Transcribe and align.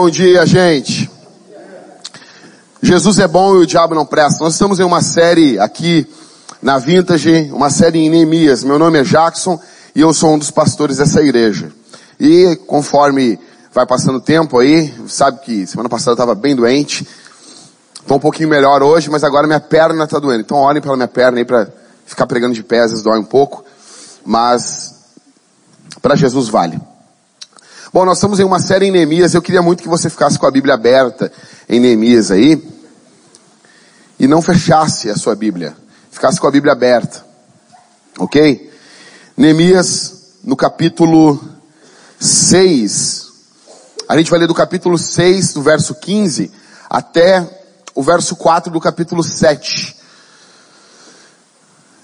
Bom 0.00 0.08
dia, 0.08 0.46
gente. 0.46 1.10
Jesus 2.80 3.18
é 3.18 3.26
bom 3.26 3.56
e 3.56 3.58
o 3.58 3.66
diabo 3.66 3.96
não 3.96 4.06
presta. 4.06 4.44
Nós 4.44 4.52
estamos 4.52 4.78
em 4.78 4.84
uma 4.84 5.02
série 5.02 5.58
aqui 5.58 6.06
na 6.62 6.78
Vintage, 6.78 7.50
uma 7.52 7.68
série 7.68 7.98
em 7.98 8.08
Neemias. 8.08 8.62
Meu 8.62 8.78
nome 8.78 9.00
é 9.00 9.02
Jackson 9.02 9.60
e 9.96 10.00
eu 10.00 10.14
sou 10.14 10.34
um 10.34 10.38
dos 10.38 10.52
pastores 10.52 10.98
dessa 10.98 11.20
igreja. 11.20 11.72
E 12.20 12.54
conforme 12.68 13.40
vai 13.74 13.84
passando 13.86 14.18
o 14.18 14.20
tempo 14.20 14.60
aí, 14.60 14.94
sabe 15.08 15.40
que 15.40 15.66
semana 15.66 15.88
passada 15.88 16.12
eu 16.12 16.14
estava 16.14 16.36
bem 16.36 16.54
doente. 16.54 17.04
Estou 18.00 18.18
um 18.18 18.20
pouquinho 18.20 18.48
melhor 18.48 18.84
hoje, 18.84 19.10
mas 19.10 19.24
agora 19.24 19.48
minha 19.48 19.58
perna 19.58 20.04
está 20.04 20.20
doendo. 20.20 20.42
Então 20.42 20.58
olhem 20.58 20.80
pela 20.80 20.94
minha 20.94 21.08
perna 21.08 21.38
aí 21.38 21.44
para 21.44 21.66
ficar 22.06 22.28
pregando 22.28 22.54
de 22.54 22.62
pé, 22.62 22.82
às 22.82 22.92
vezes 22.92 23.02
dói 23.02 23.18
um 23.18 23.24
pouco. 23.24 23.64
Mas 24.24 24.94
para 26.00 26.14
Jesus 26.14 26.48
vale. 26.48 26.80
Bom, 27.90 28.04
nós 28.04 28.18
estamos 28.18 28.38
em 28.38 28.44
uma 28.44 28.60
série 28.60 28.86
em 28.86 28.90
Neemias. 28.90 29.32
Eu 29.32 29.40
queria 29.40 29.62
muito 29.62 29.82
que 29.82 29.88
você 29.88 30.10
ficasse 30.10 30.38
com 30.38 30.46
a 30.46 30.50
Bíblia 30.50 30.74
aberta 30.74 31.32
em 31.66 31.80
Neemias 31.80 32.30
aí. 32.30 32.62
E 34.20 34.28
não 34.28 34.42
fechasse 34.42 35.08
a 35.08 35.16
sua 35.16 35.34
Bíblia. 35.34 35.74
Ficasse 36.10 36.38
com 36.38 36.46
a 36.46 36.50
Bíblia 36.50 36.74
aberta. 36.74 37.24
Ok? 38.18 38.70
Neemias, 39.34 40.34
no 40.44 40.54
capítulo 40.54 41.42
6. 42.20 43.28
A 44.06 44.18
gente 44.18 44.30
vai 44.30 44.40
ler 44.40 44.48
do 44.48 44.54
capítulo 44.54 44.98
6, 44.98 45.54
do 45.54 45.62
verso 45.62 45.94
15, 45.94 46.52
até 46.90 47.48
o 47.94 48.02
verso 48.02 48.36
4 48.36 48.70
do 48.70 48.80
capítulo 48.80 49.22
7. 49.22 49.96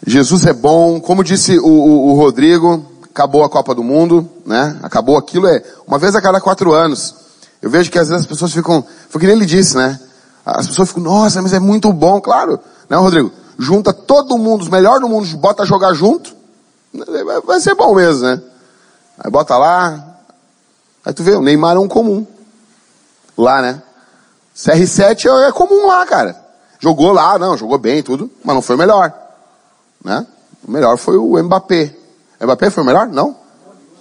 Jesus 0.07 0.47
é 0.47 0.55
bom. 0.55 0.99
Como 0.99 1.23
disse 1.23 1.59
o, 1.59 1.67
o, 1.67 2.13
o 2.13 2.15
Rodrigo, 2.15 2.91
acabou 3.15 3.45
a 3.45 3.49
Copa 3.49 3.73
do 3.77 3.85
Mundo, 3.85 4.29
né? 4.45 4.77
Acabou 4.83 5.17
aquilo, 5.17 5.47
é 5.47 5.63
uma 5.87 6.01
vez 6.01 6.17
a 6.17 6.21
cada 6.21 6.41
quatro 6.41 6.73
anos. 6.73 7.15
Eu 7.63 7.71
vejo 7.71 7.89
que 7.89 7.97
às 7.97 8.09
vezes 8.09 8.25
as 8.25 8.29
pessoas 8.29 8.53
ficam, 8.53 8.85
foi 9.09 9.21
que 9.21 9.27
nem 9.29 9.37
ele 9.37 9.47
disse, 9.47 9.77
né? 9.77 10.01
As 10.45 10.67
pessoas 10.67 10.89
ficam, 10.89 11.05
nossa, 11.05 11.41
mas 11.41 11.53
é 11.53 11.61
muito 11.61 11.93
bom, 11.93 12.21
claro. 12.21 12.59
Né, 12.91 12.97
Rodrigo? 12.97 13.31
Junta 13.57 13.93
todo 13.93 14.37
mundo, 14.37 14.63
os 14.63 14.69
melhores 14.69 15.01
do 15.01 15.09
mundo, 15.09 15.29
bota 15.37 15.65
jogar 15.65 15.95
junto, 15.95 16.35
vai 17.47 17.61
ser 17.61 17.77
bom 17.77 17.95
mesmo, 17.95 18.25
né? 18.25 18.43
Aí 19.17 19.31
bota 19.31 19.57
lá, 19.57 20.19
aí 21.05 21.13
tu 21.13 21.23
vê, 21.23 21.37
o 21.37 21.41
Neymar 21.41 21.77
é 21.77 21.79
um 21.79 21.87
comum. 21.87 22.27
Lá, 23.39 23.63
né? 23.63 23.81
CR7 24.57 25.27
é, 25.27 25.49
é 25.49 25.53
comum 25.53 25.87
lá, 25.87 26.05
cara. 26.05 26.37
Jogou 26.81 27.13
lá, 27.13 27.39
não, 27.39 27.57
jogou 27.57 27.79
bem 27.79 28.03
tudo, 28.03 28.29
mas 28.43 28.57
não 28.57 28.63
foi 28.63 28.75
o 28.75 28.79
melhor. 28.79 29.13
Né? 30.05 30.27
O 30.67 30.71
melhor 30.71 30.99
foi 30.99 31.17
o 31.17 31.41
Mbappé. 31.41 32.04
Mbappé 32.41 32.71
foi 32.71 32.83
o 32.83 32.87
melhor? 32.87 33.09
Não? 33.09 33.37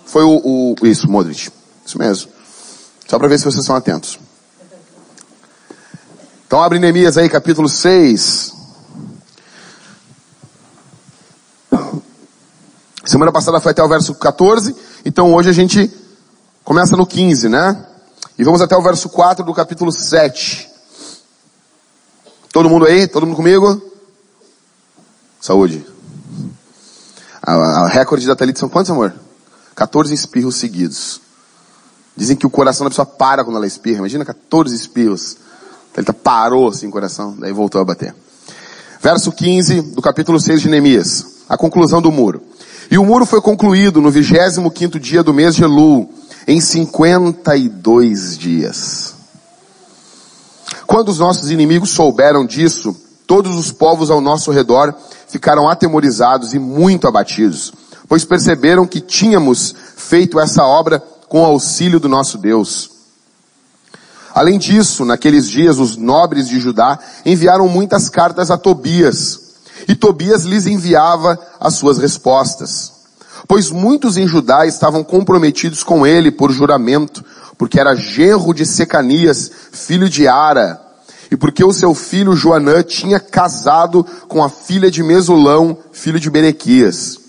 Foi 0.06 0.24
o, 0.24 0.76
o 0.82 0.88
isso, 0.88 1.10
Modric. 1.10 1.50
Isso 1.86 1.98
mesmo. 1.98 2.32
Só 3.08 3.18
para 3.18 3.28
ver 3.28 3.38
se 3.38 3.46
vocês 3.46 3.64
estão 3.64 3.76
atentos. 3.76 4.20
Então 6.48 6.62
abre 6.62 6.80
Neemias 6.80 7.18
aí, 7.18 7.30
capítulo 7.30 7.68
6. 7.68 8.54
Semana 13.06 13.32
passada 13.32 13.60
foi 13.60 13.72
até 13.72 13.84
o 13.84 13.90
verso 13.90 14.16
14, 14.16 14.76
então 15.04 15.34
hoje 15.34 15.50
a 15.50 15.54
gente 15.54 15.92
começa 16.64 16.96
no 16.96 17.06
15, 17.06 17.50
né? 17.50 17.86
E 18.38 18.44
vamos 18.44 18.62
até 18.62 18.78
o 18.78 18.82
verso 18.82 19.10
4 19.10 19.44
do 19.44 19.54
capítulo 19.54 19.92
7. 19.92 20.70
Todo 22.52 22.70
mundo 22.70 22.86
aí? 22.86 23.08
Todo 23.08 23.26
mundo 23.26 23.36
comigo? 23.36 23.82
Saúde. 25.42 25.93
A, 27.46 27.54
a 27.54 27.88
recorde 27.90 28.26
da 28.26 28.36
Thalita 28.36 28.60
são 28.60 28.70
quantos, 28.70 28.90
amor? 28.90 29.14
14 29.76 30.14
espirros 30.14 30.56
seguidos. 30.56 31.20
Dizem 32.16 32.38
que 32.38 32.46
o 32.46 32.50
coração 32.50 32.86
da 32.86 32.90
pessoa 32.90 33.06
para 33.06 33.44
quando 33.44 33.58
ela 33.58 33.68
espirra. 33.68 33.98
Imagina 33.98 34.24
14 34.24 34.74
espirros. 34.74 35.36
Thalita 35.94 36.14
parou 36.14 36.70
assim 36.70 36.88
o 36.88 36.92
coração, 36.92 37.36
daí 37.38 37.52
voltou 37.52 37.82
a 37.82 37.86
bater. 37.86 38.16
Verso 39.02 39.32
15 39.34 39.82
do 39.82 40.02
capítulo 40.02 40.40
6 40.40 40.62
de 40.62 40.70
Neemias. 40.70 41.44
A 41.50 41.58
conclusão 41.58 42.02
do 42.02 42.12
muro. 42.12 42.42
E 42.90 42.98
o 42.98 43.04
muro 43.04 43.26
foi 43.26 43.42
concluído 43.42 44.00
no 44.00 44.10
25 44.10 44.98
dia 44.98 45.22
do 45.22 45.34
mês 45.34 45.56
de 45.56 45.64
Elul, 45.64 46.10
em 46.48 46.62
52 46.62 48.38
dias. 48.38 49.16
Quando 50.88 51.10
os 51.10 51.20
nossos 51.20 51.52
inimigos 51.52 51.90
souberam 51.90 52.46
disso, 52.46 52.96
todos 53.28 53.58
os 53.58 53.72
povos 53.72 54.10
ao 54.10 54.22
nosso 54.22 54.52
redor 54.52 54.96
ficaram 55.34 55.68
atemorizados 55.68 56.54
e 56.54 56.60
muito 56.60 57.08
abatidos, 57.08 57.74
pois 58.08 58.24
perceberam 58.24 58.86
que 58.86 59.02
tínhamos 59.02 59.74
feito 59.98 60.40
essa 60.40 60.64
obra 60.64 61.00
com 61.28 61.42
o 61.42 61.46
auxílio 61.46 62.00
do 62.00 62.08
nosso 62.08 62.38
Deus. 62.38 62.92
Além 64.32 64.60
disso, 64.60 65.04
naqueles 65.04 65.50
dias, 65.50 65.80
os 65.80 65.98
nobres 65.98 66.48
de 66.48 66.60
Judá 66.60 67.00
enviaram 67.26 67.68
muitas 67.68 68.10
cartas 68.10 68.52
a 68.52 68.60
Tobias, 68.60 69.40
e 69.88 69.96
Tobias 69.96 70.44
lhes 70.44 70.68
enviava 70.68 71.40
as 71.60 71.74
suas 71.74 71.98
respostas. 71.98 72.92
Pois 73.48 73.72
muitos 73.72 74.18
em 74.18 74.28
Judá 74.28 74.68
estavam 74.68 75.04
comprometidos 75.04 75.82
com 75.82 76.06
ele 76.06 76.30
por 76.30 76.52
juramento, 76.52 77.26
porque 77.58 77.80
era 77.80 77.96
genro 77.96 78.54
de 78.54 78.68
Secanias, 78.68 79.50
filho 79.72 80.08
de 80.08 80.28
Ara, 80.28 80.80
e 81.34 81.36
porque 81.36 81.64
o 81.64 81.74
seu 81.74 81.96
filho 81.96 82.36
Joanã 82.36 82.84
tinha 82.84 83.20
casado 83.20 84.06
com 84.28 84.44
a 84.44 84.50
filha 84.50 84.92
de 84.92 85.02
Mesulão, 85.02 85.76
filho 85.92 86.20
de 86.20 86.30
Berequias. 86.30 87.20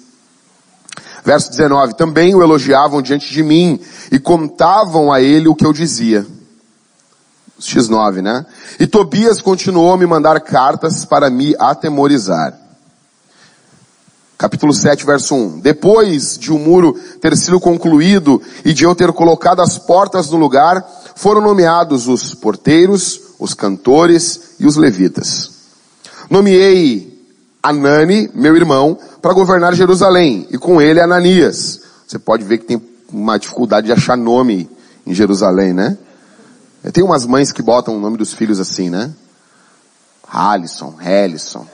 Verso 1.25 1.51
19, 1.51 1.97
também 1.97 2.35
o 2.35 2.43
elogiavam 2.43 3.01
diante 3.01 3.33
de 3.33 3.43
mim 3.43 3.81
e 4.13 4.19
contavam 4.19 5.11
a 5.11 5.23
ele 5.23 5.49
o 5.49 5.55
que 5.55 5.65
eu 5.65 5.73
dizia. 5.73 6.27
X9, 7.59 8.21
né? 8.21 8.45
E 8.79 8.87
Tobias 8.87 9.41
continuou 9.41 9.95
a 9.95 9.97
me 9.97 10.05
mandar 10.05 10.39
cartas 10.43 11.07
para 11.07 11.31
me 11.31 11.57
atemorizar. 11.59 12.53
Capítulo 14.45 14.75
7, 14.75 15.07
verso 15.07 15.35
1. 15.35 15.61
Depois 15.61 16.37
de 16.37 16.53
o 16.53 16.57
um 16.57 16.59
muro 16.59 16.93
ter 17.19 17.35
sido 17.35 17.59
concluído 17.59 18.43
e 18.63 18.75
de 18.75 18.85
eu 18.85 18.95
ter 18.95 19.11
colocado 19.11 19.63
as 19.63 19.79
portas 19.79 20.29
no 20.29 20.37
lugar, 20.37 20.87
foram 21.17 21.41
nomeados 21.41 22.09
os 22.09 22.35
porteiros, 22.35 23.19
os 23.39 23.55
cantores 23.55 24.51
e 24.61 24.67
os 24.67 24.77
levitas. 24.77 25.51
Nomeei 26.29 27.27
Anani, 27.63 28.31
meu 28.35 28.55
irmão, 28.55 28.99
para 29.23 29.33
governar 29.33 29.75
Jerusalém, 29.75 30.47
e 30.51 30.59
com 30.59 30.79
ele 30.79 31.01
Ananias. 31.01 31.81
Você 32.07 32.19
pode 32.19 32.45
ver 32.45 32.59
que 32.59 32.67
tem 32.67 32.83
uma 33.11 33.39
dificuldade 33.39 33.87
de 33.87 33.95
achar 33.95 34.15
nome 34.15 34.69
em 35.07 35.15
Jerusalém, 35.15 35.73
né? 35.73 35.97
Tem 36.93 37.03
umas 37.03 37.25
mães 37.25 37.51
que 37.51 37.63
botam 37.63 37.97
o 37.97 37.99
nome 37.99 38.19
dos 38.19 38.35
filhos 38.35 38.61
assim, 38.61 38.91
né? 38.91 39.11
Alisson, 40.29 40.95
Helison. 41.01 41.67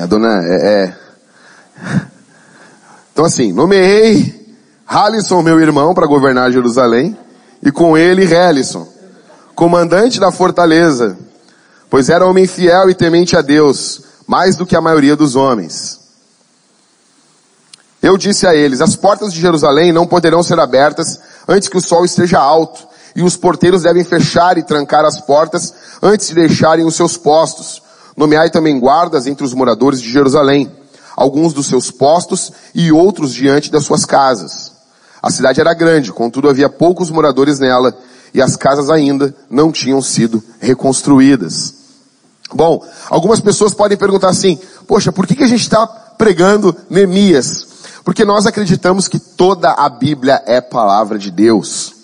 A 0.00 0.06
dona 0.06 0.42
é, 0.44 0.84
é... 0.84 0.96
Então 3.12 3.24
assim, 3.24 3.52
nomeei 3.52 4.56
Alisson, 4.86 5.42
meu 5.42 5.60
irmão, 5.60 5.92
para 5.94 6.06
governar 6.06 6.52
Jerusalém, 6.52 7.16
e 7.62 7.70
com 7.70 7.96
ele 7.98 8.22
Helison 8.24 8.98
comandante 9.58 10.20
da 10.20 10.30
fortaleza, 10.30 11.18
pois 11.90 12.08
era 12.08 12.24
homem 12.24 12.46
fiel 12.46 12.88
e 12.90 12.94
temente 12.94 13.36
a 13.36 13.42
Deus, 13.42 14.02
mais 14.24 14.54
do 14.54 14.64
que 14.64 14.76
a 14.76 14.80
maioria 14.80 15.16
dos 15.16 15.34
homens. 15.34 15.98
Eu 18.00 18.16
disse 18.16 18.46
a 18.46 18.54
eles, 18.54 18.80
as 18.80 18.94
portas 18.94 19.32
de 19.32 19.40
Jerusalém 19.40 19.90
não 19.92 20.06
poderão 20.06 20.44
ser 20.44 20.60
abertas 20.60 21.18
antes 21.48 21.68
que 21.68 21.76
o 21.76 21.80
sol 21.80 22.04
esteja 22.04 22.38
alto, 22.38 22.86
e 23.16 23.22
os 23.24 23.36
porteiros 23.36 23.82
devem 23.82 24.04
fechar 24.04 24.56
e 24.58 24.62
trancar 24.62 25.04
as 25.04 25.20
portas 25.20 25.74
antes 26.00 26.28
de 26.28 26.36
deixarem 26.36 26.84
os 26.84 26.94
seus 26.94 27.16
postos. 27.16 27.82
Nomeai 28.18 28.50
também 28.50 28.80
guardas 28.80 29.28
entre 29.28 29.44
os 29.44 29.54
moradores 29.54 30.02
de 30.02 30.10
Jerusalém, 30.10 30.68
alguns 31.16 31.52
dos 31.52 31.66
seus 31.66 31.88
postos 31.88 32.50
e 32.74 32.90
outros 32.90 33.32
diante 33.32 33.70
das 33.70 33.84
suas 33.84 34.04
casas. 34.04 34.72
A 35.22 35.30
cidade 35.30 35.60
era 35.60 35.72
grande, 35.72 36.12
contudo 36.12 36.48
havia 36.48 36.68
poucos 36.68 37.10
moradores 37.10 37.60
nela, 37.60 37.96
e 38.34 38.42
as 38.42 38.56
casas 38.56 38.90
ainda 38.90 39.32
não 39.48 39.70
tinham 39.70 40.02
sido 40.02 40.42
reconstruídas. 40.58 41.74
Bom, 42.52 42.84
algumas 43.08 43.38
pessoas 43.38 43.72
podem 43.72 43.96
perguntar 43.96 44.30
assim, 44.30 44.58
poxa, 44.88 45.12
por 45.12 45.24
que, 45.24 45.36
que 45.36 45.44
a 45.44 45.48
gente 45.48 45.62
está 45.62 45.86
pregando 45.86 46.74
Neemias? 46.90 47.68
Porque 48.04 48.24
nós 48.24 48.46
acreditamos 48.46 49.06
que 49.06 49.20
toda 49.20 49.70
a 49.70 49.88
Bíblia 49.88 50.42
é 50.44 50.60
palavra 50.60 51.20
de 51.20 51.30
Deus. 51.30 51.94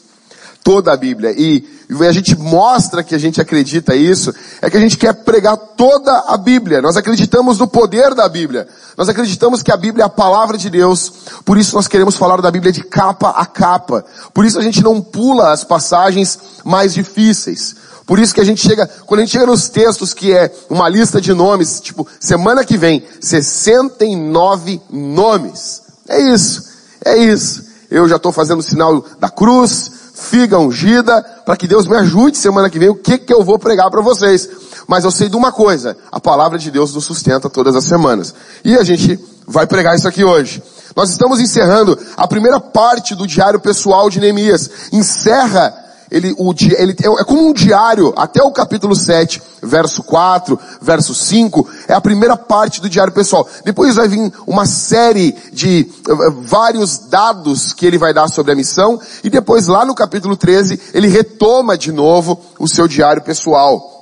Toda 0.62 0.93
a 0.93 0.96
Bíblia. 0.96 1.34
E 1.37 1.73
e 2.02 2.06
a 2.06 2.12
gente 2.12 2.37
mostra 2.38 3.05
que 3.05 3.14
a 3.14 3.19
gente 3.19 3.41
acredita 3.41 3.94
isso, 3.94 4.35
é 4.61 4.70
que 4.70 4.76
a 4.76 4.81
gente 4.81 4.96
quer 4.96 5.12
pregar 5.12 5.56
toda 5.56 6.25
a 6.29 6.37
Bíblia. 6.37 6.81
Nós 6.81 6.96
acreditamos 6.96 7.58
no 7.58 7.67
poder 7.67 8.14
da 8.14 8.29
Bíblia. 8.29 8.67
Nós 8.96 9.08
acreditamos 9.08 9.62
que 9.62 9.70
a 9.70 9.76
Bíblia 9.76 10.05
é 10.05 10.06
a 10.06 10.11
palavra 10.11 10.56
de 10.56 10.70
Deus. 10.70 11.12
Por 11.44 11.58
isso 11.58 11.75
nós 11.75 11.87
queremos 11.87 12.17
falar 12.17 12.41
da 12.41 12.50
Bíblia 12.50 12.73
de 12.73 12.82
capa 12.82 13.31
a 13.31 13.44
capa. 13.44 14.05
Por 14.32 14.44
isso 14.44 14.58
a 14.58 14.62
gente 14.62 14.82
não 14.82 15.00
pula 15.00 15.52
as 15.52 15.62
passagens 15.62 16.38
mais 16.64 16.94
difíceis. 16.94 17.76
Por 18.06 18.19
isso 18.19 18.35
que 18.35 18.41
a 18.41 18.44
gente 18.44 18.61
chega, 18.61 18.87
quando 19.06 19.20
a 19.20 19.23
gente 19.25 19.32
chega 19.32 19.46
nos 19.46 19.69
textos 19.69 20.12
que 20.12 20.32
é 20.32 20.52
uma 20.69 20.88
lista 20.88 21.20
de 21.20 21.32
nomes, 21.32 21.81
tipo, 21.81 22.06
semana 22.20 22.64
que 22.64 22.76
vem, 22.76 23.02
69 23.20 24.81
nomes. 24.91 25.82
É 26.08 26.20
isso. 26.20 26.64
É 27.05 27.17
isso. 27.17 27.64
Eu 27.91 28.08
já 28.08 28.17
estou 28.17 28.32
fazendo 28.32 28.58
o 28.58 28.62
sinal 28.62 29.05
da 29.20 29.29
cruz, 29.29 29.91
figa 30.14 30.58
ungida, 30.58 31.20
para 31.44 31.56
que 31.56 31.66
Deus 31.66 31.87
me 31.87 31.96
ajude 31.96 32.38
semana 32.38 32.70
que 32.70 32.78
vem 32.78 32.88
o 32.88 32.94
que 32.94 33.19
que 33.19 33.34
eu 33.34 33.43
vou 33.43 33.58
pregar 33.58 33.90
para 33.90 34.00
vocês. 34.00 34.49
Mas 34.87 35.05
eu 35.05 35.11
sei 35.11 35.28
de 35.28 35.37
uma 35.37 35.50
coisa, 35.50 35.96
a 36.12 36.20
palavra 36.20 36.58
de 36.58 36.70
Deus 36.70 36.94
nos 36.94 37.05
sustenta 37.05 37.50
todas 37.50 37.75
as 37.75 37.84
semanas. 37.84 38.34
E 38.64 38.76
a 38.76 38.84
gente 38.84 39.19
vai 39.46 39.66
pregar 39.66 39.96
isso 39.96 40.06
aqui 40.06 40.25
hoje. 40.25 40.62
Nós 40.94 41.11
estamos 41.11 41.40
encerrando 41.40 41.99
a 42.16 42.28
primeira 42.28 42.61
parte 42.61 43.14
do 43.14 43.26
diário 43.26 43.58
pessoal 43.58 44.08
de 44.08 44.20
Neemias. 44.20 44.70
Encerra 44.93 45.75
ele, 46.10 46.34
o, 46.38 46.54
ele, 46.76 46.94
é 47.18 47.24
como 47.24 47.48
um 47.48 47.52
diário, 47.52 48.12
até 48.16 48.42
o 48.42 48.52
capítulo 48.52 48.94
7, 48.94 49.42
verso 49.62 50.02
4, 50.02 50.58
verso 50.80 51.14
5, 51.14 51.68
é 51.88 51.94
a 51.94 52.00
primeira 52.00 52.36
parte 52.36 52.80
do 52.80 52.88
diário 52.88 53.12
pessoal. 53.12 53.48
Depois 53.64 53.94
vai 53.96 54.08
vir 54.08 54.32
uma 54.46 54.66
série 54.66 55.34
de 55.52 55.90
uh, 56.08 56.42
vários 56.42 56.98
dados 56.98 57.72
que 57.72 57.86
ele 57.86 57.98
vai 57.98 58.12
dar 58.12 58.28
sobre 58.28 58.52
a 58.52 58.56
missão, 58.56 59.00
e 59.22 59.30
depois 59.30 59.66
lá 59.66 59.84
no 59.84 59.94
capítulo 59.94 60.36
13, 60.36 60.80
ele 60.92 61.08
retoma 61.08 61.76
de 61.76 61.92
novo 61.92 62.40
o 62.58 62.68
seu 62.68 62.86
diário 62.86 63.22
pessoal. 63.22 63.92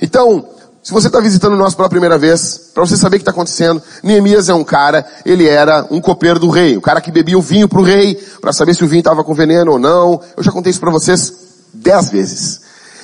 Então, 0.00 0.55
se 0.86 0.92
você 0.92 1.08
está 1.08 1.18
visitando 1.18 1.56
nós 1.56 1.74
pela 1.74 1.88
primeira 1.88 2.16
vez, 2.16 2.70
para 2.72 2.86
você 2.86 2.96
saber 2.96 3.16
o 3.16 3.18
que 3.18 3.22
está 3.22 3.32
acontecendo, 3.32 3.82
Neemias 4.04 4.48
é 4.48 4.54
um 4.54 4.62
cara, 4.62 5.04
ele 5.24 5.44
era 5.44 5.84
um 5.90 6.00
copeiro 6.00 6.38
do 6.38 6.48
rei, 6.48 6.76
o 6.76 6.80
cara 6.80 7.00
que 7.00 7.10
bebia 7.10 7.36
o 7.36 7.42
vinho 7.42 7.68
para 7.68 7.80
o 7.80 7.82
rei, 7.82 8.14
para 8.40 8.52
saber 8.52 8.72
se 8.72 8.84
o 8.84 8.86
vinho 8.86 9.00
estava 9.00 9.24
com 9.24 9.34
veneno 9.34 9.72
ou 9.72 9.80
não. 9.80 10.20
Eu 10.36 10.44
já 10.44 10.52
contei 10.52 10.70
isso 10.70 10.78
para 10.78 10.92
vocês 10.92 11.32
dez 11.74 12.08
vezes. 12.08 12.60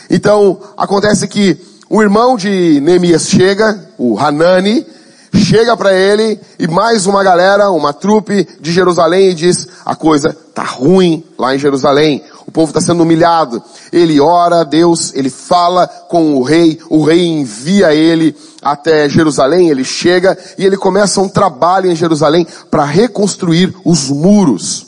Então, 0.08 0.60
acontece 0.76 1.26
que 1.26 1.60
o 1.90 2.00
irmão 2.00 2.36
de 2.36 2.80
Neemias 2.80 3.26
chega, 3.26 3.84
o 3.98 4.16
Hanani, 4.16 4.86
chega 5.34 5.76
para 5.76 5.92
ele 5.92 6.38
e 6.58 6.66
mais 6.66 7.06
uma 7.06 7.22
galera, 7.22 7.70
uma 7.70 7.92
trupe 7.92 8.46
de 8.60 8.72
Jerusalém 8.72 9.30
e 9.30 9.34
diz, 9.34 9.66
a 9.84 9.94
coisa 9.94 10.36
tá 10.54 10.62
ruim 10.62 11.24
lá 11.38 11.54
em 11.54 11.58
Jerusalém. 11.58 12.22
O 12.46 12.50
povo 12.52 12.70
está 12.70 12.80
sendo 12.80 13.02
humilhado. 13.02 13.62
Ele 13.92 14.20
ora 14.20 14.60
a 14.60 14.64
Deus, 14.64 15.12
ele 15.14 15.30
fala 15.30 15.86
com 15.86 16.36
o 16.36 16.42
rei, 16.42 16.78
o 16.90 17.04
rei 17.04 17.26
envia 17.26 17.94
ele 17.94 18.36
até 18.60 19.08
Jerusalém, 19.08 19.70
ele 19.70 19.84
chega 19.84 20.36
e 20.58 20.64
ele 20.64 20.76
começa 20.76 21.20
um 21.20 21.28
trabalho 21.28 21.90
em 21.90 21.96
Jerusalém 21.96 22.46
para 22.70 22.84
reconstruir 22.84 23.74
os 23.84 24.10
muros. 24.10 24.86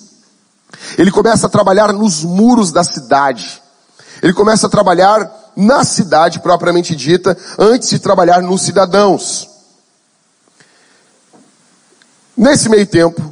Ele 0.98 1.10
começa 1.10 1.46
a 1.46 1.50
trabalhar 1.50 1.92
nos 1.92 2.22
muros 2.22 2.70
da 2.70 2.84
cidade. 2.84 3.62
Ele 4.22 4.32
começa 4.32 4.66
a 4.66 4.70
trabalhar 4.70 5.30
na 5.56 5.84
cidade 5.84 6.40
propriamente 6.40 6.94
dita, 6.94 7.36
antes 7.58 7.90
de 7.90 7.98
trabalhar 7.98 8.42
nos 8.42 8.62
cidadãos. 8.62 9.53
Nesse 12.36 12.68
meio 12.68 12.86
tempo, 12.86 13.22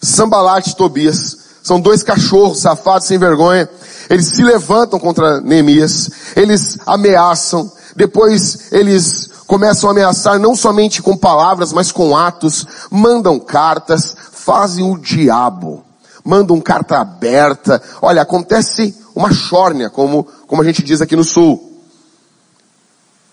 Sambalat 0.00 0.66
e 0.66 0.76
Tobias 0.76 1.36
são 1.62 1.78
dois 1.78 2.02
cachorros 2.02 2.60
safados 2.60 3.06
sem 3.06 3.18
vergonha. 3.18 3.68
Eles 4.08 4.26
se 4.26 4.42
levantam 4.42 4.98
contra 4.98 5.40
Neemias, 5.40 6.10
eles 6.34 6.78
ameaçam, 6.86 7.70
depois 7.94 8.72
eles 8.72 9.28
começam 9.46 9.90
a 9.90 9.92
ameaçar 9.92 10.38
não 10.38 10.56
somente 10.56 11.02
com 11.02 11.16
palavras, 11.16 11.72
mas 11.72 11.92
com 11.92 12.16
atos, 12.16 12.66
mandam 12.90 13.38
cartas, 13.38 14.16
fazem 14.32 14.90
o 14.90 14.96
diabo, 14.96 15.84
mandam 16.24 16.60
carta 16.60 16.98
aberta. 16.98 17.82
Olha, 18.00 18.22
acontece 18.22 18.96
uma 19.14 19.32
chórnia, 19.32 19.90
como, 19.90 20.26
como 20.46 20.62
a 20.62 20.64
gente 20.64 20.82
diz 20.82 21.02
aqui 21.02 21.14
no 21.14 21.24
sul. 21.24 21.82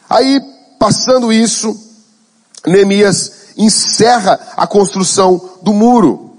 Aí, 0.10 0.42
passando 0.78 1.32
isso, 1.32 1.76
Neemias 2.66 3.32
encerra 3.58 4.40
a 4.56 4.68
construção 4.68 5.42
do 5.62 5.74
muro. 5.74 6.32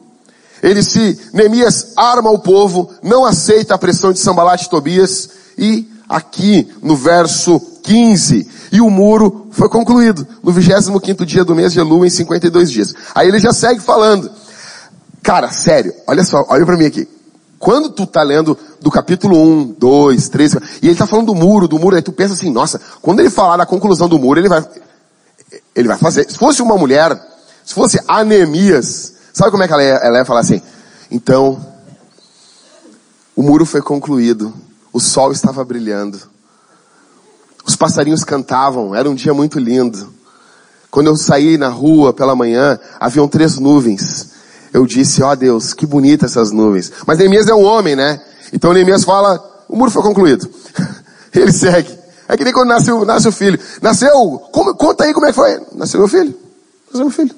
Ele 0.62 0.82
se, 0.82 1.18
Neemias 1.32 1.92
arma 1.96 2.30
o 2.30 2.38
povo, 2.38 2.90
não 3.02 3.24
aceita 3.24 3.74
a 3.74 3.78
pressão 3.78 4.12
de 4.12 4.18
Sambalat 4.18 4.62
e 4.62 4.70
Tobias, 4.70 5.30
e 5.56 5.88
aqui 6.08 6.68
no 6.82 6.96
verso 6.96 7.60
15, 7.82 8.48
e 8.72 8.80
o 8.80 8.90
muro 8.90 9.48
foi 9.50 9.68
concluído 9.68 10.26
no 10.42 10.52
25 10.52 11.24
dia 11.24 11.44
do 11.44 11.54
mês 11.54 11.72
de 11.72 11.80
Elul 11.80 12.04
em 12.04 12.10
52 12.10 12.70
dias. 12.70 12.94
Aí 13.14 13.28
ele 13.28 13.38
já 13.38 13.52
segue 13.52 13.80
falando. 13.80 14.30
Cara, 15.22 15.50
sério, 15.50 15.92
olha 16.06 16.24
só, 16.24 16.44
olha 16.48 16.64
para 16.64 16.76
mim 16.76 16.86
aqui. 16.86 17.08
Quando 17.58 17.90
tu 17.90 18.06
tá 18.06 18.22
lendo 18.22 18.56
do 18.80 18.90
capítulo 18.90 19.36
1, 19.36 19.74
2, 19.78 20.28
3, 20.28 20.54
e 20.80 20.86
ele 20.86 20.94
tá 20.94 21.06
falando 21.06 21.26
do 21.26 21.34
muro, 21.34 21.66
do 21.66 21.78
muro, 21.78 21.96
aí 21.96 22.02
tu 22.02 22.12
pensa 22.12 22.34
assim, 22.34 22.50
nossa, 22.50 22.80
quando 23.02 23.20
ele 23.20 23.30
falar 23.30 23.56
da 23.56 23.66
conclusão 23.66 24.08
do 24.08 24.18
muro, 24.18 24.38
ele 24.38 24.48
vai, 24.48 24.64
ele 25.74 25.88
vai 25.88 25.98
fazer. 25.98 26.30
Se 26.30 26.36
fosse 26.36 26.62
uma 26.62 26.76
mulher, 26.76 27.16
se 27.64 27.74
fosse 27.74 28.00
anemias, 28.06 29.18
Sabe 29.38 29.52
como 29.52 29.62
é 29.62 29.68
que 29.68 29.72
ela 29.72 29.84
ia, 29.84 29.94
ela 29.94 30.18
ia 30.18 30.24
falar 30.24 30.40
assim? 30.40 30.60
Então, 31.08 31.64
o 33.36 33.40
muro 33.40 33.64
foi 33.64 33.80
concluído, 33.80 34.52
o 34.92 34.98
sol 34.98 35.30
estava 35.30 35.64
brilhando, 35.64 36.20
os 37.64 37.76
passarinhos 37.76 38.24
cantavam, 38.24 38.96
era 38.96 39.08
um 39.08 39.14
dia 39.14 39.32
muito 39.32 39.60
lindo. 39.60 40.12
Quando 40.90 41.06
eu 41.06 41.16
saí 41.16 41.56
na 41.56 41.68
rua 41.68 42.12
pela 42.12 42.34
manhã, 42.34 42.80
haviam 42.98 43.28
três 43.28 43.60
nuvens. 43.60 44.30
Eu 44.72 44.84
disse, 44.84 45.22
ó 45.22 45.30
oh, 45.30 45.36
Deus, 45.36 45.72
que 45.72 45.86
bonitas 45.86 46.32
essas 46.32 46.50
nuvens. 46.50 46.90
Mas 47.06 47.18
Neemias 47.18 47.46
é 47.46 47.54
um 47.54 47.62
homem, 47.62 47.94
né? 47.94 48.20
Então 48.52 48.72
Neemias 48.72 49.04
fala, 49.04 49.40
o 49.68 49.76
muro 49.76 49.92
foi 49.92 50.02
concluído. 50.02 50.50
Ele 51.32 51.52
segue. 51.52 51.96
É 52.28 52.36
que 52.36 52.44
nem 52.44 52.52
quando 52.52 52.68
nasceu, 52.68 53.04
nasce 53.06 53.26
o 53.26 53.32
filho. 53.32 53.58
Nasceu, 53.80 54.38
como, 54.52 54.74
conta 54.74 55.04
aí 55.04 55.14
como 55.14 55.26
é 55.26 55.30
que 55.30 55.34
foi. 55.34 55.60
Nasceu 55.72 56.00
meu 56.00 56.08
filho. 56.08 56.34
Nasceu 56.86 57.06
meu 57.06 57.10
filho. 57.10 57.34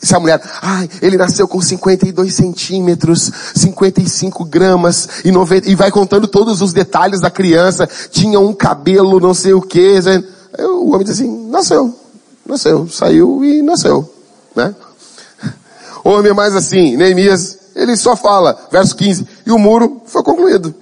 Se 0.00 0.14
a 0.14 0.20
mulher, 0.20 0.40
ai, 0.62 0.88
ele 1.02 1.16
nasceu 1.16 1.46
com 1.46 1.60
52 1.60 2.34
centímetros, 2.34 3.30
55 3.54 4.44
gramas 4.44 5.08
e, 5.24 5.30
90, 5.30 5.68
e 5.68 5.74
vai 5.74 5.90
contando 5.90 6.26
todos 6.28 6.62
os 6.62 6.72
detalhes 6.72 7.20
da 7.20 7.30
criança, 7.30 7.88
tinha 8.10 8.38
um 8.38 8.52
cabelo, 8.52 9.20
não 9.20 9.34
sei 9.34 9.52
o 9.52 9.60
que. 9.60 9.98
O 10.58 10.90
homem 10.90 11.04
diz 11.04 11.16
assim, 11.16 11.48
nasceu, 11.48 11.92
nasceu, 12.46 12.88
saiu 12.88 13.44
e 13.44 13.60
nasceu, 13.62 14.08
né? 14.54 14.74
O 16.04 16.10
homem 16.10 16.30
é 16.30 16.34
mais 16.34 16.54
assim, 16.54 16.96
Neemias, 16.96 17.58
ele 17.74 17.96
só 17.96 18.14
fala, 18.16 18.56
verso 18.70 18.96
15, 18.96 19.26
e 19.46 19.50
o 19.50 19.58
muro 19.58 20.00
foi 20.06 20.22
concluído. 20.22 20.74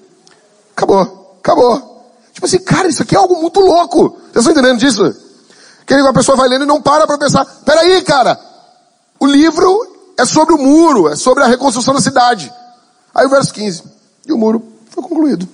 Acabou, 0.77 1.37
acabou. 1.41 1.88
Tipo 2.39 2.47
assim, 2.47 2.61
cara, 2.61 2.87
isso 2.87 3.03
aqui 3.03 3.17
é 3.17 3.19
algo 3.19 3.41
muito 3.41 3.59
louco. 3.59 4.11
Vocês 4.33 4.47
estão 4.47 4.53
entendendo 4.53 4.79
disso? 4.79 5.13
Que 5.85 5.93
a 5.93 6.13
pessoa 6.13 6.37
vai 6.37 6.49
lendo 6.49 6.63
e 6.63 6.69
não 6.69 6.81
para 6.81 7.05
para 7.05 7.19
pensar, 7.19 7.45
peraí, 7.65 8.01
cara, 8.03 8.39
o 9.19 9.27
livro 9.27 10.13
é 10.17 10.25
sobre 10.25 10.55
o 10.55 10.59
muro, 10.59 11.09
é 11.09 11.17
sobre 11.17 11.43
a 11.43 11.49
reconstrução 11.49 11.93
da 11.93 12.01
cidade. 12.01 12.53
Aí 13.13 13.27
o 13.27 13.29
verso 13.29 13.53
15. 13.53 13.83
E 14.25 14.33
o 14.33 14.39
muro 14.39 14.63
foi 14.89 15.03
concluído. 15.03 15.49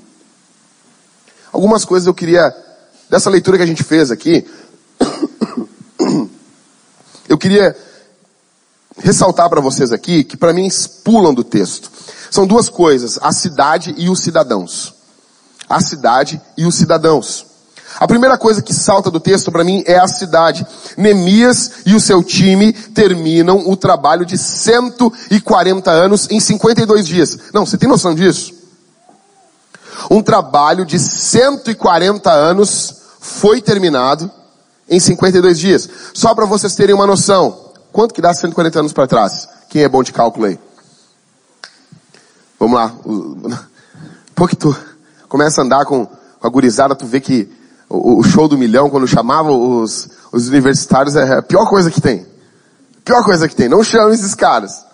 Algumas 1.50 1.86
coisas 1.86 2.06
eu 2.06 2.12
queria, 2.12 2.54
dessa 3.08 3.30
leitura 3.30 3.56
que 3.56 3.62
a 3.62 3.66
gente 3.66 3.82
fez 3.82 4.10
aqui, 4.10 4.46
eu 7.26 7.38
queria 7.38 7.74
ressaltar 8.98 9.48
para 9.48 9.62
vocês 9.62 9.90
aqui, 9.90 10.22
que 10.22 10.36
para 10.36 10.52
mim 10.52 10.68
pulam 11.02 11.32
do 11.32 11.44
texto. 11.44 11.90
São 12.30 12.46
duas 12.46 12.68
coisas, 12.68 13.18
a 13.22 13.32
cidade 13.32 13.94
e 13.96 14.10
os 14.10 14.20
cidadãos. 14.20 14.92
A 15.74 15.80
cidade 15.80 16.40
e 16.56 16.64
os 16.64 16.76
cidadãos. 16.76 17.46
A 17.98 18.06
primeira 18.06 18.38
coisa 18.38 18.62
que 18.62 18.72
salta 18.72 19.10
do 19.10 19.18
texto 19.18 19.50
para 19.50 19.64
mim 19.64 19.82
é 19.86 19.98
a 19.98 20.06
cidade. 20.06 20.64
Neemias 20.96 21.82
e 21.84 21.96
o 21.96 22.00
seu 22.00 22.22
time 22.22 22.72
terminam 22.72 23.68
o 23.68 23.76
trabalho 23.76 24.24
de 24.24 24.38
140 24.38 25.90
anos 25.90 26.28
em 26.30 26.38
52 26.38 27.04
dias. 27.04 27.38
Não, 27.52 27.66
você 27.66 27.76
tem 27.76 27.88
noção 27.88 28.14
disso? 28.14 28.54
Um 30.08 30.22
trabalho 30.22 30.86
de 30.86 30.96
140 30.96 32.30
anos 32.30 32.94
foi 33.18 33.60
terminado 33.60 34.30
em 34.88 35.00
52 35.00 35.58
dias. 35.58 35.88
Só 36.14 36.36
para 36.36 36.46
vocês 36.46 36.76
terem 36.76 36.94
uma 36.94 37.06
noção. 37.06 37.72
Quanto 37.92 38.14
que 38.14 38.22
dá 38.22 38.32
140 38.32 38.78
anos 38.78 38.92
para 38.92 39.08
trás? 39.08 39.48
Quem 39.68 39.82
é 39.82 39.88
bom 39.88 40.04
de 40.04 40.12
cálculo 40.12 40.46
aí? 40.46 40.56
Vamos 42.60 42.76
lá. 42.76 42.94
Tu 44.58 44.76
começa 45.34 45.60
a 45.60 45.64
andar 45.64 45.84
com 45.84 46.06
a 46.40 46.48
gurizada, 46.48 46.94
tu 46.94 47.06
vê 47.06 47.18
que 47.18 47.50
o, 47.88 48.22
show 48.22 48.46
do 48.46 48.56
milhão, 48.56 48.88
quando 48.88 49.04
chamava 49.04 49.50
os, 49.50 50.08
os 50.30 50.46
universitários, 50.46 51.16
é 51.16 51.38
a 51.38 51.42
pior 51.42 51.68
coisa 51.68 51.90
que 51.90 52.00
tem. 52.00 52.24
Pior 53.04 53.24
coisa 53.24 53.48
que 53.48 53.56
tem. 53.56 53.68
Não 53.68 53.82
chame 53.82 54.14
esses 54.14 54.32
caras. 54.32 54.84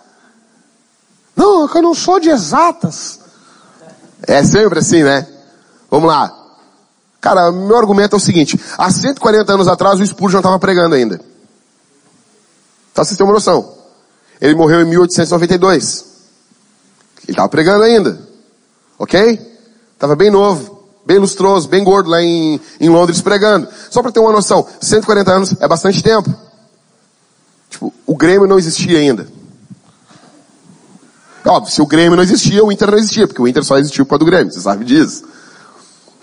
Não, 1.35 1.69
eu 1.69 1.81
não 1.83 1.93
sou 1.93 2.19
de 2.19 2.31
exatas. 2.31 3.19
É 4.23 4.43
sempre 4.43 4.79
assim, 4.79 5.03
né? 5.03 5.27
Vamos 5.91 6.07
lá. 6.09 6.35
Cara, 7.21 7.51
meu 7.51 7.77
argumento 7.77 8.15
é 8.15 8.17
o 8.17 8.19
seguinte. 8.19 8.59
Há 8.79 8.89
140 8.89 9.53
anos 9.53 9.67
atrás 9.67 9.99
o 9.99 10.03
Spurgeon 10.07 10.39
estava 10.39 10.57
pregando 10.57 10.95
ainda. 10.95 11.19
Tá, 12.95 13.05
vocês 13.05 13.15
têm 13.15 13.27
uma 13.27 13.33
noção. 13.33 13.75
Ele 14.41 14.55
morreu 14.55 14.81
em 14.81 14.85
1892. 14.85 16.05
Ele 17.25 17.31
estava 17.31 17.47
pregando 17.47 17.83
ainda. 17.83 18.19
Ok? 18.97 19.50
Estava 20.01 20.15
bem 20.15 20.31
novo 20.31 20.81
bem 21.05 21.17
lustroso, 21.17 21.67
bem 21.67 21.83
gordo 21.83 22.09
lá 22.09 22.21
em, 22.21 22.59
em 22.79 22.89
Londres 22.89 23.21
pregando. 23.21 23.67
Só 23.89 24.01
para 24.01 24.11
ter 24.11 24.19
uma 24.19 24.31
noção, 24.31 24.65
140 24.79 25.31
anos 25.31 25.55
é 25.59 25.67
bastante 25.67 26.01
tempo. 26.01 26.33
Tipo, 27.69 27.93
o 28.05 28.15
Grêmio 28.15 28.47
não 28.47 28.57
existia 28.57 28.97
ainda. 28.97 29.27
Óbvio, 31.45 31.73
se 31.73 31.81
o 31.81 31.87
Grêmio 31.87 32.15
não 32.15 32.23
existia, 32.23 32.63
o 32.63 32.71
Inter 32.71 32.91
não 32.91 32.97
existia, 32.97 33.27
porque 33.27 33.41
o 33.41 33.47
Inter 33.47 33.63
só 33.63 33.77
existiu 33.77 34.05
causa 34.05 34.19
do 34.19 34.25
Grêmio, 34.25 34.51
você 34.51 34.61
sabe 34.61 34.85
disso. 34.85 35.23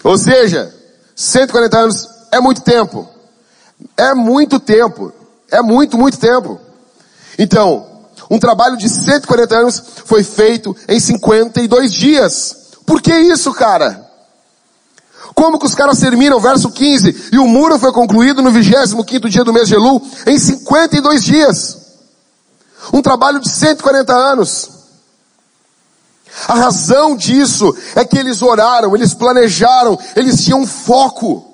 Ou 0.02 0.16
seja, 0.16 0.74
140 1.14 1.78
anos 1.78 2.08
é 2.30 2.40
muito 2.40 2.62
tempo. 2.62 3.08
É 3.96 4.14
muito 4.14 4.60
tempo. 4.60 5.12
É 5.50 5.60
muito, 5.60 5.98
muito 5.98 6.18
tempo. 6.18 6.60
Então, 7.38 7.86
um 8.30 8.38
trabalho 8.38 8.76
de 8.76 8.88
140 8.88 9.56
anos 9.56 9.82
foi 10.04 10.22
feito 10.22 10.76
em 10.88 11.00
52 11.00 11.92
dias. 11.92 12.67
Por 12.88 13.02
que 13.02 13.14
isso, 13.14 13.52
cara? 13.52 14.02
Como 15.34 15.58
que 15.58 15.66
os 15.66 15.74
caras 15.74 16.00
terminam, 16.00 16.40
verso 16.40 16.70
15, 16.70 17.28
e 17.34 17.38
o 17.38 17.46
muro 17.46 17.78
foi 17.78 17.92
concluído 17.92 18.40
no 18.40 18.50
25 18.50 19.28
dia 19.28 19.44
do 19.44 19.52
mês 19.52 19.68
de 19.68 19.74
Elu, 19.74 20.00
em 20.26 20.38
52 20.38 21.22
dias. 21.22 21.78
Um 22.90 23.02
trabalho 23.02 23.40
de 23.40 23.50
140 23.50 24.14
anos. 24.14 24.70
A 26.48 26.54
razão 26.54 27.14
disso 27.14 27.76
é 27.94 28.06
que 28.06 28.16
eles 28.16 28.40
oraram, 28.40 28.96
eles 28.96 29.12
planejaram, 29.12 29.98
eles 30.16 30.42
tinham 30.42 30.66
foco. 30.66 31.44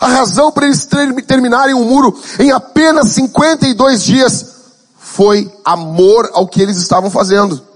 A 0.00 0.08
razão 0.08 0.50
para 0.50 0.66
eles 0.66 0.88
terminarem 1.28 1.74
o 1.74 1.78
um 1.78 1.84
muro 1.84 2.20
em 2.40 2.50
apenas 2.50 3.12
52 3.12 4.02
dias 4.02 4.46
foi 4.98 5.48
amor 5.64 6.28
ao 6.32 6.48
que 6.48 6.60
eles 6.60 6.76
estavam 6.76 7.08
fazendo. 7.08 7.68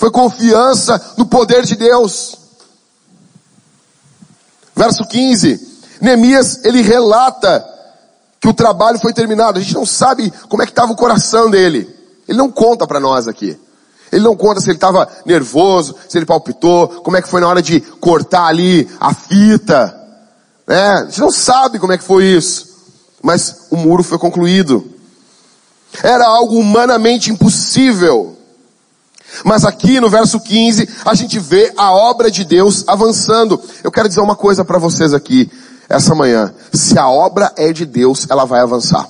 Foi 0.00 0.10
confiança 0.10 0.98
no 1.18 1.26
poder 1.26 1.62
de 1.62 1.76
Deus. 1.76 2.34
Verso 4.74 5.04
15. 5.06 5.60
Neemias, 6.00 6.64
ele 6.64 6.80
relata 6.80 7.62
que 8.40 8.48
o 8.48 8.54
trabalho 8.54 8.98
foi 8.98 9.12
terminado. 9.12 9.58
A 9.58 9.62
gente 9.62 9.74
não 9.74 9.84
sabe 9.84 10.32
como 10.48 10.62
é 10.62 10.64
que 10.64 10.72
estava 10.72 10.90
o 10.90 10.96
coração 10.96 11.50
dele. 11.50 11.86
Ele 12.26 12.38
não 12.38 12.50
conta 12.50 12.86
para 12.86 12.98
nós 12.98 13.28
aqui. 13.28 13.60
Ele 14.10 14.24
não 14.24 14.34
conta 14.34 14.62
se 14.62 14.70
ele 14.70 14.78
estava 14.78 15.06
nervoso, 15.26 15.94
se 16.08 16.16
ele 16.16 16.24
palpitou, 16.24 16.88
como 17.02 17.18
é 17.18 17.22
que 17.22 17.28
foi 17.28 17.42
na 17.42 17.48
hora 17.48 17.60
de 17.60 17.82
cortar 17.82 18.46
ali 18.46 18.88
a 18.98 19.12
fita. 19.12 19.94
Né? 20.66 20.92
A 20.92 21.04
gente 21.04 21.20
não 21.20 21.30
sabe 21.30 21.78
como 21.78 21.92
é 21.92 21.98
que 21.98 22.04
foi 22.04 22.24
isso. 22.24 22.70
Mas 23.22 23.66
o 23.70 23.76
muro 23.76 24.02
foi 24.02 24.18
concluído. 24.18 24.82
Era 26.02 26.24
algo 26.24 26.56
humanamente 26.56 27.30
impossível. 27.30 28.39
Mas 29.44 29.64
aqui 29.64 30.00
no 30.00 30.08
verso 30.08 30.40
15, 30.40 30.88
a 31.04 31.14
gente 31.14 31.38
vê 31.38 31.72
a 31.76 31.92
obra 31.92 32.30
de 32.30 32.44
Deus 32.44 32.84
avançando. 32.86 33.60
Eu 33.82 33.90
quero 33.90 34.08
dizer 34.08 34.20
uma 34.20 34.36
coisa 34.36 34.64
para 34.64 34.78
vocês 34.78 35.14
aqui, 35.14 35.50
essa 35.88 36.14
manhã. 36.14 36.52
Se 36.72 36.98
a 36.98 37.08
obra 37.08 37.52
é 37.56 37.72
de 37.72 37.86
Deus, 37.86 38.26
ela 38.28 38.44
vai 38.44 38.60
avançar. 38.60 39.08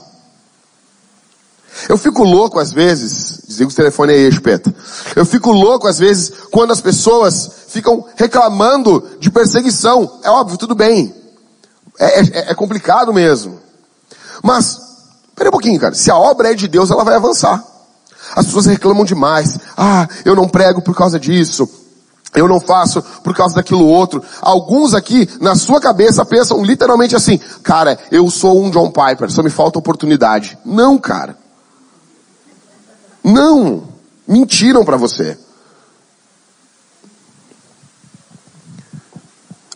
Eu 1.88 1.96
fico 1.96 2.24
louco 2.24 2.58
às 2.58 2.72
vezes, 2.72 3.42
desliga 3.46 3.70
o 3.70 3.74
telefone 3.74 4.12
aí, 4.12 4.28
espeta. 4.28 4.74
Eu 5.14 5.24
fico 5.24 5.50
louco 5.50 5.86
às 5.86 5.98
vezes 5.98 6.32
quando 6.50 6.72
as 6.72 6.80
pessoas 6.80 7.50
ficam 7.68 8.04
reclamando 8.16 9.08
de 9.18 9.30
perseguição. 9.30 10.18
É 10.22 10.30
óbvio, 10.30 10.58
tudo 10.58 10.74
bem. 10.74 11.14
É, 11.98 12.20
é, 12.20 12.50
é 12.50 12.54
complicado 12.54 13.12
mesmo. 13.12 13.60
Mas, 14.42 14.78
pera 15.34 15.50
um 15.50 15.52
pouquinho, 15.52 15.78
cara. 15.78 15.94
Se 15.94 16.10
a 16.10 16.16
obra 16.16 16.52
é 16.52 16.54
de 16.54 16.66
Deus, 16.66 16.90
ela 16.90 17.04
vai 17.04 17.14
avançar. 17.14 17.64
As 18.34 18.46
pessoas 18.46 18.66
reclamam 18.66 19.04
demais. 19.04 19.58
Ah, 19.76 20.08
eu 20.24 20.34
não 20.34 20.48
prego 20.48 20.80
por 20.82 20.94
causa 20.94 21.18
disso. 21.18 21.68
Eu 22.34 22.46
não 22.46 22.60
faço 22.60 23.02
por 23.24 23.34
causa 23.34 23.56
daquilo 23.56 23.86
outro. 23.86 24.22
Alguns 24.40 24.94
aqui, 24.94 25.28
na 25.40 25.56
sua 25.56 25.80
cabeça, 25.80 26.24
pensam 26.24 26.62
literalmente 26.64 27.16
assim, 27.16 27.38
cara, 27.62 27.98
eu 28.10 28.30
sou 28.30 28.62
um 28.62 28.70
John 28.70 28.90
Piper, 28.90 29.30
só 29.30 29.42
me 29.42 29.50
falta 29.50 29.78
oportunidade. 29.78 30.56
Não, 30.64 30.96
cara. 30.96 31.36
Não. 33.22 33.82
Mentiram 34.26 34.84
para 34.84 34.96
você. 34.96 35.36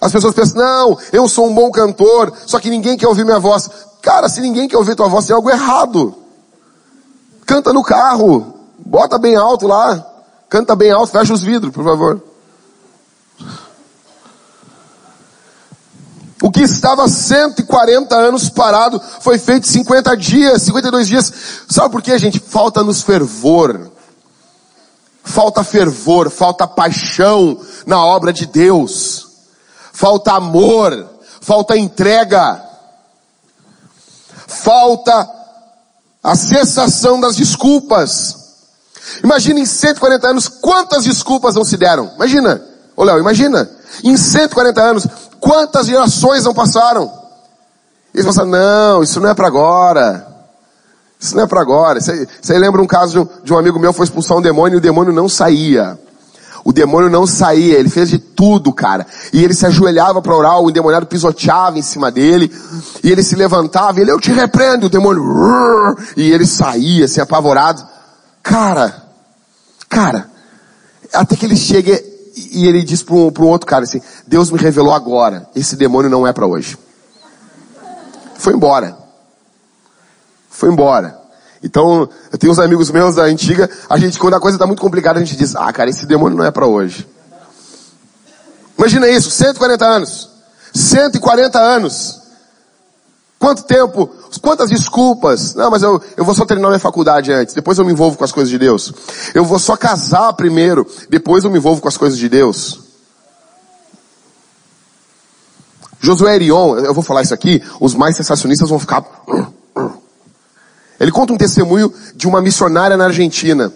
As 0.01 0.13
pessoas 0.13 0.35
pensam, 0.35 0.59
não, 0.59 0.99
eu 1.13 1.27
sou 1.27 1.49
um 1.49 1.55
bom 1.55 1.71
cantor, 1.71 2.33
só 2.47 2.61
que 2.61 2.69
ninguém 2.69 2.97
quer 2.97 3.09
ouvir 3.09 3.25
minha 3.25 3.39
voz. 3.39 3.69
Cara, 4.03 4.29
se 4.29 4.41
ninguém 4.41 4.69
quer 4.69 4.77
ouvir 4.77 4.95
tua 4.95 5.09
voz, 5.09 5.25
tem 5.27 5.35
algo 5.35 5.51
errado. 5.51 6.24
Canta 7.47 7.73
no 7.73 7.83
carro, 7.83 8.55
bota 8.79 9.19
bem 9.19 9.37
alto 9.37 9.67
lá, 9.67 10.05
canta 10.49 10.75
bem 10.75 10.91
alto, 10.91 11.13
fecha 11.13 11.33
os 11.33 11.43
vidros, 11.43 11.73
por 11.73 11.85
favor. 11.85 12.23
O 16.43 16.51
que 16.51 16.61
estava 16.61 17.09
140 17.09 18.15
anos 18.15 18.51
parado 18.51 19.01
foi 19.21 19.39
feito 19.39 19.67
50 19.67 20.15
dias, 20.17 20.63
52 20.63 21.09
dias. 21.09 21.33
Sabe 21.69 21.91
por 21.91 22.03
quê, 22.03 22.19
gente? 22.19 22.39
Falta-nos 22.39 23.01
fervor. 23.01 23.91
Falta 25.23 25.65
fervor, 25.65 26.29
falta 26.29 26.67
paixão 26.67 27.59
na 27.87 28.05
obra 28.05 28.31
de 28.31 28.45
Deus. 28.45 29.27
Falta 29.91 30.35
amor, 30.35 31.09
falta 31.41 31.79
entrega. 31.79 32.63
Falta 34.47 35.27
a 36.25 36.35
cessação 36.35 37.21
das 37.21 37.37
desculpas. 37.37 38.37
Imagina 39.23 39.61
em 39.61 39.67
140 39.67 40.27
anos 40.27 40.49
quantas 40.49 41.05
desculpas 41.05 41.55
não 41.55 41.65
se 41.65 41.77
deram. 41.77 42.11
Imagina. 42.17 42.61
Ô 42.97 43.05
Léo, 43.05 43.19
imagina. 43.19 43.69
Em 44.03 44.17
140 44.17 44.83
anos, 44.83 45.07
Quantas 45.45 45.89
gerações 45.89 46.43
não 46.43 46.55
passaram? 46.55 47.13
Eles 48.15 48.25
pensam, 48.25 48.47
não, 48.47 49.03
isso 49.03 49.21
não 49.21 49.29
é 49.29 49.35
para 49.35 49.47
agora. 49.47 50.27
Isso 51.21 51.37
não 51.37 51.43
é 51.43 51.47
para 51.47 51.61
agora. 51.61 52.01
Você, 52.01 52.59
lembra 52.59 52.81
um 52.81 52.87
caso 52.87 53.29
de 53.43 53.53
um 53.53 53.59
amigo 53.59 53.79
meu 53.79 53.93
foi 53.93 54.05
expulsar 54.05 54.39
um 54.39 54.41
demônio 54.41 54.77
e 54.77 54.79
o 54.79 54.81
demônio 54.81 55.13
não 55.13 55.29
saía. 55.29 55.99
O 56.65 56.73
demônio 56.73 57.11
não 57.11 57.27
saía, 57.27 57.79
ele 57.79 57.91
fez 57.91 58.09
de 58.09 58.19
tudo, 58.19 58.73
cara. 58.73 59.07
E 59.33 59.45
ele 59.45 59.53
se 59.53 59.67
ajoelhava 59.67 60.23
para 60.23 60.35
orar, 60.35 60.61
o 60.61 60.71
endemoniado 60.71 61.07
pisoteava 61.07 61.79
em 61.79 61.83
cima 61.83 62.11
dele, 62.11 62.51
e 63.03 63.13
ele 63.13 63.23
se 63.23 63.37
levantava, 63.37 63.99
e 63.99 64.03
ele, 64.03 64.11
eu 64.11 64.19
te 64.19 64.33
repreendo, 64.33 64.87
o 64.87 64.89
demônio, 64.89 65.23
e 66.17 66.33
ele 66.33 66.47
saía, 66.47 67.05
assim, 67.05 67.21
apavorado. 67.21 67.87
Cara, 68.43 69.05
cara, 69.89 70.31
até 71.13 71.37
que 71.37 71.45
ele 71.45 71.57
chega 71.57 72.03
e 72.37 72.67
ele 72.67 72.83
diz 72.83 73.03
para 73.03 73.15
um, 73.15 73.33
um 73.39 73.47
outro 73.47 73.67
cara 73.67 73.85
assim: 73.85 74.01
Deus 74.27 74.51
me 74.51 74.59
revelou 74.59 74.93
agora, 74.93 75.49
esse 75.55 75.77
demônio 75.77 76.11
não 76.11 76.27
é 76.27 76.33
para 76.33 76.47
hoje. 76.47 76.77
Foi 78.37 78.55
embora. 78.55 78.97
Foi 80.51 80.69
embora. 80.71 81.24
Então, 81.65 82.07
eu 82.31 82.37
tenho 82.37 82.53
uns 82.53 82.59
amigos 82.59 82.91
meus 82.91 83.15
da 83.15 83.23
antiga, 83.23 83.71
a 83.89 83.97
gente, 83.97 84.19
quando 84.19 84.35
a 84.35 84.41
coisa 84.41 84.57
está 84.57 84.67
muito 84.67 84.83
complicada, 84.83 85.19
a 85.19 85.25
gente 85.25 85.35
diz: 85.35 85.57
Ah, 85.57 85.73
cara, 85.73 85.89
esse 85.89 86.05
demônio 86.05 86.37
não 86.37 86.45
é 86.45 86.51
para 86.51 86.67
hoje. 86.67 87.09
Imagina 88.77 89.09
isso, 89.09 89.31
140 89.31 89.83
anos. 89.83 90.29
140 90.75 91.59
anos. 91.59 92.21
Quanto 93.39 93.63
tempo? 93.63 94.11
Quantas 94.43 94.69
desculpas? 94.69 95.55
Não, 95.55 95.71
mas 95.71 95.83
eu, 95.83 96.03
eu 96.19 96.25
vou 96.25 96.35
só 96.35 96.45
terminar 96.45 96.69
minha 96.69 96.79
faculdade 96.79 97.33
antes, 97.33 97.55
depois 97.55 97.79
eu 97.79 97.85
me 97.85 97.93
envolvo 97.93 98.19
com 98.19 98.25
as 98.25 98.33
coisas 98.33 98.51
de 98.51 98.59
Deus. 98.59 98.93
Eu 99.35 99.45
vou 99.45 99.59
só 99.59 99.75
casar 99.75 100.35
primeiro, 100.35 100.87
depois 101.09 101.45
eu 101.45 101.51
me 101.51 101.57
envolvo 101.57 101.81
com 101.81 101.89
as 101.89 101.97
coisas 101.97 102.19
de 102.19 102.29
Deus. 102.29 102.81
Josué 105.99 106.35
Erion, 106.35 106.77
eu 106.77 106.93
vou 106.93 107.03
falar 107.03 107.23
isso 107.23 107.33
aqui, 107.33 107.63
os 107.81 107.95
mais 107.95 108.17
sensacionistas 108.17 108.69
vão 108.69 108.79
ficar. 108.79 109.03
Ele 110.99 111.11
conta 111.11 111.33
um 111.33 111.37
testemunho 111.37 111.93
de 112.15 112.27
uma 112.27 112.41
missionária 112.41 112.97
na 112.97 113.07
Argentina. 113.07 113.73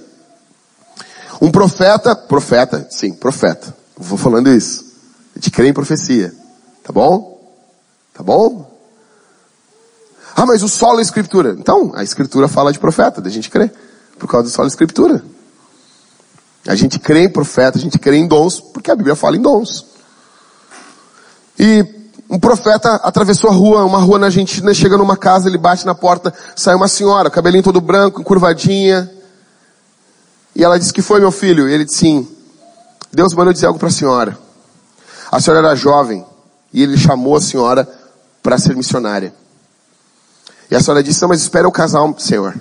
Um 1.40 1.50
profeta, 1.50 2.14
profeta, 2.14 2.86
sim, 2.90 3.12
profeta. 3.12 3.74
Vou 3.96 4.18
falando 4.18 4.48
isso. 4.50 4.84
A 5.34 5.38
gente 5.38 5.50
crê 5.50 5.68
em 5.68 5.72
profecia. 5.72 6.34
Tá 6.82 6.92
bom? 6.92 7.38
Tá 8.14 8.22
bom? 8.22 8.68
Ah, 10.34 10.46
mas 10.46 10.62
o 10.62 10.68
solo 10.68 11.00
é 11.00 11.02
escritura. 11.02 11.56
Então, 11.58 11.92
a 11.94 12.02
escritura 12.02 12.48
fala 12.48 12.72
de 12.72 12.78
profeta, 12.78 13.20
a 13.24 13.30
gente 13.30 13.50
crê. 13.50 13.70
Por 14.18 14.28
causa 14.28 14.48
do 14.48 14.50
solo 14.50 14.66
é 14.66 14.68
escritura. 14.68 15.24
A 16.66 16.74
gente 16.74 16.98
crê 16.98 17.24
em 17.24 17.28
profeta, 17.28 17.78
a 17.78 17.80
gente 17.80 17.98
crê 17.98 18.16
em 18.16 18.26
dons, 18.26 18.60
porque 18.60 18.90
a 18.90 18.96
Bíblia 18.96 19.16
fala 19.16 19.36
em 19.36 19.40
dons. 19.40 19.86
E 21.58 21.97
um 22.30 22.38
profeta 22.38 22.96
atravessou 22.96 23.48
a 23.48 23.52
rua, 23.52 23.84
uma 23.84 23.98
rua 23.98 24.18
na 24.18 24.26
Argentina, 24.26 24.74
chega 24.74 24.98
numa 24.98 25.16
casa, 25.16 25.48
ele 25.48 25.56
bate 25.56 25.86
na 25.86 25.94
porta, 25.94 26.32
sai 26.54 26.74
uma 26.74 26.86
senhora, 26.86 27.30
cabelinho 27.30 27.62
todo 27.62 27.80
branco, 27.80 28.20
encurvadinha. 28.20 29.10
E 30.54 30.62
ela 30.62 30.78
disse 30.78 30.92
que 30.92 31.00
foi 31.00 31.20
meu 31.20 31.30
filho. 31.30 31.68
E 31.68 31.72
ele 31.72 31.84
disse 31.84 31.98
sim. 31.98 32.28
Deus 33.10 33.32
mandou 33.32 33.52
dizer 33.52 33.66
algo 33.66 33.78
para 33.78 33.88
a 33.88 33.92
senhora. 33.92 34.38
A 35.32 35.40
senhora 35.40 35.68
era 35.68 35.74
jovem 35.74 36.24
e 36.72 36.82
ele 36.82 36.98
chamou 36.98 37.36
a 37.36 37.40
senhora 37.40 37.88
para 38.42 38.58
ser 38.58 38.76
missionária. 38.76 39.32
E 40.70 40.76
a 40.76 40.80
senhora 40.80 41.02
disse, 41.02 41.22
não, 41.22 41.28
mas 41.30 41.40
espera 41.40 41.66
eu 41.66 41.72
casar, 41.72 42.02
Senhor. 42.18 42.54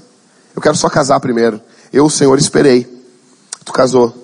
Eu 0.56 0.62
quero 0.62 0.78
só 0.78 0.90
casar 0.90 1.20
primeiro. 1.20 1.60
Eu, 1.92 2.10
Senhor, 2.10 2.38
esperei. 2.38 2.88
Tu 3.66 3.74
casou. 3.74 4.16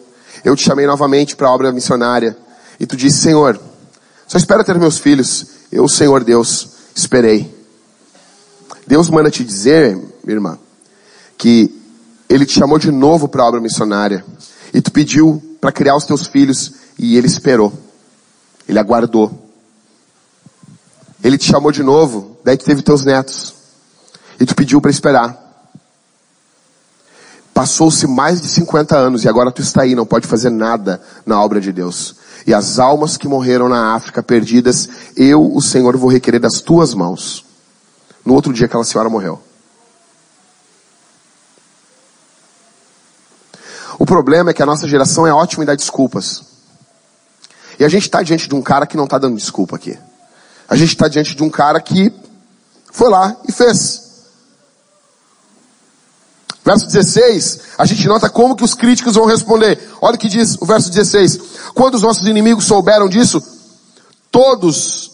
Eu 0.44 0.56
te 0.56 0.64
chamei 0.64 0.88
novamente 0.88 1.36
para 1.36 1.50
a 1.50 1.52
obra 1.52 1.72
missionária. 1.72 2.38
E 2.80 2.86
tu 2.86 2.96
disse, 2.96 3.18
Senhor, 3.18 3.60
só 4.27 4.38
espera 4.38 4.63
ter 4.63 4.77
meus 4.77 4.98
filhos. 4.98 5.46
Eu, 5.72 5.88
Senhor 5.88 6.24
Deus, 6.24 6.70
esperei. 6.96 7.53
Deus 8.86 9.10
manda 9.10 9.32
te 9.32 9.44
dizer, 9.44 9.96
minha 10.24 10.36
irmã, 10.36 10.60
que 11.38 11.74
Ele 12.30 12.46
te 12.46 12.53
chamou 12.53 12.77
de 12.77 12.92
novo 12.92 13.27
para 13.27 13.44
a 13.44 13.48
obra 13.48 13.62
missionária. 13.62 14.25
E 14.74 14.82
tu 14.82 14.92
pediu 14.92 15.42
para 15.62 15.72
criar 15.72 15.96
os 15.96 16.06
teus 16.06 16.27
filhos 16.27 16.74
e 16.98 17.15
ele 17.15 17.27
esperou. 17.27 17.72
Ele 18.68 18.80
aguardou. 18.80 19.32
Ele 21.24 21.38
te 21.38 21.46
chamou 21.46 21.72
de 21.72 21.84
novo, 21.84 22.38
daí 22.44 22.58
tu 22.58 22.65
teve 22.65 22.82
teus 22.82 23.06
netos. 23.06 23.53
E 24.39 24.46
tu 24.46 24.56
pediu 24.56 24.82
para 24.82 24.92
esperar. 24.92 25.43
Passou-se 27.53 28.07
mais 28.07 28.41
de 28.41 28.48
50 28.48 28.98
anos 28.98 29.24
e 29.24 29.29
agora 29.29 29.51
tu 29.51 29.62
está 29.62 29.83
aí, 29.83 29.93
não 29.93 30.05
pode 30.05 30.27
fazer 30.27 30.50
nada 30.50 31.01
na 31.25 31.39
obra 31.41 31.62
de 31.62 31.72
Deus. 31.72 32.15
E 32.48 32.53
as 32.53 32.79
almas 32.79 33.15
que 33.15 33.27
morreram 33.27 33.69
na 33.69 33.93
África 33.93 34.24
perdidas, 34.24 34.89
eu, 35.15 35.53
o 35.53 35.62
Senhor, 35.62 35.95
vou 35.95 36.10
requerer 36.10 36.39
das 36.39 36.62
tuas 36.62 36.93
mãos. 36.93 37.45
No 38.25 38.33
outro 38.33 38.51
dia 38.51 38.65
aquela 38.65 38.83
senhora 38.83 39.10
morreu. 39.10 39.41
O 44.00 44.05
problema 44.05 44.50
é 44.50 44.53
que 44.53 44.63
a 44.63 44.65
nossa 44.65 44.88
geração 44.88 45.27
é 45.27 45.33
ótima 45.33 45.63
em 45.63 45.67
dar 45.67 45.75
desculpas. 45.75 46.43
E 47.79 47.86
a 47.86 47.89
gente 47.89 48.03
está 48.03 48.22
diante 48.22 48.48
de 48.48 48.55
um 48.55 48.62
cara 48.62 48.88
que 48.88 48.98
não 48.98 49.05
está 49.05 49.17
dando 49.17 49.38
desculpa 49.38 49.75
aqui. 49.75 49.98
A 50.67 50.75
gente 50.75 50.89
está 50.89 51.07
diante 51.07 51.36
de 51.36 51.43
um 51.43 51.50
cara 51.50 51.79
que 51.79 52.12
foi 52.91 53.10
lá 53.10 53.36
e 53.48 53.51
fez. 53.51 54.02
Verso 56.63 56.88
16, 56.88 57.60
a 57.77 57.86
gente 57.86 58.08
nota 58.08 58.29
como 58.29 58.55
que 58.55 58.63
os 58.63 58.74
críticos 58.74 59.15
vão 59.15 59.25
responder. 59.25 59.79
Olha 60.01 60.15
o 60.15 60.17
que 60.17 60.29
diz 60.29 60.58
o 60.62 60.65
verso 60.65 60.89
16. 60.89 61.39
Quando 61.74 61.96
os 61.96 62.01
nossos 62.01 62.25
inimigos 62.25 62.65
souberam 62.65 63.10
disso, 63.10 63.43
todos 64.32 65.12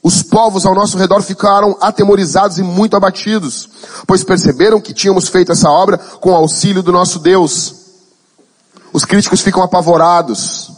os 0.00 0.22
povos 0.22 0.64
ao 0.64 0.74
nosso 0.74 0.96
redor 0.96 1.20
ficaram 1.22 1.76
atemorizados 1.80 2.58
e 2.58 2.62
muito 2.62 2.96
abatidos, 2.96 3.68
pois 4.06 4.22
perceberam 4.22 4.80
que 4.80 4.94
tínhamos 4.94 5.28
feito 5.28 5.50
essa 5.50 5.68
obra 5.68 5.98
com 5.98 6.30
o 6.30 6.34
auxílio 6.34 6.82
do 6.82 6.92
nosso 6.92 7.18
Deus. 7.18 7.74
Os 8.92 9.04
críticos 9.04 9.40
ficam 9.40 9.62
apavorados. 9.62 10.70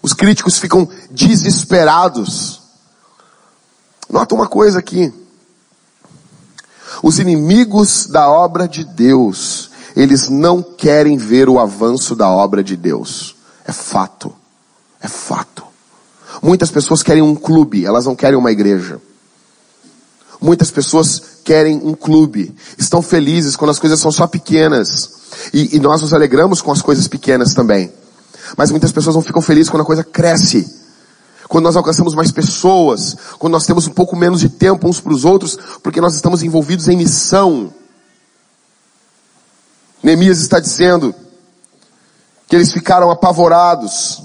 Os 0.00 0.12
críticos 0.12 0.58
ficam 0.58 0.88
desesperados. 1.10 2.60
Nota 4.08 4.34
uma 4.34 4.46
coisa 4.46 4.78
aqui. 4.78 5.12
Os 7.02 7.18
inimigos 7.18 8.06
da 8.06 8.28
obra 8.28 8.68
de 8.68 8.84
Deus, 8.84 9.70
eles 9.96 10.28
não 10.28 10.62
querem 10.62 11.16
ver 11.16 11.48
o 11.48 11.58
avanço 11.58 12.14
da 12.14 12.28
obra 12.28 12.62
de 12.62 12.76
Deus. 12.76 13.36
É 13.64 13.72
fato. 13.72 14.32
É 15.00 15.08
fato. 15.08 15.64
Muitas 16.42 16.70
pessoas 16.70 17.02
querem 17.02 17.22
um 17.22 17.34
clube, 17.34 17.84
elas 17.84 18.06
não 18.06 18.14
querem 18.14 18.38
uma 18.38 18.52
igreja. 18.52 19.00
Muitas 20.40 20.70
pessoas 20.70 21.20
querem 21.44 21.76
um 21.82 21.94
clube, 21.94 22.54
estão 22.78 23.02
felizes 23.02 23.56
quando 23.56 23.70
as 23.70 23.78
coisas 23.78 24.00
são 24.00 24.10
só 24.10 24.26
pequenas. 24.26 25.10
E, 25.52 25.76
e 25.76 25.80
nós 25.80 26.02
nos 26.02 26.14
alegramos 26.14 26.62
com 26.62 26.72
as 26.72 26.80
coisas 26.80 27.06
pequenas 27.06 27.54
também. 27.54 27.92
Mas 28.56 28.70
muitas 28.70 28.92
pessoas 28.92 29.14
não 29.14 29.22
ficam 29.22 29.42
felizes 29.42 29.70
quando 29.70 29.82
a 29.82 29.86
coisa 29.86 30.02
cresce 30.02 30.79
quando 31.50 31.64
nós 31.64 31.74
alcançamos 31.74 32.14
mais 32.14 32.30
pessoas, 32.30 33.16
quando 33.36 33.54
nós 33.54 33.66
temos 33.66 33.88
um 33.88 33.90
pouco 33.90 34.14
menos 34.14 34.38
de 34.38 34.48
tempo 34.48 34.88
uns 34.88 35.00
para 35.00 35.12
os 35.12 35.24
outros, 35.24 35.58
porque 35.82 36.00
nós 36.00 36.14
estamos 36.14 36.44
envolvidos 36.44 36.86
em 36.86 36.96
missão. 36.96 37.74
Neemias 40.00 40.38
está 40.38 40.60
dizendo 40.60 41.12
que 42.46 42.54
eles 42.54 42.72
ficaram 42.72 43.10
apavorados. 43.10 44.22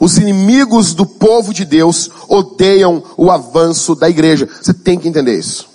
Os 0.00 0.16
inimigos 0.16 0.94
do 0.94 1.04
povo 1.04 1.52
de 1.52 1.66
Deus 1.66 2.10
odeiam 2.28 3.04
o 3.18 3.30
avanço 3.30 3.94
da 3.94 4.08
igreja. 4.08 4.48
Você 4.58 4.72
tem 4.72 4.98
que 4.98 5.06
entender 5.06 5.38
isso. 5.38 5.68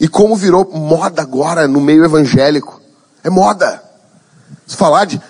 E 0.00 0.08
como 0.08 0.34
virou 0.34 0.68
moda 0.74 1.22
agora 1.22 1.68
no 1.68 1.80
meio 1.80 2.04
evangélico. 2.04 2.82
É 3.22 3.30
moda. 3.30 3.80
Se 4.66 4.76
falar 4.76 5.04
de. 5.04 5.22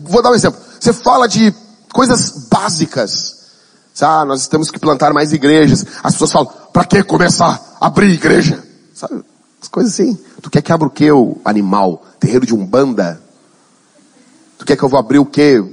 Vou 0.00 0.20
dar 0.20 0.30
um 0.30 0.34
exemplo. 0.34 0.60
Você 0.78 0.92
fala 0.92 1.26
de 1.26 1.54
coisas 1.92 2.46
básicas. 2.50 3.38
Ah, 4.00 4.24
nós 4.24 4.48
temos 4.48 4.70
que 4.70 4.78
plantar 4.78 5.12
mais 5.12 5.32
igrejas. 5.32 5.84
As 6.02 6.14
pessoas 6.14 6.32
falam, 6.32 6.52
para 6.72 6.84
que 6.84 7.02
começar 7.02 7.76
a 7.78 7.86
abrir 7.86 8.10
igreja? 8.10 8.62
Sabe? 8.94 9.22
As 9.60 9.68
coisas 9.68 9.92
assim. 9.92 10.18
Tu 10.40 10.48
quer 10.48 10.62
que 10.62 10.72
abra 10.72 10.88
o 10.88 10.90
que, 10.90 11.10
o 11.12 11.36
animal? 11.44 12.02
Terreiro 12.18 12.46
de 12.46 12.54
umbanda? 12.54 13.20
Tu 14.58 14.64
quer 14.64 14.76
que 14.76 14.82
eu 14.82 14.88
vou 14.88 14.98
abrir 14.98 15.18
o 15.18 15.26
que? 15.26 15.58
O 15.58 15.70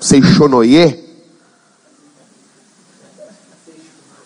Seixonoye? 0.00 1.06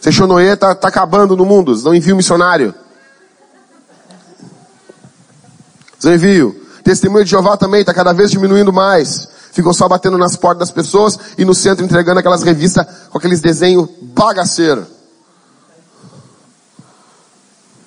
Seixonoye 0.01 0.57
tá, 0.57 0.75
tá 0.75 0.89
acabando 0.89 1.37
no 1.37 1.45
mundo. 1.45 1.77
Não 1.83 1.95
envio 1.95 2.17
missionário. 2.17 2.75
Não 6.03 6.15
envio. 6.15 6.59
Testemunho 6.83 7.25
de 7.25 7.31
Jeová 7.31 7.57
também 7.59 7.83
está 7.83 7.93
cada 7.93 8.15
vez 8.15 8.31
diminuindo 8.31 8.73
mais 8.73 9.32
ficam 9.53 9.73
só 9.73 9.87
batendo 9.87 10.19
nas 10.19 10.35
portas 10.35 10.69
das 10.69 10.75
pessoas 10.75 11.19
e 11.39 11.45
no 11.45 11.55
centro 11.55 11.85
entregando 11.85 12.19
aquelas 12.19 12.43
revistas 12.43 12.85
com 13.11 13.19
aqueles 13.19 13.41
desenhos 13.41 13.89
bagaceiros. 14.01 14.87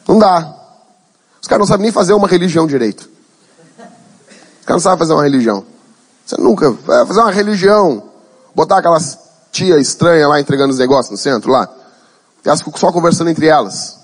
Não 0.08 0.20
dá. 0.20 0.56
Os 1.42 1.48
caras 1.48 1.62
não 1.62 1.68
sabem 1.68 1.84
nem 1.84 1.92
fazer 1.92 2.14
uma 2.14 2.28
religião 2.28 2.68
direito. 2.68 3.10
Os 4.60 4.66
caras 4.66 4.84
não 4.84 4.92
sabem 4.92 5.00
fazer 5.00 5.14
uma 5.14 5.24
religião. 5.24 5.66
Você 6.26 6.40
nunca 6.40 6.72
vai 6.72 7.06
fazer 7.06 7.20
uma 7.20 7.32
religião, 7.32 8.04
botar 8.54 8.78
aquelas 8.78 9.18
tia 9.52 9.80
estranha 9.80 10.28
lá 10.28 10.40
entregando 10.40 10.72
os 10.72 10.80
negócios 10.80 11.12
no 11.12 11.18
centro 11.18 11.52
lá. 11.52 11.70
Elas 12.44 12.62
ficam 12.62 12.78
só 12.78 12.92
conversando 12.92 13.30
entre 13.30 13.48
elas. 13.48 13.98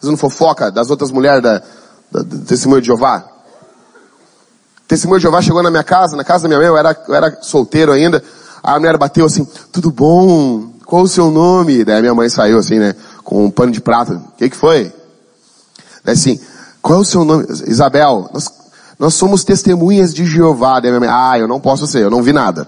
Fazendo 0.00 0.16
fofoca 0.16 0.70
das 0.70 0.88
outras 0.88 1.10
mulheres 1.10 1.42
da, 1.42 1.62
da, 2.10 2.22
do 2.22 2.38
testemunho 2.40 2.80
de 2.80 2.86
Jeová. 2.86 3.33
Testemunho 4.86 5.18
de 5.18 5.22
Jeová 5.22 5.40
chegou 5.40 5.62
na 5.62 5.70
minha 5.70 5.82
casa, 5.82 6.16
na 6.16 6.24
casa 6.24 6.42
da 6.42 6.48
minha 6.48 6.58
mãe, 6.58 6.68
eu 6.68 6.76
era, 6.76 6.96
eu 7.08 7.14
era 7.14 7.38
solteiro 7.40 7.92
ainda. 7.92 8.22
A 8.62 8.78
mulher 8.78 8.96
bateu 8.96 9.26
assim, 9.26 9.46
tudo 9.72 9.90
bom? 9.90 10.72
Qual 10.84 11.02
o 11.02 11.08
seu 11.08 11.30
nome? 11.30 11.84
Daí 11.84 11.98
a 11.98 12.00
minha 12.00 12.14
mãe 12.14 12.28
saiu 12.28 12.58
assim, 12.58 12.78
né? 12.78 12.94
Com 13.22 13.46
um 13.46 13.50
pano 13.50 13.72
de 13.72 13.80
prata. 13.80 14.14
O 14.14 14.36
que 14.36 14.50
que 14.50 14.56
foi? 14.56 14.92
Daí 16.04 16.14
assim, 16.14 16.38
qual 16.82 16.98
é 16.98 17.02
o 17.02 17.04
seu 17.04 17.24
nome? 17.24 17.46
Isabel, 17.66 18.28
nós, 18.32 18.52
nós 18.98 19.14
somos 19.14 19.42
testemunhas 19.42 20.12
de 20.12 20.26
Jeová. 20.26 20.80
Daí 20.80 20.90
minha 20.90 21.00
mãe, 21.00 21.08
ah, 21.10 21.38
eu 21.38 21.48
não 21.48 21.60
posso 21.60 21.86
ser, 21.86 22.02
eu 22.02 22.10
não 22.10 22.22
vi 22.22 22.32
nada. 22.32 22.66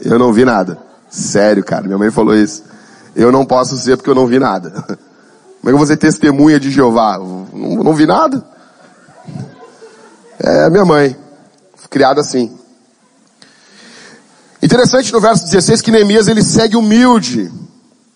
Eu 0.00 0.18
não 0.18 0.32
vi 0.32 0.44
nada. 0.44 0.78
Sério, 1.08 1.62
cara, 1.64 1.84
minha 1.84 1.98
mãe 1.98 2.10
falou 2.10 2.34
isso. 2.34 2.64
Eu 3.14 3.30
não 3.30 3.46
posso 3.46 3.76
ser 3.76 3.96
porque 3.96 4.10
eu 4.10 4.14
não 4.14 4.26
vi 4.26 4.40
nada. 4.40 4.70
Como 4.90 4.96
é 5.64 5.66
que 5.66 5.70
eu 5.70 5.78
vou 5.78 5.86
ser 5.86 5.96
testemunha 5.96 6.58
de 6.58 6.70
Jeová? 6.70 7.16
Não, 7.18 7.84
não 7.84 7.94
vi 7.94 8.04
nada. 8.04 8.44
É 10.38 10.68
minha 10.70 10.84
mãe, 10.84 11.16
criada 11.90 12.20
assim. 12.20 12.56
Interessante 14.62 15.12
no 15.12 15.20
verso 15.20 15.44
16 15.44 15.82
que 15.82 15.90
Neemias 15.90 16.26
ele 16.26 16.42
segue 16.42 16.76
humilde, 16.76 17.52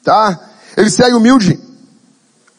tá? 0.02 0.40
Ele 0.76 0.90
segue 0.90 1.14
humilde, 1.14 1.60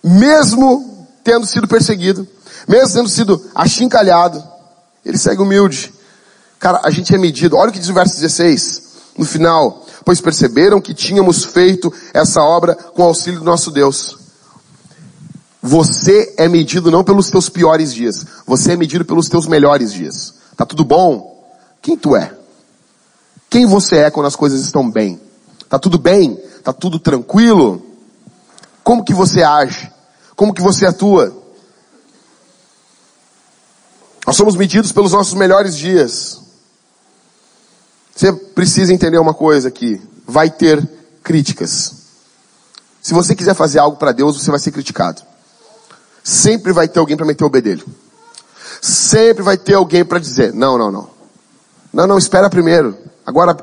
mesmo 0.04 1.08
tendo 1.24 1.46
sido 1.46 1.68
perseguido, 1.68 2.28
mesmo 2.68 2.94
tendo 2.94 3.10
sido 3.10 3.50
achincalhado, 3.56 4.44
ele 5.04 5.18
segue 5.18 5.42
humilde. 5.42 5.92
Cara, 6.60 6.82
a 6.84 6.92
gente 6.92 7.16
é 7.16 7.18
medido. 7.18 7.56
Olha 7.56 7.70
o 7.70 7.74
que 7.74 7.80
diz 7.80 7.90
o 7.90 7.94
verso 7.94 8.20
16, 8.20 8.84
no 9.18 9.26
final. 9.26 9.86
Pois 10.06 10.22
perceberam 10.22 10.80
que 10.80 10.94
tínhamos 10.94 11.44
feito 11.44 11.92
essa 12.14 12.42
obra 12.42 12.76
com 12.76 13.02
o 13.02 13.06
auxílio 13.06 13.40
do 13.40 13.46
nosso 13.46 13.72
Deus. 13.72 14.19
Você 15.62 16.34
é 16.38 16.48
medido 16.48 16.90
não 16.90 17.04
pelos 17.04 17.30
teus 17.30 17.50
piores 17.50 17.94
dias, 17.94 18.26
você 18.46 18.74
é 18.74 18.78
medido 18.78 19.04
pelos 19.04 19.28
teus 19.28 19.46
melhores 19.46 19.92
dias. 19.92 20.36
Tá 20.56 20.66
tudo 20.66 20.86
bom? 20.86 21.54
Quem 21.82 21.98
tu 21.98 22.16
é? 22.16 22.34
Quem 23.50 23.66
você 23.66 23.98
é 23.98 24.12
quando 24.12 24.28
as 24.28 24.36
coisas 24.36 24.62
estão 24.62 24.90
bem? 24.90 25.20
Tá 25.68 25.78
tudo 25.78 25.98
bem? 25.98 26.36
Tá 26.64 26.72
tudo 26.72 27.00
tranquilo? 27.00 27.86
Como 28.84 29.04
que 29.04 29.14
você 29.14 29.44
age? 29.44 29.92
Como 30.36 30.54
que 30.54 30.62
você 30.62 30.86
atua? 30.86 31.36
Nós 34.26 34.36
somos 34.36 34.56
medidos 34.56 34.92
pelos 34.92 35.12
nossos 35.12 35.34
melhores 35.34 35.76
dias. 35.76 36.40
Você 38.16 38.32
precisa 38.32 38.94
entender 38.94 39.18
uma 39.18 39.34
coisa 39.34 39.68
aqui. 39.68 40.02
Vai 40.26 40.50
ter 40.50 40.88
críticas. 41.24 41.94
Se 43.02 43.14
você 43.14 43.36
quiser 43.36 43.56
fazer 43.56 43.80
algo 43.80 43.98
para 43.98 44.12
Deus, 44.12 44.42
você 44.42 44.52
vai 44.52 44.60
ser 44.60 44.72
criticado. 44.72 45.29
Sempre 46.30 46.72
vai 46.72 46.88
ter 46.88 47.00
alguém 47.00 47.18
para 47.18 47.26
meter 47.26 47.44
o 47.44 47.50
bedelho. 47.50 47.84
Sempre 48.80 49.42
vai 49.42 49.58
ter 49.58 49.74
alguém 49.74 50.06
para 50.06 50.20
dizer, 50.20 50.54
não, 50.54 50.78
não, 50.78 50.92
não. 50.92 51.10
Não, 51.92 52.06
não, 52.06 52.20
espera 52.20 52.48
primeiro. 52.52 52.96
Agora, 53.26 53.58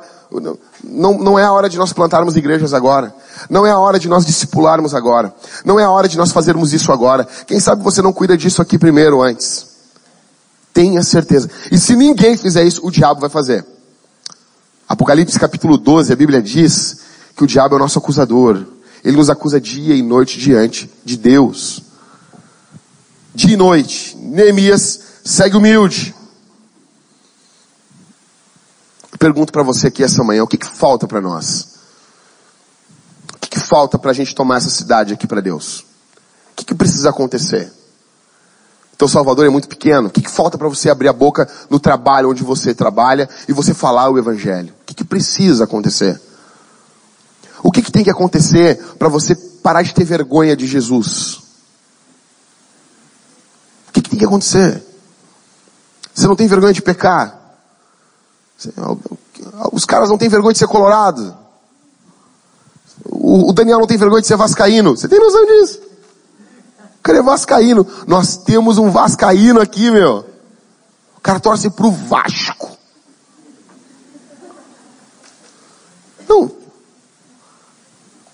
não, 0.83 1.17
não 1.17 1.39
é 1.39 1.45
a 1.45 1.53
hora 1.53 1.69
de 1.69 1.79
nós 1.79 1.93
plantarmos 1.93 2.37
igrejas 2.37 2.75
agora. 2.75 3.15
Não 3.49 3.65
é 3.65 3.71
a 3.71 3.79
hora 3.79 4.01
de 4.01 4.09
nós 4.09 4.27
discipularmos 4.27 4.97
agora. 4.97 5.33
Não 5.65 5.79
é 5.79 5.85
a 5.85 5.91
hora 5.91 6.09
de 6.09 6.19
nós 6.19 6.33
fazermos 6.33 6.73
isso 6.73 6.91
agora. 6.91 7.25
Quem 7.47 7.61
sabe 7.61 7.85
você 7.85 8.03
não 8.03 8.13
cuida 8.13 8.37
disso 8.37 8.61
aqui 8.61 8.77
primeiro 8.77 9.23
antes. 9.23 9.65
Tenha 10.75 11.05
certeza. 11.05 11.49
E 11.71 11.79
se 11.79 11.95
ninguém 11.95 12.37
fizer 12.37 12.65
isso, 12.65 12.85
o 12.85 12.91
diabo 12.91 13.21
vai 13.21 13.31
fazer. 13.31 13.65
Apocalipse 14.89 15.39
capítulo 15.39 15.79
12, 15.79 16.13
a 16.13 16.17
Bíblia 16.17 16.43
diz 16.43 16.99
que 17.37 17.45
o 17.45 17.47
diabo 17.47 17.77
é 17.77 17.77
o 17.77 17.81
nosso 17.81 18.01
acusador. 18.01 18.61
Ele 19.05 19.17
nos 19.17 19.31
acusa 19.31 19.61
dia 19.61 19.95
e 19.95 20.03
noite 20.03 20.37
diante 20.37 20.91
de 21.05 21.17
Deus 21.17 21.86
dia 23.37 23.53
e 23.53 23.57
noite. 23.57 24.16
Neemias 24.16 25.01
segue 25.22 25.57
humilde. 25.57 26.14
Pergunto 29.18 29.53
para 29.53 29.62
você 29.62 29.88
aqui 29.88 30.03
essa 30.03 30.25
manhã, 30.25 30.42
o 30.42 30.46
que, 30.46 30.57
que 30.57 30.66
falta 30.66 31.07
para 31.07 31.20
nós? 31.20 31.77
O 33.35 33.38
que, 33.38 33.51
que 33.51 33.61
falta 33.61 33.99
para 33.99 34.11
a 34.11 34.14
gente 34.14 34.35
tomar 34.35 34.57
essa 34.57 34.70
cidade 34.70 35.12
aqui 35.12 35.27
para 35.27 35.40
Deus? 35.40 35.81
O 35.81 36.57
que, 36.57 36.64
que 36.64 36.75
precisa 36.75 37.11
acontecer? 37.11 37.70
Teu 38.96 39.09
Salvador 39.09 39.44
é 39.44 39.51
muito 39.51 39.68
pequeno. 39.68 40.09
O 40.09 40.11
que, 40.11 40.22
que 40.22 40.31
falta 40.31 40.57
para 40.57 40.68
você 40.68 40.88
abrir 40.88 41.09
a 41.09 41.12
boca 41.12 41.49
no 41.68 41.79
trabalho 41.79 42.31
onde 42.31 42.42
você 42.42 42.75
trabalha 42.75 43.29
e 43.46 43.53
você 43.53 43.75
falar 43.75 44.09
o 44.09 44.18
Evangelho? 44.18 44.72
O 44.83 44.87
que, 44.87 44.94
que 44.94 45.05
precisa 45.05 45.64
acontecer? 45.64 46.18
O 47.62 47.70
que, 47.70 47.83
que 47.83 47.92
tem 47.92 48.05
que 48.05 48.11
acontecer 48.11 48.83
para 48.99 49.09
você 49.09 49.35
parar 49.35 49.83
de 49.83 49.92
ter 49.92 50.05
vergonha 50.05 50.57
de 50.57 50.66
Jesus? 50.66 51.46
Tem 54.17 54.21
que 54.21 54.25
acontecer? 54.25 54.83
Você 56.15 56.27
não 56.27 56.35
tem 56.35 56.49
vergonha 56.49 56.73
de 56.73 56.81
pecar? 56.81 57.39
Os 59.71 59.85
caras 59.85 60.09
não 60.09 60.17
têm 60.17 60.31
vergonha 60.31 60.55
de 60.55 60.59
ser 60.59 60.67
colorado. 60.67 61.37
O 63.05 63.53
Daniel 63.53 63.79
não 63.79 63.87
tem 63.87 63.99
vergonha 63.99 64.23
de 64.23 64.27
ser 64.27 64.39
vascaíno. 64.39 64.97
Você 64.97 65.07
tem 65.07 65.21
noção 65.21 65.45
disso? 65.45 65.83
O 66.99 67.03
cara 67.03 67.19
é 67.19 67.23
vascaíno. 67.23 67.87
Nós 68.07 68.39
temos 68.39 68.79
um 68.79 68.91
vascaíno 68.91 69.61
aqui, 69.61 69.91
meu. 69.91 70.25
O 71.19 71.21
cara 71.21 71.39
torce 71.39 71.69
pro 71.69 71.91
Vasco. 71.91 72.75
Não. 76.27 76.51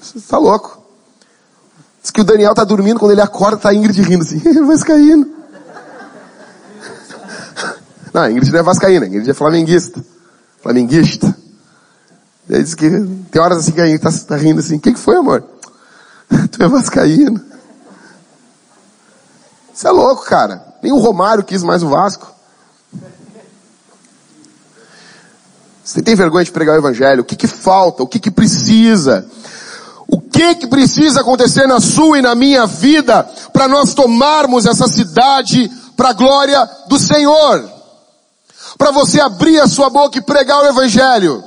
Você 0.01 0.21
tá 0.21 0.39
louco. 0.39 0.81
Diz 2.01 2.13
que 2.13 2.21
o 2.21 2.25
Daniel 2.25 2.55
tá 2.55 2.63
dormindo, 2.63 3.01
quando 3.01 3.11
ele 3.11 3.21
acorda, 3.21 3.57
tá 3.57 3.75
Ingrid 3.75 4.01
rindo 4.01 4.23
assim. 4.23 4.39
vascaíno. 4.65 5.42
Não, 8.13 8.23
a 8.23 8.31
Ingrid 8.31 8.53
não 8.53 8.59
é 8.59 8.63
vascaína, 8.63 9.07
a 9.07 9.09
Ingrid 9.09 9.31
é 9.31 9.35
flamenguista. 9.35 10.05
Flamenguista. 10.61 11.35
Ele 12.49 12.63
diz 12.63 12.75
que 12.75 12.91
tem 13.31 13.41
horas 13.41 13.59
assim 13.59 13.73
que 13.73 13.81
a 13.81 13.87
Ingrid 13.87 14.03
tá, 14.03 14.11
tá 14.29 14.37
rindo 14.37 14.61
assim. 14.61 14.77
O 14.77 14.81
que, 14.81 14.95
foi, 14.95 15.17
amor? 15.17 15.43
tu 16.51 16.63
é 16.63 16.69
vascaíno. 16.69 17.41
Você 19.73 19.89
é 19.89 19.91
louco, 19.91 20.25
cara. 20.25 20.63
Nem 20.83 20.93
o 20.93 20.99
Romário 20.99 21.45
quis 21.45 21.63
mais 21.63 21.83
o 21.83 21.89
Vasco. 21.89 22.31
Você 25.83 26.03
tem 26.03 26.15
vergonha 26.15 26.45
de 26.45 26.53
pregar 26.53 26.77
o 26.77 26.79
evangelho? 26.79 27.23
O 27.23 27.25
que 27.25 27.35
que 27.35 27.47
falta? 27.47 28.03
O 28.03 28.07
que 28.07 28.19
que 28.19 28.31
precisa? 28.31 29.27
O 30.07 30.21
que 30.21 30.55
que 30.57 30.67
precisa 30.67 31.23
acontecer 31.23 31.67
na 31.67 31.81
sua 31.81 32.19
e 32.19 32.23
na 32.23 32.35
minha 32.35 32.67
vida 32.67 33.23
para 33.53 33.67
nós 33.67 33.95
tomarmos 33.95 34.67
essa 34.67 34.87
cidade 34.87 35.71
para 35.97 36.11
a 36.11 36.13
glória 36.13 36.69
do 36.87 36.99
Senhor? 36.99 37.72
Para 38.79 38.91
você 38.91 39.21
abrir 39.21 39.61
a 39.61 39.69
sua 39.69 39.91
boca 39.91 40.19
e 40.19 40.23
pregar 40.23 40.63
o 40.63 40.67
evangelho. 40.67 41.43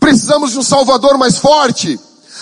Precisamos 0.00 0.52
de 0.52 0.58
um 0.58 0.62
salvador 0.62 1.16
mais 1.18 1.38
forte. 1.38 1.98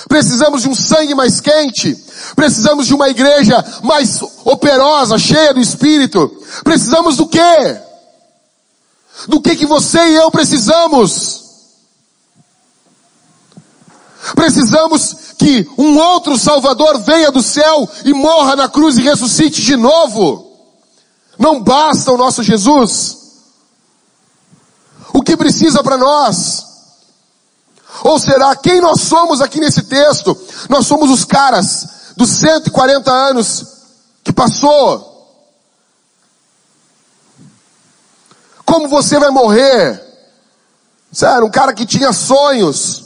Precisamos 0.09 0.63
de 0.63 0.69
um 0.69 0.75
sangue 0.75 1.15
mais 1.15 1.41
quente. 1.41 1.97
Precisamos 2.35 2.87
de 2.87 2.95
uma 2.95 3.09
igreja 3.09 3.65
mais 3.83 4.21
operosa, 4.45 5.19
cheia 5.19 5.55
do 5.55 5.61
Espírito. 5.61 6.31
Precisamos 6.63 7.17
do 7.17 7.27
quê? 7.27 7.81
Do 9.29 9.41
que 9.41 9.57
que 9.57 9.67
você 9.67 9.99
e 9.99 10.15
eu 10.17 10.31
precisamos? 10.31 11.45
Precisamos 14.35 15.17
que 15.39 15.69
um 15.77 15.99
outro 15.99 16.39
Salvador 16.39 16.99
venha 17.01 17.31
do 17.31 17.43
céu 17.43 17.89
e 18.05 18.13
morra 18.13 18.57
na 18.57 18.69
cruz 18.69 18.97
e 18.97 19.03
ressuscite 19.03 19.63
de 19.63 19.77
novo. 19.77 20.51
Não 21.39 21.63
basta 21.63 22.11
o 22.13 22.17
nosso 22.17 22.43
Jesus. 22.43 23.24
O 25.15 25.23
que 25.23 25.37
precisa 25.37 25.81
para 25.81 25.97
nós? 25.97 26.67
Ou 28.03 28.19
será 28.19 28.57
quem 28.57 28.81
nós 28.81 29.03
somos 29.03 29.41
aqui 29.41 29.61
nesse 29.61 29.85
texto? 29.85 30.37
Nós 30.69 30.89
somos 30.89 31.09
os 31.09 31.25
caras 31.25 31.87
dos 32.17 32.29
140 32.31 33.13
anos 33.13 33.65
que 34.25 34.33
passou. 34.33 35.13
Como 38.67 38.89
você 38.89 39.21
vai 39.21 39.31
morrer? 39.31 40.03
Sério, 41.13 41.47
um 41.47 41.51
cara 41.51 41.73
que 41.73 41.87
tinha 41.87 42.13
sonhos, 42.13 43.05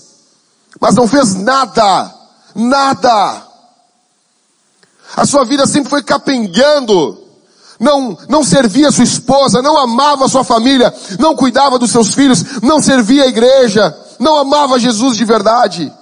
mas 0.81 0.94
não 0.94 1.07
fez 1.07 1.35
nada, 1.35 2.14
nada. 2.55 3.47
A 5.14 5.27
sua 5.27 5.44
vida 5.44 5.66
sempre 5.66 5.90
foi 5.90 6.03
capengando. 6.03 7.28
Não, 7.79 8.19
não 8.29 8.43
servia 8.43 8.91
sua 8.91 9.05
esposa, 9.05 9.62
não 9.62 9.79
amava 9.79 10.29
sua 10.29 10.43
família, 10.43 10.93
não 11.19 11.37
cuidava 11.37 11.79
dos 11.79 11.91
seus 11.91 12.12
filhos, 12.12 12.61
não 12.61 12.83
servia 12.83 13.25
a 13.25 13.29
igreja, 13.29 13.97
não 14.19 14.37
amava 14.37 14.81
Jesus 14.81 15.17
de 15.17 15.25
verdade. 15.25 15.93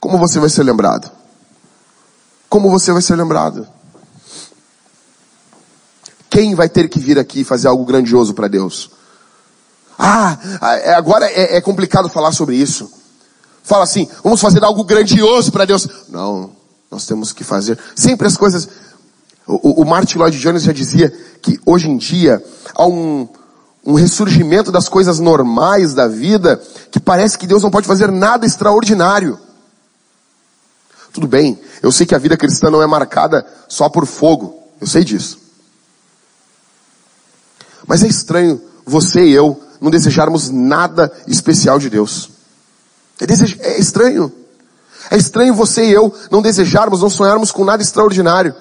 Como 0.00 0.18
você 0.18 0.38
vai 0.38 0.48
ser 0.48 0.62
lembrado? 0.62 1.10
Como 2.48 2.70
você 2.70 2.92
vai 2.92 3.02
ser 3.02 3.16
lembrado? 3.16 3.66
Quem 6.30 6.54
vai 6.54 6.68
ter 6.68 6.88
que 6.88 6.98
vir 6.98 7.18
aqui 7.18 7.44
fazer 7.44 7.68
algo 7.68 7.84
grandioso 7.84 8.32
para 8.34 8.48
Deus? 8.48 8.90
Ah, 9.98 10.38
é, 10.82 10.94
agora 10.94 11.26
é, 11.26 11.56
é 11.56 11.60
complicado 11.60 12.08
falar 12.08 12.32
sobre 12.32 12.56
isso. 12.56 12.90
Fala 13.62 13.84
assim, 13.84 14.08
vamos 14.22 14.40
fazer 14.40 14.62
algo 14.62 14.84
grandioso 14.84 15.50
para 15.50 15.64
Deus. 15.64 15.88
Não, 16.08 16.52
nós 16.90 17.06
temos 17.06 17.32
que 17.32 17.42
fazer. 17.42 17.78
Sempre 17.94 18.26
as 18.26 18.36
coisas. 18.36 18.68
O, 19.46 19.82
o 19.82 19.84
Martin 19.84 20.18
Lloyd 20.18 20.38
Jones 20.38 20.64
já 20.64 20.72
dizia 20.72 21.12
que 21.40 21.60
hoje 21.64 21.88
em 21.88 21.96
dia 21.96 22.42
há 22.74 22.86
um, 22.86 23.28
um 23.84 23.94
ressurgimento 23.94 24.72
das 24.72 24.88
coisas 24.88 25.20
normais 25.20 25.94
da 25.94 26.08
vida 26.08 26.60
que 26.90 26.98
parece 26.98 27.38
que 27.38 27.46
Deus 27.46 27.62
não 27.62 27.70
pode 27.70 27.86
fazer 27.86 28.10
nada 28.10 28.44
extraordinário. 28.44 29.38
Tudo 31.12 31.28
bem, 31.28 31.58
eu 31.82 31.92
sei 31.92 32.04
que 32.04 32.14
a 32.14 32.18
vida 32.18 32.36
cristã 32.36 32.70
não 32.70 32.82
é 32.82 32.86
marcada 32.86 33.46
só 33.68 33.88
por 33.88 34.04
fogo, 34.04 34.60
eu 34.80 34.86
sei 34.86 35.04
disso. 35.04 35.38
Mas 37.86 38.02
é 38.02 38.08
estranho 38.08 38.60
você 38.84 39.24
e 39.24 39.32
eu 39.32 39.62
não 39.80 39.90
desejarmos 39.90 40.50
nada 40.50 41.12
especial 41.26 41.78
de 41.78 41.88
Deus. 41.88 42.30
É, 43.20 43.68
é 43.68 43.78
estranho. 43.78 44.32
É 45.10 45.16
estranho 45.16 45.54
você 45.54 45.84
e 45.84 45.92
eu 45.92 46.12
não 46.30 46.42
desejarmos, 46.42 47.00
não 47.00 47.08
sonharmos 47.08 47.52
com 47.52 47.64
nada 47.64 47.82
extraordinário. 47.82 48.54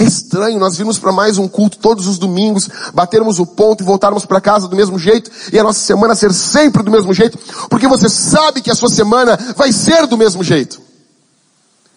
É 0.00 0.02
estranho 0.02 0.58
nós 0.58 0.78
virmos 0.78 0.98
para 0.98 1.12
mais 1.12 1.36
um 1.36 1.46
culto 1.46 1.76
todos 1.76 2.06
os 2.06 2.16
domingos, 2.16 2.70
batermos 2.94 3.38
o 3.38 3.44
ponto 3.44 3.82
e 3.82 3.86
voltarmos 3.86 4.24
para 4.24 4.40
casa 4.40 4.66
do 4.66 4.74
mesmo 4.74 4.98
jeito 4.98 5.30
e 5.52 5.58
a 5.58 5.62
nossa 5.62 5.80
semana 5.80 6.14
ser 6.14 6.32
sempre 6.32 6.82
do 6.82 6.90
mesmo 6.90 7.12
jeito, 7.12 7.38
porque 7.68 7.86
você 7.86 8.08
sabe 8.08 8.62
que 8.62 8.70
a 8.70 8.74
sua 8.74 8.88
semana 8.88 9.36
vai 9.54 9.70
ser 9.74 10.06
do 10.06 10.16
mesmo 10.16 10.42
jeito. 10.42 10.80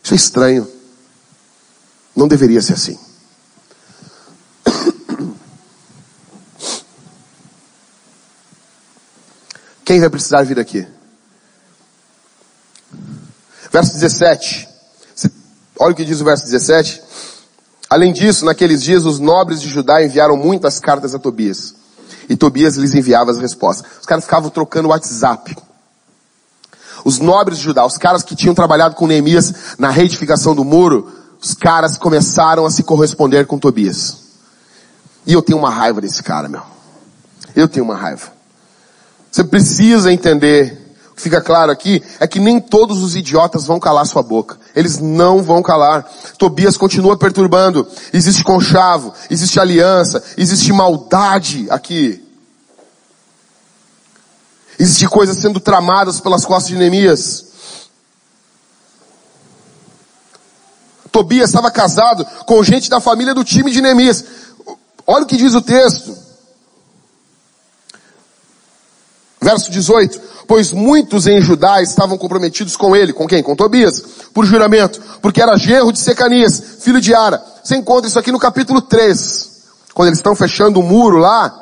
Isso 0.03 0.13
é 0.13 0.17
estranho. 0.17 0.67
Não 2.13 2.27
deveria 2.27 2.61
ser 2.61 2.73
assim. 2.73 2.99
Quem 9.85 10.01
vai 10.01 10.09
precisar 10.09 10.43
vir 10.43 10.59
aqui? 10.59 10.85
Verso 13.71 13.93
17. 13.93 14.67
Olha 15.79 15.93
o 15.93 15.95
que 15.95 16.03
diz 16.03 16.19
o 16.19 16.25
verso 16.25 16.43
17. 16.43 17.01
Além 17.93 18.11
disso, 18.11 18.43
naqueles 18.43 18.81
dias 18.81 19.05
os 19.05 19.19
nobres 19.19 19.61
de 19.61 19.69
Judá 19.69 20.03
enviaram 20.03 20.35
muitas 20.35 20.79
cartas 20.79 21.13
a 21.13 21.19
Tobias. 21.19 21.75
E 22.27 22.35
Tobias 22.35 22.75
lhes 22.75 22.95
enviava 22.95 23.29
as 23.29 23.37
respostas. 23.37 23.85
Os 24.01 24.07
caras 24.07 24.23
ficavam 24.23 24.49
trocando 24.49 24.87
WhatsApp. 24.87 25.55
Os 27.05 27.19
nobres 27.19 27.59
de 27.59 27.65
Judá, 27.65 27.85
os 27.85 27.95
caras 27.95 28.23
que 28.23 28.35
tinham 28.35 28.55
trabalhado 28.55 28.95
com 28.95 29.05
Neemias 29.05 29.75
na 29.77 29.91
reedificação 29.91 30.55
do 30.55 30.65
muro, 30.65 31.07
os 31.39 31.53
caras 31.53 31.95
começaram 31.95 32.65
a 32.65 32.71
se 32.71 32.81
corresponder 32.81 33.45
com 33.45 33.59
Tobias. 33.59 34.17
E 35.27 35.33
eu 35.33 35.43
tenho 35.43 35.59
uma 35.59 35.69
raiva 35.69 36.01
desse 36.01 36.23
cara, 36.23 36.49
meu. 36.49 36.63
Eu 37.55 37.67
tenho 37.67 37.85
uma 37.85 37.95
raiva. 37.95 38.33
Você 39.31 39.43
precisa 39.43 40.11
entender 40.11 40.82
o 41.13 41.15
que 41.15 41.21
fica 41.21 41.39
claro 41.39 41.71
aqui 41.71 42.01
é 42.19 42.25
que 42.25 42.39
nem 42.39 42.59
todos 42.59 43.03
os 43.03 43.15
idiotas 43.15 43.67
vão 43.67 43.79
calar 43.79 44.07
sua 44.07 44.23
boca. 44.23 44.57
Eles 44.75 44.97
não 44.97 45.43
vão 45.43 45.61
calar. 45.61 46.11
Tobias 46.39 46.75
continua 46.75 47.15
perturbando. 47.15 47.87
Existe 48.11 48.43
conchavo, 48.43 49.13
existe 49.29 49.59
aliança, 49.59 50.23
existe 50.35 50.73
maldade 50.73 51.67
aqui. 51.69 52.19
Existe 54.79 55.07
coisas 55.07 55.37
sendo 55.37 55.59
tramadas 55.59 56.19
pelas 56.19 56.43
costas 56.45 56.69
de 56.69 56.77
Neemias. 56.77 57.45
Tobias 61.11 61.51
estava 61.51 61.69
casado 61.69 62.25
com 62.47 62.63
gente 62.63 62.89
da 62.89 62.99
família 62.99 63.35
do 63.35 63.43
time 63.43 63.69
de 63.69 63.81
Neemias. 63.81 64.25
Olha 65.05 65.25
o 65.25 65.27
que 65.27 65.37
diz 65.37 65.53
o 65.53 65.61
texto. 65.61 66.22
Verso 69.43 69.69
18. 69.69 70.21
Pois 70.47 70.71
muitos 70.71 71.27
em 71.27 71.41
Judá 71.41 71.81
estavam 71.81 72.17
comprometidos 72.17 72.75
com 72.75 72.95
ele. 72.95 73.13
Com 73.13 73.27
quem? 73.27 73.43
Com 73.43 73.55
Tobias. 73.55 74.01
Por 74.33 74.45
juramento. 74.45 75.01
Porque 75.21 75.41
era 75.41 75.57
genro 75.57 75.91
de 75.91 75.99
Secanias, 75.99 76.77
filho 76.79 77.01
de 77.01 77.13
Ara. 77.13 77.43
Você 77.63 77.75
encontra 77.75 78.07
isso 78.07 78.17
aqui 78.17 78.31
no 78.31 78.39
capítulo 78.39 78.81
3. 78.81 79.51
Quando 79.93 80.07
eles 80.07 80.19
estão 80.19 80.35
fechando 80.35 80.79
o 80.79 80.83
muro 80.83 81.17
lá. 81.17 81.59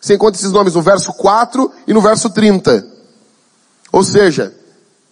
Você 0.00 0.14
encontra 0.14 0.40
esses 0.40 0.52
nomes 0.52 0.74
no 0.74 0.82
verso 0.82 1.12
4 1.12 1.72
e 1.86 1.92
no 1.92 2.00
verso 2.00 2.30
30. 2.30 2.86
Ou 3.90 4.04
seja, 4.04 4.54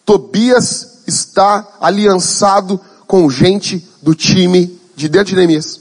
Tobias 0.04 1.02
está 1.06 1.66
aliançado 1.80 2.80
com 3.06 3.28
gente 3.28 3.88
do 4.02 4.14
time 4.14 4.80
de 4.94 5.08
dentro 5.08 5.30
de 5.30 5.36
Neemias. 5.36 5.80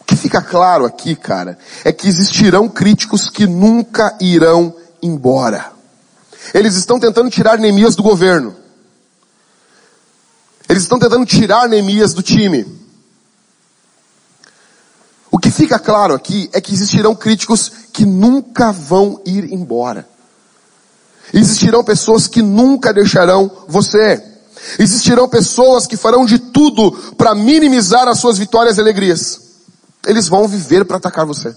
O 0.00 0.04
que 0.04 0.15
fica 0.26 0.42
claro 0.42 0.84
aqui, 0.84 1.14
cara, 1.14 1.56
é 1.84 1.92
que 1.92 2.08
existirão 2.08 2.68
críticos 2.68 3.30
que 3.30 3.46
nunca 3.46 4.16
irão 4.20 4.74
embora. 5.00 5.70
Eles 6.52 6.74
estão 6.74 6.98
tentando 6.98 7.30
tirar 7.30 7.58
Neemias 7.58 7.94
do 7.94 8.02
governo. 8.02 8.56
Eles 10.68 10.82
estão 10.82 10.98
tentando 10.98 11.24
tirar 11.24 11.68
Neemias 11.68 12.12
do 12.12 12.22
time. 12.22 12.66
O 15.30 15.38
que 15.38 15.48
fica 15.48 15.78
claro 15.78 16.12
aqui 16.12 16.50
é 16.52 16.60
que 16.60 16.74
existirão 16.74 17.14
críticos 17.14 17.70
que 17.92 18.04
nunca 18.04 18.72
vão 18.72 19.22
ir 19.24 19.52
embora. 19.52 20.08
Existirão 21.32 21.84
pessoas 21.84 22.26
que 22.26 22.42
nunca 22.42 22.92
deixarão 22.92 23.48
você. 23.68 24.20
Existirão 24.76 25.28
pessoas 25.28 25.86
que 25.86 25.96
farão 25.96 26.26
de 26.26 26.40
tudo 26.40 26.90
para 27.16 27.32
minimizar 27.32 28.08
as 28.08 28.18
suas 28.18 28.38
vitórias 28.38 28.76
e 28.76 28.80
alegrias. 28.80 29.45
Eles 30.06 30.28
vão 30.28 30.48
viver 30.48 30.84
para 30.84 30.96
atacar 30.96 31.26
você. 31.26 31.54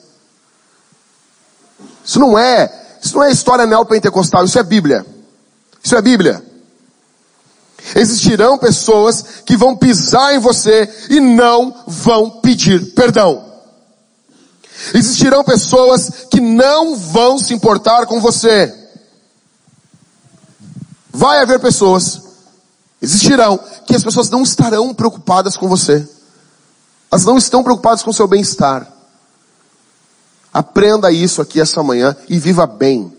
Isso 2.04 2.20
não 2.20 2.38
é, 2.38 2.98
isso 3.02 3.16
não 3.16 3.24
é 3.24 3.32
história 3.32 3.66
neopentecostal, 3.66 4.44
isso 4.44 4.60
é 4.60 4.64
Bíblia. 4.64 5.06
Isso 5.84 5.96
é 5.96 6.02
Bíblia. 6.02 6.44
Existirão 7.96 8.58
pessoas 8.58 9.24
que 9.46 9.56
vão 9.56 9.76
pisar 9.76 10.36
em 10.36 10.40
você 10.40 10.90
e 11.10 11.20
não 11.20 11.84
vão 11.88 12.30
pedir 12.42 12.94
perdão. 12.94 13.46
Existirão 14.94 15.44
pessoas 15.44 16.28
que 16.30 16.40
não 16.40 16.96
vão 16.96 17.38
se 17.38 17.54
importar 17.54 18.06
com 18.06 18.20
você. 18.20 18.74
Vai 21.12 21.42
haver 21.42 21.60
pessoas, 21.60 22.22
existirão, 23.02 23.60
que 23.86 23.96
as 23.96 24.04
pessoas 24.04 24.30
não 24.30 24.44
estarão 24.44 24.94
preocupadas 24.94 25.58
com 25.58 25.68
você. 25.68 26.08
Elas 27.12 27.26
não 27.26 27.38
estão 27.38 27.64
preocupadas 27.64 28.04
com 28.04 28.12
o 28.12 28.14
seu 28.14 28.28
bem-estar. 28.28 28.88
Aprenda 30.54 31.12
isso 31.12 31.42
aqui 31.42 31.60
essa 31.60 31.82
manhã 31.82 32.16
e 32.28 32.40
viva 32.40 32.66
bem. 32.66 33.14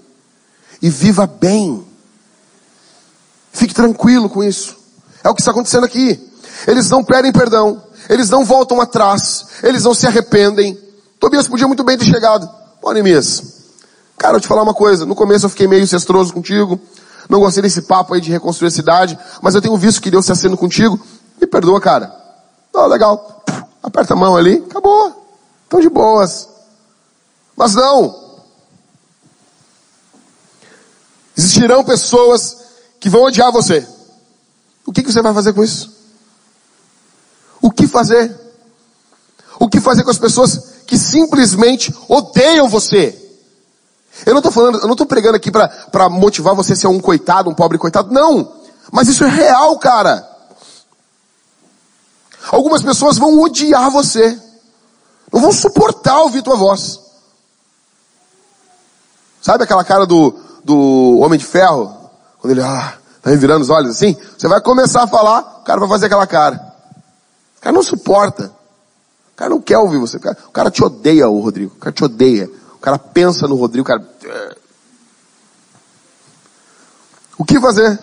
E 0.82 0.88
viva 0.88 1.26
bem. 1.26 1.84
Fique 3.52 3.74
tranquilo 3.74 4.28
com 4.28 4.42
isso. 4.42 4.76
É 5.22 5.28
o 5.28 5.34
que 5.34 5.40
está 5.40 5.50
acontecendo 5.50 5.84
aqui. 5.84 6.30
Eles 6.66 6.88
não 6.88 7.04
pedem 7.04 7.32
perdão. 7.32 7.82
Eles 8.08 8.30
não 8.30 8.44
voltam 8.44 8.80
atrás. 8.80 9.46
Eles 9.62 9.84
não 9.84 9.94
se 9.94 10.06
arrependem. 10.06 10.78
Tobias 11.18 11.46
podia 11.46 11.66
muito 11.66 11.84
bem 11.84 11.98
ter 11.98 12.04
chegado. 12.04 12.48
Pô, 12.80 12.92
Neemias, 12.92 13.42
cara, 14.16 14.36
eu 14.36 14.40
te 14.40 14.48
falar 14.48 14.62
uma 14.62 14.74
coisa. 14.74 15.04
No 15.04 15.14
começo 15.14 15.46
eu 15.46 15.50
fiquei 15.50 15.66
meio 15.66 15.86
cestroso 15.86 16.32
contigo. 16.32 16.80
Não 17.28 17.40
gostei 17.40 17.62
desse 17.62 17.82
papo 17.82 18.14
aí 18.14 18.20
de 18.20 18.30
reconstruir 18.30 18.68
a 18.68 18.72
cidade. 18.72 19.18
Mas 19.42 19.54
eu 19.54 19.60
tenho 19.60 19.76
visto 19.76 20.00
que 20.00 20.10
Deus 20.10 20.26
se 20.26 20.32
acendo 20.32 20.56
contigo. 20.56 20.98
Me 21.40 21.46
perdoa, 21.46 21.80
cara. 21.80 22.14
Não, 22.72 22.86
legal. 22.86 23.39
Aperta 23.82 24.14
a 24.14 24.16
mão 24.16 24.36
ali. 24.36 24.64
Acabou. 24.68 25.26
Estão 25.64 25.80
de 25.80 25.88
boas. 25.88 26.48
Mas 27.56 27.74
não. 27.74 28.30
Existirão 31.36 31.84
pessoas 31.84 32.58
que 32.98 33.08
vão 33.08 33.22
odiar 33.22 33.50
você. 33.52 33.86
O 34.86 34.92
que, 34.92 35.02
que 35.02 35.12
você 35.12 35.22
vai 35.22 35.32
fazer 35.32 35.52
com 35.52 35.62
isso? 35.62 35.94
O 37.62 37.70
que 37.70 37.86
fazer? 37.86 38.38
O 39.58 39.68
que 39.68 39.80
fazer 39.80 40.02
com 40.02 40.10
as 40.10 40.18
pessoas 40.18 40.82
que 40.86 40.98
simplesmente 40.98 41.94
odeiam 42.08 42.68
você? 42.68 43.16
Eu 44.26 44.32
não 44.32 44.40
estou 44.40 44.52
falando, 44.52 44.78
eu 44.78 44.86
não 44.86 44.92
estou 44.92 45.06
pregando 45.06 45.36
aqui 45.36 45.50
para 45.50 46.08
motivar 46.08 46.54
você 46.54 46.72
a 46.72 46.76
ser 46.76 46.86
um 46.88 47.00
coitado, 47.00 47.48
um 47.48 47.54
pobre 47.54 47.78
coitado. 47.78 48.12
Não. 48.12 48.56
Mas 48.90 49.08
isso 49.08 49.24
é 49.24 49.28
real, 49.28 49.78
cara. 49.78 50.28
Algumas 52.48 52.82
pessoas 52.82 53.18
vão 53.18 53.40
odiar 53.40 53.90
você. 53.90 54.38
Não 55.32 55.40
vão 55.40 55.52
suportar 55.52 56.20
ouvir 56.22 56.42
tua 56.42 56.56
voz. 56.56 57.00
Sabe 59.40 59.64
aquela 59.64 59.84
cara 59.84 60.06
do, 60.06 60.34
do 60.64 61.18
Homem 61.20 61.38
de 61.38 61.44
Ferro? 61.44 61.96
Quando 62.38 62.52
ele, 62.52 62.62
ah, 62.62 62.98
tá 63.22 63.30
revirando 63.30 63.62
os 63.62 63.70
olhos 63.70 63.90
assim? 63.90 64.16
Você 64.36 64.48
vai 64.48 64.60
começar 64.60 65.04
a 65.04 65.06
falar, 65.06 65.60
o 65.60 65.64
cara 65.64 65.80
vai 65.80 65.88
fazer 65.88 66.06
aquela 66.06 66.26
cara. 66.26 66.74
O 67.58 67.60
cara 67.60 67.74
não 67.74 67.82
suporta. 67.82 68.52
O 69.32 69.36
cara 69.36 69.50
não 69.50 69.60
quer 69.60 69.78
ouvir 69.78 69.98
você. 69.98 70.16
O 70.16 70.20
cara, 70.20 70.38
o 70.48 70.50
cara 70.50 70.70
te 70.70 70.82
odeia, 70.82 71.28
o 71.28 71.40
Rodrigo. 71.40 71.74
O 71.74 71.78
cara 71.78 71.92
te 71.92 72.04
odeia. 72.04 72.50
O 72.74 72.78
cara 72.78 72.98
pensa 72.98 73.46
no 73.46 73.56
Rodrigo, 73.56 73.82
o 73.82 73.86
cara. 73.86 74.06
O 77.38 77.44
que 77.44 77.60
fazer? 77.60 77.98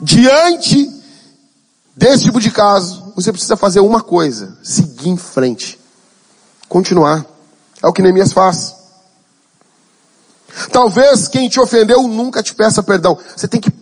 Diante 0.00 1.03
desse 1.96 2.24
tipo 2.24 2.40
de 2.40 2.50
caso, 2.50 3.12
você 3.14 3.32
precisa 3.32 3.56
fazer 3.56 3.80
uma 3.80 4.02
coisa: 4.02 4.56
seguir 4.62 5.08
em 5.08 5.16
frente. 5.16 5.78
Continuar. 6.68 7.24
É 7.82 7.86
o 7.86 7.92
que 7.92 8.02
Neemias 8.02 8.32
faz. 8.32 8.74
Talvez 10.72 11.28
quem 11.28 11.48
te 11.48 11.60
ofendeu 11.60 12.02
nunca 12.08 12.42
te 12.42 12.54
peça 12.54 12.82
perdão. 12.82 13.18
Você 13.36 13.46
tem 13.46 13.60
que 13.60 13.72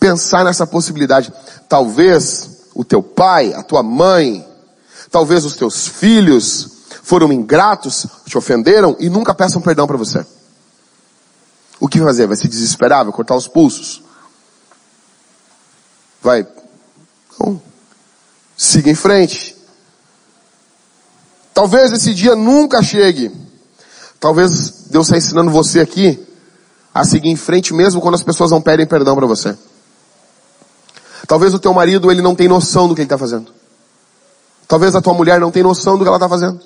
pensar 0.00 0.44
nessa 0.44 0.66
possibilidade. 0.66 1.32
Talvez 1.68 2.50
o 2.74 2.84
teu 2.84 3.02
pai, 3.02 3.52
a 3.54 3.62
tua 3.62 3.82
mãe, 3.82 4.46
talvez 5.10 5.44
os 5.44 5.54
teus 5.54 5.86
filhos 5.86 6.70
foram 7.02 7.32
ingratos, 7.32 8.06
te 8.26 8.36
ofenderam 8.36 8.96
e 8.98 9.08
nunca 9.08 9.34
peçam 9.34 9.60
perdão 9.60 9.86
para 9.86 9.96
você. 9.96 10.24
O 11.78 11.88
que 11.88 12.00
fazer? 12.00 12.26
Vai 12.26 12.36
se 12.36 12.48
desesperar? 12.48 13.04
Vai 13.04 13.12
cortar 13.12 13.34
os 13.34 13.48
pulsos? 13.48 14.02
Vai. 16.22 16.46
Não. 17.38 17.60
Siga 18.56 18.90
em 18.90 18.94
frente. 18.94 19.56
Talvez 21.54 21.92
esse 21.92 22.14
dia 22.14 22.34
nunca 22.34 22.82
chegue. 22.82 23.30
Talvez 24.18 24.86
Deus 24.90 25.06
está 25.06 25.16
ensinando 25.16 25.50
você 25.50 25.80
aqui 25.80 26.26
a 26.94 27.04
seguir 27.04 27.28
em 27.28 27.36
frente 27.36 27.74
mesmo 27.74 28.00
quando 28.00 28.14
as 28.14 28.22
pessoas 28.22 28.50
não 28.50 28.60
pedem 28.60 28.86
perdão 28.86 29.16
para 29.16 29.26
você. 29.26 29.56
Talvez 31.26 31.54
o 31.54 31.58
teu 31.58 31.72
marido 31.72 32.10
ele 32.10 32.22
não 32.22 32.34
tem 32.34 32.48
noção 32.48 32.88
do 32.88 32.94
que 32.94 33.00
ele 33.00 33.06
está 33.06 33.18
fazendo. 33.18 33.52
Talvez 34.68 34.94
a 34.94 35.02
tua 35.02 35.14
mulher 35.14 35.40
não 35.40 35.50
tem 35.50 35.62
noção 35.62 35.98
do 35.98 36.04
que 36.04 36.08
ela 36.08 36.16
está 36.16 36.28
fazendo. 36.28 36.60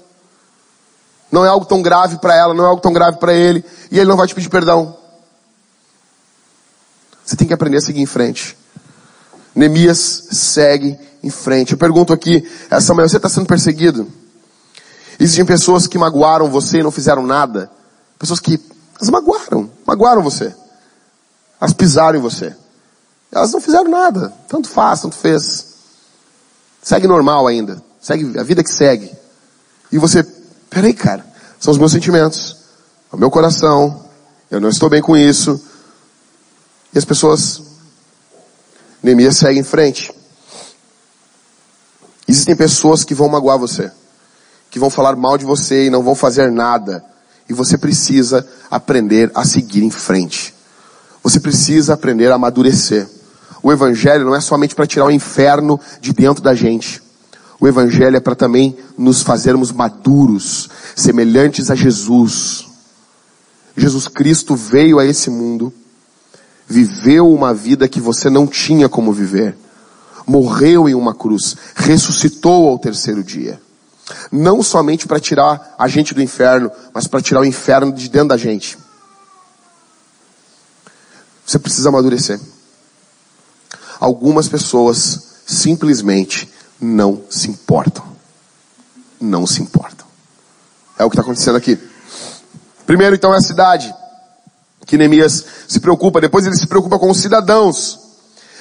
Não 1.31 1.45
é 1.45 1.49
algo 1.49 1.67
tão 1.67 1.83
grave 1.83 2.19
para 2.19 2.35
ela, 2.35 2.55
não 2.55 2.65
é 2.65 2.69
algo 2.69 2.81
tão 2.81 2.93
grave 2.93 3.19
para 3.19 3.33
ele, 3.33 3.65
e 3.91 3.99
ele 3.99 4.09
não 4.09 4.17
vai 4.17 4.27
te 4.27 4.35
pedir 4.35 4.49
perdão. 4.49 4.97
Você 7.25 7.35
tem 7.37 7.47
que 7.47 7.55
aprender 7.55 7.79
a 7.79 7.81
seguir 7.81 8.01
em 8.01 8.07
frente. 8.07 8.57
Neemias 9.57 10.29
segue 10.31 10.99
em 11.23 11.31
frente. 11.31 11.73
Eu 11.73 11.79
pergunto 11.79 12.13
aqui, 12.13 12.47
essa 12.71 12.95
manhã, 12.95 13.09
você 13.09 13.17
está 13.17 13.29
sendo 13.29 13.47
perseguido? 13.47 14.07
Existem 15.19 15.45
pessoas 15.45 15.87
que 15.87 15.97
magoaram 15.97 16.51
você 16.51 16.79
e 16.79 16.83
não 16.83 16.91
fizeram 16.91 17.27
nada. 17.27 17.71
Pessoas 18.19 18.39
que 18.39 18.61
as 19.01 19.09
magoaram, 19.09 19.71
magoaram 19.87 20.23
você. 20.23 20.55
Elas 21.61 21.73
pisaram 21.73 22.19
em 22.19 22.23
você. 22.23 22.55
Elas 23.33 23.51
não 23.53 23.61
fizeram 23.61 23.91
nada. 23.91 24.33
Tanto 24.47 24.69
faz, 24.69 25.01
tanto 25.01 25.17
fez. 25.17 25.67
Segue 26.83 27.07
normal 27.07 27.47
ainda. 27.47 27.83
Segue 28.01 28.39
a 28.39 28.43
vida 28.43 28.63
que 28.63 28.71
segue. 28.71 29.11
E 29.91 29.99
você, 29.99 30.23
peraí, 30.69 30.93
cara, 30.93 31.25
são 31.59 31.73
os 31.73 31.79
meus 31.79 31.93
sentimentos, 31.93 32.57
é 33.13 33.17
o 33.17 33.19
meu 33.19 33.31
coração, 33.31 34.05
eu 34.51 34.61
não 34.61 34.69
estou 34.69 34.89
bem 34.89 35.01
com 35.01 35.17
isso. 35.17 35.61
E 36.95 36.99
as 36.99 37.05
pessoas, 37.05 37.63
Neemias 39.07 39.39
segue 39.39 39.59
em 39.59 39.65
frente. 39.65 40.13
Existem 42.29 42.55
pessoas 42.55 43.05
que 43.05 43.15
vão 43.15 43.29
magoar 43.29 43.59
você 43.59 43.91
que 44.77 44.79
vão 44.79 44.91
falar 44.91 45.17
mal 45.17 45.39
de 45.39 45.45
você 45.47 45.87
e 45.87 45.91
não 45.91 46.03
vão 46.03 46.15
fazer 46.15 46.51
nada. 46.51 47.03
E 47.49 47.55
você 47.55 47.79
precisa 47.79 48.47
aprender 48.71 49.31
a 49.35 49.43
seguir 49.43 49.83
em 49.83 49.91
frente. 49.91 50.55
Você 51.23 51.41
precisa 51.41 51.95
aprender 51.95 52.31
a 52.31 52.35
amadurecer. 52.35 53.09
O 53.63 53.73
evangelho 53.73 54.27
não 54.27 54.35
é 54.35 54.41
somente 54.41 54.75
para 54.75 54.87
tirar 54.87 55.07
o 55.07 55.11
inferno 55.11 55.81
de 55.99 56.13
dentro 56.13 56.43
da 56.43 56.55
gente. 56.55 57.03
O 57.59 57.67
evangelho 57.67 58.19
é 58.19 58.21
para 58.21 58.35
também 58.35 58.77
nos 58.99 59.23
fazermos 59.23 59.73
maduros, 59.73 60.69
semelhantes 60.95 61.71
a 61.71 61.75
Jesus. 61.75 62.67
Jesus 63.75 64.09
Cristo 64.09 64.55
veio 64.55 64.99
a 64.99 65.07
esse 65.07 65.31
mundo, 65.31 65.73
viveu 66.67 67.31
uma 67.31 67.55
vida 67.55 67.89
que 67.89 68.01
você 68.01 68.29
não 68.29 68.47
tinha 68.47 68.89
como 68.89 69.13
viver, 69.13 69.57
morreu 70.27 70.89
em 70.89 70.95
uma 70.95 71.15
cruz, 71.15 71.57
ressuscitou 71.75 72.69
ao 72.69 72.79
terceiro 72.79 73.23
dia. 73.23 73.61
Não 74.31 74.63
somente 74.63 75.07
para 75.07 75.21
tirar 75.21 75.75
a 75.79 75.89
gente 75.89 76.15
do 76.15 76.23
inferno, 76.23 76.71
mas 76.93 77.07
para 77.07 77.21
tirar 77.21 77.41
o 77.41 77.45
inferno 77.45 77.93
de 77.93 78.09
dentro 78.09 78.29
da 78.29 78.37
gente. 78.37 78.77
Você 81.45 81.59
precisa 81.59 81.89
amadurecer. 81.89 82.41
Algumas 84.01 84.49
pessoas 84.49 85.43
simplesmente 85.47 86.51
não 86.81 87.23
se 87.31 87.49
importam. 87.49 88.05
não 89.19 89.47
se 89.47 89.63
importam. 89.63 90.07
É 90.99 91.05
o 91.05 91.09
que 91.09 91.15
está 91.15 91.23
acontecendo 91.23 91.57
aqui. 91.57 91.79
Primeiro, 92.85 93.17
então, 93.17 93.33
é 93.33 93.39
a 93.39 93.41
cidade 93.41 93.93
que 94.87 94.97
Neemias 94.97 95.45
se 95.69 95.81
preocupa. 95.81 96.21
Depois, 96.21 96.47
ele 96.47 96.57
se 96.57 96.67
preocupa 96.67 96.99
com 96.99 97.11
os 97.11 97.19
cidadãos. 97.19 97.99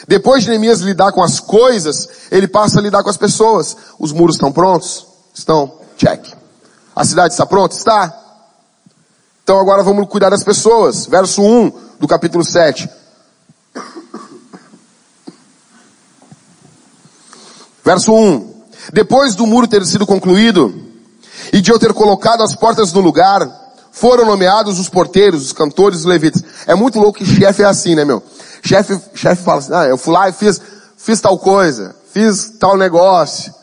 Depois 0.08 0.44
de 0.44 0.50
Neemias 0.50 0.82
lidar 0.82 1.12
com 1.12 1.24
as 1.24 1.40
coisas, 1.40 2.10
ele 2.32 2.48
passa 2.48 2.80
a 2.80 2.82
lidar 2.82 3.04
com 3.04 3.10
as 3.10 3.18
pessoas. 3.18 3.78
Os 3.98 4.12
muros 4.12 4.36
estão 4.36 4.52
prontos? 4.52 5.06
Estão. 5.34 5.72
Check. 5.98 6.34
A 6.96 7.06
cidade 7.06 7.34
está 7.34 7.46
pronta? 7.46 7.76
Está. 7.76 8.22
Então 9.44 9.60
agora 9.60 9.84
vamos 9.84 10.08
cuidar 10.10 10.30
das 10.30 10.44
pessoas. 10.44 11.06
Verso 11.06 11.42
1 11.42 11.72
do 12.00 12.08
capítulo 12.08 12.44
7. 12.44 12.90
Verso 17.84 18.12
1. 18.12 18.56
Depois 18.92 19.36
do 19.36 19.46
muro 19.46 19.68
ter 19.68 19.86
sido 19.86 20.06
concluído, 20.06 20.74
e 21.54 21.62
de 21.62 21.72
eu 21.72 21.80
ter 21.80 21.94
colocado 21.94 22.42
as 22.42 22.56
portas 22.56 22.92
no 22.92 23.00
lugar, 23.02 23.65
foram 23.96 24.26
nomeados 24.26 24.78
os 24.78 24.90
porteiros, 24.90 25.42
os 25.42 25.54
cantores, 25.54 26.00
os 26.00 26.06
levitas. 26.06 26.44
É 26.68 26.76
muito 26.76 27.00
louco 27.00 27.18
que 27.18 27.26
chefe 27.26 27.64
é 27.64 27.66
assim, 27.66 27.96
né, 27.96 28.04
meu? 28.04 28.22
Chefe, 28.62 29.00
chefe 29.14 29.42
fala 29.42 29.60
assim, 29.60 29.74
ah, 29.74 29.86
eu 29.86 29.98
fui 29.98 30.14
lá 30.14 30.28
e 30.28 30.34
fiz, 30.34 30.60
fiz 30.98 31.22
tal 31.22 31.40
coisa, 31.40 31.96
fiz 32.12 32.56
tal 32.60 32.76
negócio. 32.76 33.54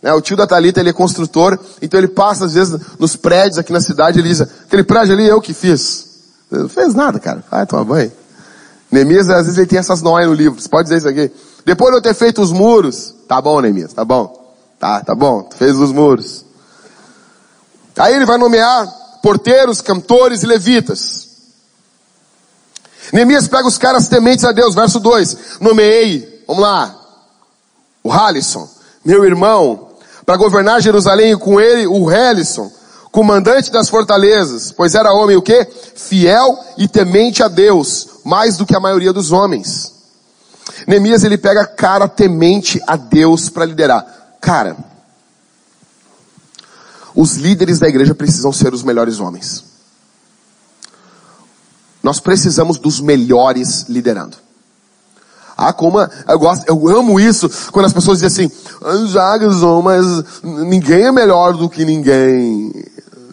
Né? 0.00 0.12
O 0.14 0.20
tio 0.20 0.36
da 0.36 0.46
Thalita, 0.46 0.78
ele 0.78 0.90
é 0.90 0.92
construtor, 0.92 1.58
então 1.82 1.98
ele 1.98 2.06
passa 2.06 2.44
às 2.44 2.54
vezes 2.54 2.80
nos 3.00 3.16
prédios 3.16 3.58
aqui 3.58 3.72
na 3.72 3.80
cidade, 3.80 4.20
ele 4.20 4.28
diz, 4.28 4.40
aquele 4.40 4.84
prédio 4.84 5.12
ali 5.12 5.26
eu 5.26 5.40
que 5.40 5.52
fiz. 5.52 6.06
Não 6.48 6.68
fez 6.68 6.94
nada, 6.94 7.18
cara. 7.18 7.42
Vai 7.50 7.66
tomar 7.66 7.84
banho. 7.84 8.12
Neemias, 8.92 9.28
às 9.28 9.46
vezes 9.46 9.58
ele 9.58 9.66
tem 9.66 9.78
essas 9.78 10.02
noias 10.02 10.28
no 10.28 10.34
livro. 10.34 10.60
Você 10.60 10.68
pode 10.68 10.84
dizer 10.84 10.98
isso 10.98 11.08
aqui. 11.08 11.32
Depois 11.64 11.90
de 11.90 11.98
eu 11.98 12.02
ter 12.02 12.14
feito 12.14 12.40
os 12.40 12.52
muros, 12.52 13.12
tá 13.26 13.40
bom, 13.40 13.60
Neemias, 13.60 13.92
tá 13.92 14.04
bom. 14.04 14.54
Tá, 14.78 15.00
tá 15.00 15.16
bom, 15.16 15.42
tu 15.42 15.56
fez 15.56 15.76
os 15.76 15.90
muros. 15.90 16.44
Aí 17.98 18.14
ele 18.14 18.24
vai 18.24 18.38
nomear 18.38 18.99
porteiros, 19.22 19.80
cantores 19.80 20.42
e 20.42 20.46
levitas. 20.46 21.28
Neemias 23.12 23.48
pega 23.48 23.66
os 23.66 23.78
caras 23.78 24.08
tementes 24.08 24.44
a 24.44 24.52
Deus, 24.52 24.74
verso 24.74 25.00
2. 25.00 25.58
Nomeei, 25.60 26.44
vamos 26.46 26.62
lá, 26.62 26.96
o 28.02 28.12
Halisson, 28.12 28.68
meu 29.04 29.24
irmão, 29.24 29.90
para 30.24 30.36
governar 30.36 30.80
Jerusalém 30.80 31.32
e 31.32 31.36
com 31.36 31.60
ele 31.60 31.86
o 31.86 32.10
Helison, 32.10 32.70
comandante 33.10 33.70
das 33.70 33.88
fortalezas, 33.88 34.70
pois 34.72 34.94
era 34.94 35.12
homem 35.12 35.36
o 35.36 35.42
quê? 35.42 35.66
Fiel 35.96 36.58
e 36.78 36.86
temente 36.86 37.42
a 37.42 37.48
Deus, 37.48 38.20
mais 38.24 38.56
do 38.56 38.64
que 38.64 38.76
a 38.76 38.80
maioria 38.80 39.12
dos 39.12 39.32
homens. 39.32 39.92
Neemias 40.86 41.24
ele 41.24 41.36
pega 41.36 41.66
cara 41.66 42.08
temente 42.08 42.80
a 42.86 42.96
Deus 42.96 43.48
para 43.48 43.64
liderar. 43.64 44.06
Cara, 44.40 44.76
os 47.14 47.36
líderes 47.36 47.78
da 47.78 47.88
igreja 47.88 48.14
precisam 48.14 48.52
ser 48.52 48.72
os 48.72 48.82
melhores 48.82 49.20
homens. 49.20 49.64
Nós 52.02 52.18
precisamos 52.20 52.78
dos 52.78 53.00
melhores 53.00 53.86
liderando. 53.88 54.36
Ah, 55.56 55.74
como 55.74 55.98
eu 56.00 56.38
gosto, 56.38 56.66
eu 56.66 56.88
amo 56.88 57.20
isso 57.20 57.50
quando 57.70 57.84
as 57.84 57.92
pessoas 57.92 58.20
dizem 58.20 58.46
assim, 58.46 58.56
ah, 58.82 59.36
Jackson, 59.38 59.82
mas 59.82 60.06
ninguém 60.42 61.04
é 61.04 61.12
melhor 61.12 61.52
do 61.52 61.68
que 61.68 61.84
ninguém. 61.84 62.72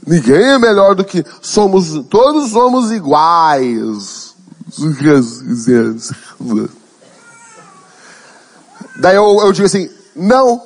Ninguém 0.06 0.44
é 0.44 0.60
melhor 0.60 0.94
do 0.94 1.06
que 1.06 1.24
somos, 1.42 2.06
todos 2.10 2.52
somos 2.52 2.92
iguais. 2.92 4.36
Daí 9.00 9.16
eu, 9.16 9.40
eu 9.42 9.52
digo 9.54 9.66
assim, 9.66 9.90
não, 10.14 10.62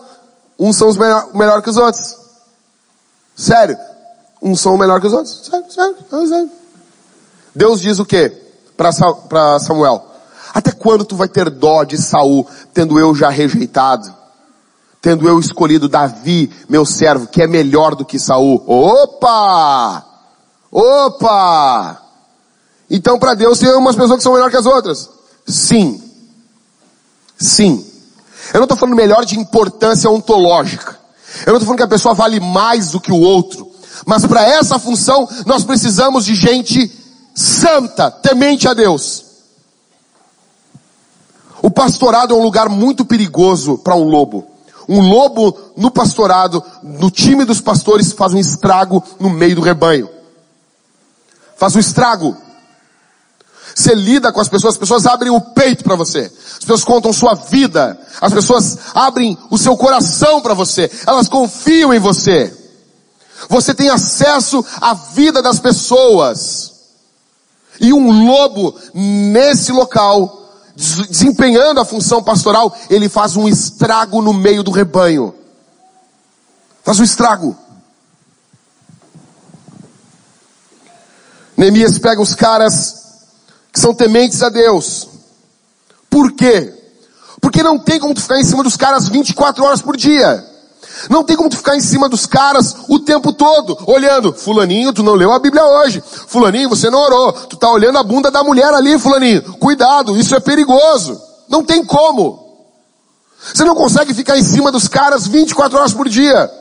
uns 0.57 0.77
são 0.77 0.89
os 0.89 0.97
melhor, 0.97 1.29
melhor 1.35 1.61
que 1.61 1.69
os 1.69 1.77
outros. 1.77 2.20
Sério, 3.35 3.77
uns 4.41 4.59
são 4.59 4.77
melhor 4.77 4.99
que 4.99 5.07
os 5.07 5.13
outros. 5.13 5.45
Sério, 5.45 5.71
sério, 5.71 6.27
sério. 6.27 6.51
Deus 7.55 7.81
diz 7.81 7.99
o 7.99 8.05
que 8.05 8.31
para 8.77 9.59
Samuel? 9.59 10.05
Até 10.53 10.71
quando 10.71 11.05
tu 11.05 11.15
vai 11.15 11.27
ter 11.27 11.49
dó 11.49 11.83
de 11.83 11.97
Saul, 11.97 12.47
tendo 12.73 12.99
eu 12.99 13.15
já 13.15 13.29
rejeitado? 13.29 14.13
Tendo 15.01 15.27
eu 15.27 15.39
escolhido 15.39 15.89
Davi, 15.89 16.51
meu 16.69 16.85
servo, 16.85 17.27
que 17.27 17.41
é 17.41 17.47
melhor 17.47 17.95
do 17.95 18.05
que 18.05 18.19
Saul. 18.19 18.63
Opa! 18.67 20.05
Opa! 20.71 22.01
Então 22.89 23.17
para 23.17 23.33
Deus 23.33 23.59
tem 23.59 23.73
umas 23.73 23.95
pessoas 23.95 24.17
que 24.17 24.23
são 24.23 24.33
melhores 24.33 24.51
que 24.51 24.59
as 24.59 24.65
outras? 24.65 25.09
Sim. 25.47 26.03
Sim. 27.37 27.85
Eu 28.53 28.59
não 28.59 28.65
estou 28.65 28.77
falando 28.77 28.95
melhor 28.95 29.25
de 29.25 29.39
importância 29.39 30.09
ontológica. 30.09 30.99
Eu 31.45 31.53
não 31.53 31.57
estou 31.57 31.61
falando 31.61 31.77
que 31.77 31.83
a 31.83 31.87
pessoa 31.87 32.13
vale 32.13 32.39
mais 32.39 32.91
do 32.91 32.99
que 32.99 33.11
o 33.11 33.19
outro. 33.19 33.69
Mas 34.05 34.25
para 34.25 34.43
essa 34.43 34.79
função 34.79 35.27
nós 35.45 35.63
precisamos 35.63 36.25
de 36.25 36.35
gente 36.35 36.91
santa, 37.35 38.09
temente 38.11 38.67
a 38.67 38.73
Deus. 38.73 39.25
O 41.61 41.69
pastorado 41.69 42.33
é 42.33 42.37
um 42.37 42.41
lugar 42.41 42.69
muito 42.69 43.05
perigoso 43.05 43.77
para 43.77 43.95
um 43.95 44.03
lobo. 44.03 44.47
Um 44.89 44.99
lobo 44.99 45.57
no 45.77 45.91
pastorado, 45.91 46.63
no 46.81 47.11
time 47.11 47.45
dos 47.45 47.61
pastores, 47.61 48.11
faz 48.11 48.33
um 48.33 48.39
estrago 48.39 49.03
no 49.19 49.29
meio 49.29 49.55
do 49.55 49.61
rebanho. 49.61 50.09
Faz 51.55 51.75
um 51.75 51.79
estrago. 51.79 52.35
Você 53.75 53.95
lida 53.95 54.31
com 54.31 54.39
as 54.39 54.49
pessoas, 54.49 54.73
as 54.75 54.79
pessoas 54.79 55.05
abrem 55.05 55.31
o 55.31 55.41
peito 55.41 55.83
para 55.83 55.95
você. 55.95 56.31
As 56.53 56.59
pessoas 56.59 56.83
contam 56.83 57.13
sua 57.13 57.33
vida. 57.33 57.99
As 58.19 58.33
pessoas 58.33 58.77
abrem 58.93 59.37
o 59.49 59.57
seu 59.57 59.77
coração 59.77 60.41
para 60.41 60.53
você. 60.53 60.89
Elas 61.07 61.27
confiam 61.27 61.93
em 61.93 61.99
você. 61.99 62.55
Você 63.49 63.73
tem 63.73 63.89
acesso 63.89 64.63
à 64.79 64.93
vida 64.93 65.41
das 65.41 65.59
pessoas. 65.59 66.71
E 67.79 67.93
um 67.93 68.25
lobo 68.27 68.75
nesse 68.93 69.71
local 69.71 70.39
desempenhando 70.75 71.79
a 71.79 71.85
função 71.85 72.23
pastoral, 72.23 72.75
ele 72.89 73.09
faz 73.09 73.35
um 73.35 73.47
estrago 73.47 74.21
no 74.21 74.33
meio 74.33 74.63
do 74.63 74.71
rebanho. 74.71 75.33
Faz 76.83 76.99
um 76.99 77.03
estrago. 77.03 77.57
Neemias 81.55 81.99
pega 81.99 82.21
os 82.21 82.33
caras 82.33 83.00
que 83.71 83.79
são 83.79 83.93
tementes 83.93 84.41
a 84.43 84.49
Deus. 84.49 85.07
Por 86.09 86.31
quê? 86.33 86.73
Porque 87.39 87.63
não 87.63 87.79
tem 87.79 87.99
como 87.99 88.13
tu 88.13 88.21
ficar 88.21 88.39
em 88.39 88.43
cima 88.43 88.63
dos 88.63 88.75
caras 88.75 89.07
24 89.07 89.63
horas 89.63 89.81
por 89.81 89.95
dia. 89.95 90.45
Não 91.09 91.23
tem 91.23 91.35
como 91.35 91.49
tu 91.49 91.57
ficar 91.57 91.75
em 91.75 91.81
cima 91.81 92.09
dos 92.09 92.25
caras 92.25 92.75
o 92.87 92.99
tempo 92.99 93.33
todo, 93.33 93.77
olhando, 93.87 94.33
fulaninho, 94.33 94.93
tu 94.93 95.01
não 95.01 95.13
leu 95.13 95.31
a 95.31 95.39
Bíblia 95.39 95.63
hoje. 95.63 96.03
Fulaninho, 96.27 96.69
você 96.69 96.89
não 96.89 96.99
orou. 96.99 97.33
Tu 97.33 97.55
tá 97.55 97.71
olhando 97.71 97.97
a 97.97 98.03
bunda 98.03 98.29
da 98.29 98.43
mulher 98.43 98.73
ali, 98.73 98.99
fulaninho. 98.99 99.41
Cuidado, 99.53 100.17
isso 100.17 100.35
é 100.35 100.39
perigoso. 100.39 101.19
Não 101.47 101.63
tem 101.63 101.83
como. 101.83 102.39
Você 103.53 103.63
não 103.63 103.73
consegue 103.73 104.13
ficar 104.13 104.37
em 104.37 104.43
cima 104.43 104.71
dos 104.71 104.87
caras 104.87 105.25
24 105.25 105.79
horas 105.79 105.93
por 105.93 106.07
dia. 106.07 106.51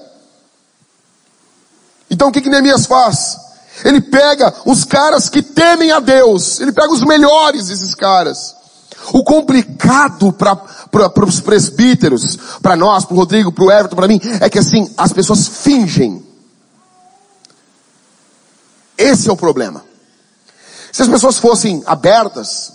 Então 2.11 2.29
o 2.29 2.33
que 2.33 2.41
que 2.41 2.49
Neemias 2.49 2.87
faz? 2.87 3.50
Ele 3.85 4.01
pega 4.01 4.55
os 4.65 4.85
caras 4.85 5.29
que 5.29 5.43
temem 5.43 5.91
a 5.91 6.01
Deus. 6.01 6.61
Ele 6.61 6.73
pega 6.73 6.93
os 6.93 7.05
melhores 7.05 7.69
desses 7.69 7.95
caras. 7.95 8.57
O 9.13 9.25
complicado 9.25 10.33
para 10.33 11.25
os 11.27 11.41
presbíteros, 11.41 12.39
para 12.61 12.77
nós, 12.77 13.05
para 13.05 13.15
o 13.15 13.17
Rodrigo, 13.17 13.51
para 13.51 13.65
o 13.65 13.73
Everton, 13.73 13.97
para 13.97 14.09
mim, 14.09 14.21
é 14.41 14.51
que 14.51 14.59
assim, 14.59 14.93
as 14.97 15.13
pessoas 15.13 15.49
fingem. 15.49 16.25
Esse 18.97 19.29
é 19.29 19.33
o 19.33 19.37
problema. 19.37 19.83
Se 20.93 21.03
as 21.03 21.09
pessoas 21.09 21.39
fossem 21.39 21.83
abertas, 21.87 22.73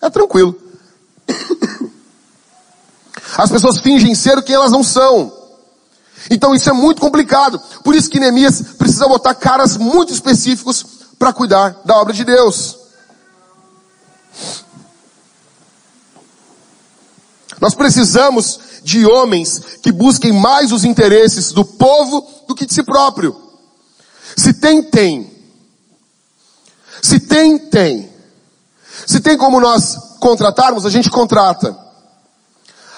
é 0.00 0.10
tranquilo. 0.10 0.56
As 3.38 3.50
pessoas 3.50 3.78
fingem 3.78 4.14
ser 4.14 4.36
o 4.36 4.42
que 4.42 4.52
elas 4.52 4.70
não 4.70 4.82
são. 4.82 5.32
Então 6.30 6.54
isso 6.54 6.68
é 6.70 6.72
muito 6.72 7.00
complicado. 7.00 7.60
Por 7.82 7.94
isso 7.94 8.10
que 8.10 8.20
Neemias 8.20 8.62
precisa 8.78 9.08
botar 9.08 9.34
caras 9.34 9.76
muito 9.76 10.12
específicos 10.12 10.84
para 11.18 11.32
cuidar 11.32 11.80
da 11.84 11.96
obra 11.96 12.12
de 12.12 12.24
Deus. 12.24 12.78
Nós 17.60 17.74
precisamos 17.74 18.58
de 18.82 19.06
homens 19.06 19.60
que 19.82 19.92
busquem 19.92 20.32
mais 20.32 20.72
os 20.72 20.84
interesses 20.84 21.52
do 21.52 21.64
povo 21.64 22.26
do 22.48 22.54
que 22.54 22.66
de 22.66 22.74
si 22.74 22.82
próprio. 22.82 23.36
Se 24.36 24.52
tem, 24.54 24.82
tem. 24.82 25.30
Se 27.00 27.20
tem, 27.20 27.58
tem. 27.58 28.10
Se 29.06 29.20
tem 29.20 29.36
como 29.36 29.60
nós 29.60 29.96
contratarmos, 30.18 30.84
a 30.84 30.90
gente 30.90 31.10
contrata. 31.10 31.76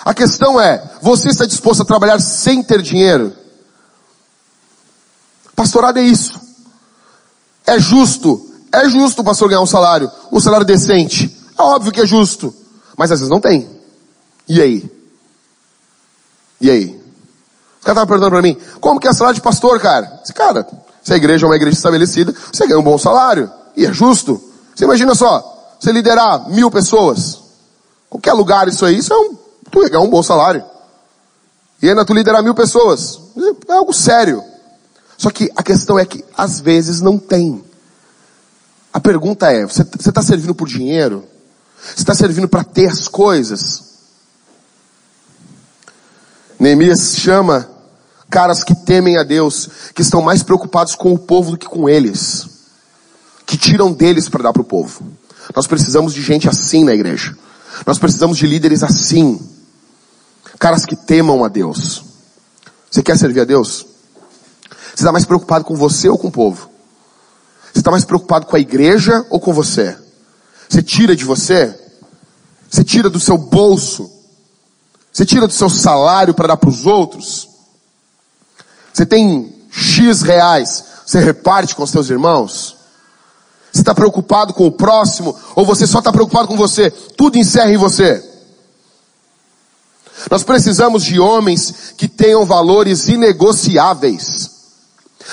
A 0.04 0.12
questão 0.12 0.60
é, 0.60 0.82
você 1.00 1.28
está 1.28 1.46
disposto 1.46 1.82
a 1.82 1.86
trabalhar 1.86 2.20
sem 2.20 2.62
ter 2.62 2.82
dinheiro? 2.82 3.32
Pastorado 5.56 5.98
é 5.98 6.02
isso. 6.02 6.38
É 7.66 7.78
justo. 7.78 8.50
É 8.70 8.88
justo 8.88 9.22
o 9.22 9.24
pastor 9.24 9.48
ganhar 9.48 9.62
um 9.62 9.66
salário, 9.66 10.10
um 10.30 10.40
salário 10.40 10.66
decente. 10.66 11.34
É 11.58 11.62
óbvio 11.62 11.92
que 11.92 12.00
é 12.00 12.06
justo. 12.06 12.54
Mas 12.96 13.10
às 13.10 13.20
vezes 13.20 13.30
não 13.30 13.40
tem. 13.40 13.68
E 14.46 14.60
aí? 14.60 14.90
E 16.60 16.70
aí? 16.70 16.86
O 17.80 17.84
cara 17.84 17.94
tava 17.94 18.06
perguntando 18.06 18.32
pra 18.32 18.42
mim, 18.42 18.56
como 18.80 19.00
que 19.00 19.08
é 19.08 19.12
salário 19.12 19.36
de 19.36 19.40
pastor, 19.42 19.80
cara? 19.80 20.18
Disse, 20.20 20.34
cara, 20.34 20.66
se 21.02 21.12
a 21.12 21.16
igreja 21.16 21.46
é 21.46 21.48
uma 21.48 21.56
igreja 21.56 21.76
estabelecida, 21.76 22.34
você 22.52 22.66
ganha 22.66 22.78
um 22.78 22.82
bom 22.82 22.98
salário. 22.98 23.50
E 23.76 23.86
é 23.86 23.92
justo. 23.92 24.42
Você 24.74 24.84
imagina 24.84 25.14
só, 25.14 25.76
você 25.78 25.92
liderar 25.92 26.48
mil 26.50 26.70
pessoas. 26.70 27.40
Qualquer 28.10 28.32
lugar 28.32 28.68
isso 28.68 28.84
aí, 28.84 28.98
isso 28.98 29.12
é 29.12 29.16
um, 29.16 29.36
tu 29.74 29.90
ganhar 29.90 30.00
um 30.00 30.08
bom 30.08 30.22
salário. 30.22 30.64
E 31.82 31.88
ainda 31.88 32.04
tu 32.04 32.14
liderar 32.14 32.42
mil 32.42 32.54
pessoas. 32.54 33.20
É 33.68 33.72
algo 33.72 33.92
sério. 33.92 34.42
Só 35.18 35.30
que 35.30 35.50
a 35.56 35.62
questão 35.62 35.98
é 35.98 36.04
que 36.06 36.24
às 36.36 36.60
vezes 36.60 37.00
não 37.00 37.18
tem. 37.18 37.62
A 38.92 39.00
pergunta 39.00 39.50
é, 39.50 39.66
você 39.66 39.82
está 39.82 40.22
servindo 40.22 40.54
por 40.54 40.68
dinheiro? 40.68 41.24
Você 41.82 42.02
está 42.02 42.14
servindo 42.14 42.48
para 42.48 42.64
ter 42.64 42.86
as 42.86 43.08
coisas? 43.08 43.82
Neemias 46.58 47.16
chama 47.16 47.68
caras 48.30 48.64
que 48.64 48.74
temem 48.74 49.18
a 49.18 49.22
Deus, 49.22 49.68
que 49.94 50.02
estão 50.02 50.22
mais 50.22 50.42
preocupados 50.42 50.94
com 50.94 51.12
o 51.12 51.18
povo 51.18 51.52
do 51.52 51.58
que 51.58 51.66
com 51.68 51.88
eles, 51.88 52.48
que 53.46 53.56
tiram 53.56 53.92
deles 53.92 54.28
para 54.28 54.44
dar 54.44 54.52
para 54.52 54.62
o 54.62 54.64
povo. 54.64 55.04
Nós 55.54 55.66
precisamos 55.66 56.14
de 56.14 56.22
gente 56.22 56.48
assim 56.48 56.84
na 56.84 56.94
igreja. 56.94 57.36
Nós 57.86 57.98
precisamos 57.98 58.38
de 58.38 58.46
líderes 58.46 58.82
assim. 58.82 59.38
Caras 60.58 60.84
que 60.86 60.96
temam 60.96 61.44
a 61.44 61.48
Deus. 61.48 62.04
Você 62.90 63.02
quer 63.02 63.18
servir 63.18 63.40
a 63.40 63.44
Deus? 63.44 63.86
Você 64.70 65.02
está 65.02 65.12
mais 65.12 65.24
preocupado 65.24 65.64
com 65.64 65.74
você 65.74 66.08
ou 66.08 66.16
com 66.16 66.28
o 66.28 66.32
povo? 66.32 66.70
Você 67.72 67.80
está 67.80 67.90
mais 67.90 68.04
preocupado 68.04 68.46
com 68.46 68.54
a 68.54 68.60
igreja 68.60 69.26
ou 69.30 69.40
com 69.40 69.52
você? 69.52 69.96
Você 70.68 70.82
tira 70.82 71.16
de 71.16 71.24
você? 71.24 71.76
Você 72.70 72.84
tira 72.84 73.10
do 73.10 73.18
seu 73.18 73.36
bolso? 73.36 74.10
Você 75.12 75.24
tira 75.24 75.46
do 75.46 75.52
seu 75.52 75.68
salário 75.68 76.34
para 76.34 76.48
dar 76.48 76.56
para 76.56 76.68
os 76.68 76.86
outros? 76.86 77.48
Você 78.92 79.04
tem 79.04 79.52
X 79.70 80.22
reais, 80.22 80.84
você 81.04 81.18
reparte 81.18 81.74
com 81.74 81.82
os 81.82 81.90
seus 81.90 82.10
irmãos? 82.10 82.76
Você 83.72 83.80
está 83.80 83.92
preocupado 83.92 84.54
com 84.54 84.66
o 84.66 84.72
próximo 84.72 85.36
ou 85.56 85.66
você 85.66 85.84
só 85.84 85.98
está 85.98 86.12
preocupado 86.12 86.46
com 86.46 86.56
você? 86.56 86.90
Tudo 86.90 87.36
encerra 87.36 87.72
em 87.72 87.76
você. 87.76 88.33
Nós 90.30 90.42
precisamos 90.42 91.04
de 91.04 91.20
homens 91.20 91.92
que 91.96 92.08
tenham 92.08 92.44
valores 92.44 93.08
inegociáveis. 93.08 94.50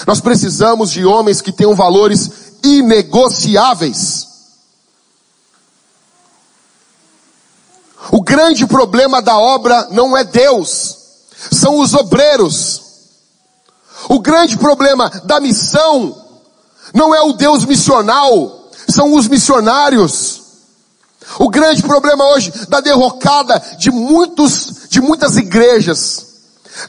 Nós 0.08 0.20
precisamos 0.22 0.92
de 0.92 1.06
homens 1.06 1.42
que 1.42 1.52
tenham 1.52 1.76
valores 1.76 2.30
inegociáveis. 2.64 4.28
O 8.12 8.22
grande 8.22 8.66
problema 8.66 9.22
da 9.22 9.38
obra 9.38 9.88
não 9.92 10.18
é 10.18 10.24
Deus, 10.24 10.98
são 11.52 11.80
os 11.80 11.94
obreiros. 11.94 12.82
O 14.10 14.20
grande 14.20 14.58
problema 14.58 15.10
da 15.24 15.40
missão 15.40 16.18
não 16.94 17.14
é 17.14 17.22
o 17.22 17.34
Deus 17.34 17.64
missional, 17.64 18.70
são 18.90 19.14
os 19.14 19.28
missionários. 19.28 20.42
O 21.40 21.50
grande 21.50 21.82
problema 21.84 22.26
hoje 22.26 22.52
da 22.68 22.82
derrocada 22.82 23.62
de 23.78 23.92
muitos, 23.92 24.81
de 25.02 25.08
muitas 25.08 25.36
igrejas, 25.36 26.28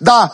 da, 0.00 0.30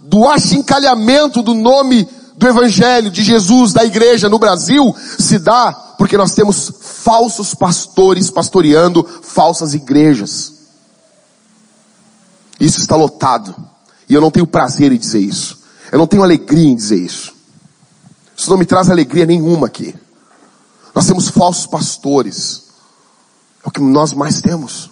do 0.00 0.26
achincalhamento 0.26 1.42
do 1.42 1.54
nome 1.54 2.08
do 2.36 2.48
evangelho 2.48 3.10
de 3.10 3.22
Jesus, 3.22 3.72
da 3.72 3.84
igreja 3.84 4.28
no 4.28 4.38
Brasil, 4.38 4.94
se 5.18 5.38
dá 5.38 5.72
porque 5.98 6.16
nós 6.16 6.32
temos 6.32 6.72
falsos 6.80 7.54
pastores 7.54 8.30
pastoreando 8.30 9.04
falsas 9.22 9.74
igrejas. 9.74 10.54
Isso 12.58 12.78
está 12.78 12.96
lotado. 12.96 13.54
E 14.08 14.14
eu 14.14 14.20
não 14.20 14.30
tenho 14.30 14.46
prazer 14.46 14.92
em 14.92 14.98
dizer 14.98 15.18
isso. 15.18 15.58
Eu 15.92 15.98
não 15.98 16.06
tenho 16.06 16.22
alegria 16.22 16.68
em 16.68 16.76
dizer 16.76 16.98
isso. 16.98 17.34
Isso 18.36 18.48
não 18.48 18.56
me 18.56 18.64
traz 18.64 18.88
alegria 18.88 19.26
nenhuma 19.26 19.66
aqui. 19.66 19.94
Nós 20.94 21.06
temos 21.06 21.28
falsos 21.28 21.66
pastores. 21.66 22.64
É 23.64 23.68
o 23.68 23.70
que 23.70 23.80
nós 23.80 24.12
mais 24.12 24.40
temos. 24.40 24.90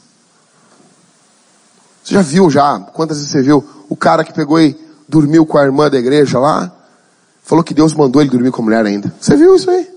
Você 2.07 2.15
já 2.15 2.23
viu 2.23 2.49
já? 2.49 2.79
Quantas 2.79 3.17
vezes 3.17 3.33
você 3.33 3.43
viu 3.43 3.65
o 3.89 3.97
cara 3.97 4.23
que 4.23 4.33
pegou 4.33 4.61
e 4.61 4.79
dormiu 5.09 5.45
com 5.45 5.59
a 5.59 5.65
irmã 5.65 5.91
da 5.91 5.99
igreja 5.99 6.39
lá? 6.39 6.71
Falou 7.43 7.65
que 7.65 7.75
Deus 7.75 7.93
mandou 7.95 8.23
ele 8.23 8.31
dormir 8.31 8.53
com 8.53 8.63
a 8.63 8.65
mulher 8.65 8.87
ainda. 8.87 9.13
Você 9.21 9.35
viu 9.35 9.57
isso 9.57 9.69
aí? 9.69 9.91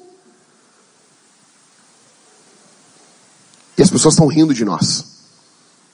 E 3.77 3.83
as 3.83 3.91
pessoas 3.91 4.15
estão 4.15 4.25
rindo 4.25 4.55
de 4.55 4.65
nós. 4.65 5.05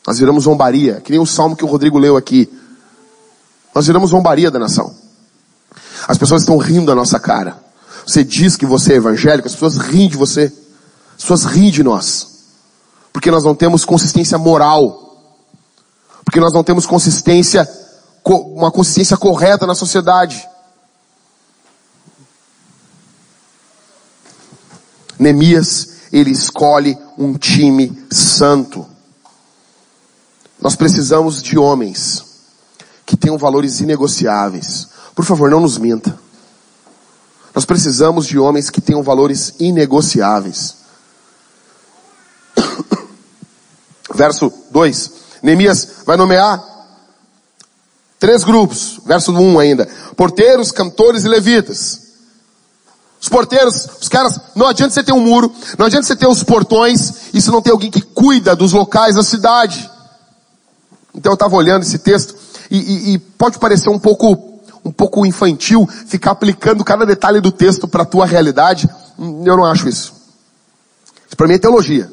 Nós 0.07 0.18
viramos 0.18 0.45
zombaria, 0.45 1.01
que 1.01 1.11
nem 1.11 1.20
o 1.20 1.26
salmo 1.26 1.53
que 1.53 1.66
o 1.66 1.68
Rodrigo 1.68 1.99
leu 1.99 2.16
aqui. 2.16 2.49
Nós 3.74 3.86
viramos 3.86 4.11
zombaria 4.11 4.49
da 4.49 4.57
nação. 4.57 4.95
As 6.07 6.18
pessoas 6.18 6.43
estão 6.43 6.55
rindo 6.55 6.86
da 6.86 6.95
nossa 6.95 7.20
cara. 7.20 7.61
Você 8.07 8.24
diz 8.24 8.55
que 8.55 8.66
você 8.66 8.93
é 8.93 8.95
evangélico, 8.95 9.49
as 9.49 9.53
pessoas 9.53 9.76
riem 9.76 10.07
de 10.07 10.16
você. 10.16 10.43
As 11.18 11.24
pessoas 11.24 11.43
riem 11.43 11.72
de 11.72 11.84
nós. 11.84 12.36
Porque 13.11 13.30
nós 13.30 13.43
não 13.43 13.53
temos 13.53 13.84
consistência 13.84 14.38
moral. 14.38 15.05
Porque 16.36 16.44
nós 16.44 16.54
não 16.54 16.66
temos 16.66 16.86
consistência, 16.86 17.66
uma 18.26 18.70
consistência 18.70 19.16
correta 19.16 19.66
na 19.66 19.74
sociedade. 19.74 20.46
Neemias, 25.18 26.10
ele 26.12 26.32
escolhe 26.32 26.98
um 27.18 27.38
time 27.38 28.06
santo. 28.12 28.86
Nós 30.60 30.76
precisamos 30.76 31.42
de 31.42 31.58
homens 31.58 32.26
que 33.06 33.16
tenham 33.16 33.38
valores 33.38 33.80
inegociáveis. 33.80 34.90
Por 35.16 35.24
favor, 35.24 35.50
não 35.50 35.62
nos 35.62 35.78
minta. 35.78 36.20
Nós 37.54 37.64
precisamos 37.64 38.28
de 38.28 38.38
homens 38.38 38.70
que 38.70 38.82
tenham 38.82 39.02
valores 39.02 39.54
inegociáveis. 39.58 40.76
Verso 44.14 44.52
2. 44.70 45.24
Neemias 45.46 45.88
vai 46.06 46.18
nomear 46.18 46.62
três 48.20 48.43
grupos. 48.43 49.00
Verso 49.06 49.32
1 49.32 49.39
um 49.39 49.60
ainda. 49.60 49.88
Porteiros, 50.18 50.72
cantores 50.72 51.24
e 51.24 51.28
levitas. 51.28 52.02
Os 53.22 53.30
porteiros, 53.30 53.88
os 54.02 54.10
caras, 54.10 54.39
não 54.56 54.68
adianta 54.68 54.93
você 54.93 55.04
ter 55.04 55.12
um 55.12 55.20
muro, 55.20 55.52
não 55.78 55.86
adianta 55.86 56.06
você 56.06 56.16
ter 56.16 56.28
os 56.28 56.43
portões, 56.43 57.34
e 57.34 57.41
se 57.41 57.50
não 57.50 57.62
tem 57.62 57.72
alguém 57.72 57.89
que 57.89 58.02
cuida 58.02 58.56
dos 58.56 58.74
locais 58.74 59.16
da 59.16 59.24
cidade. 59.24 59.89
Então 61.14 61.32
eu 61.32 61.36
estava 61.36 61.56
olhando 61.56 61.84
esse 61.84 61.98
texto, 61.98 62.36
e, 62.70 62.78
e, 62.78 63.14
e 63.14 63.20
pode 63.20 63.58
parecer 63.58 63.89
um 63.89 63.98
pouco, 63.98 64.60
um 64.84 64.91
pouco 64.91 65.26
infantil 65.26 65.88
ficar 66.08 66.32
aplicando 66.32 66.84
cada 66.84 67.06
detalhe 67.06 67.39
do 67.39 67.52
texto 67.52 67.88
para 67.88 68.04
a 68.04 68.06
tua 68.06 68.26
realidade. 68.26 68.88
Hum, 69.18 69.43
eu 69.46 69.58
não 69.58 69.66
acho 69.66 69.88
isso. 69.88 70.14
Isso 71.28 71.38
para 71.38 71.48
mim 71.48 71.56
é 71.56 71.60
teologia. 71.60 72.12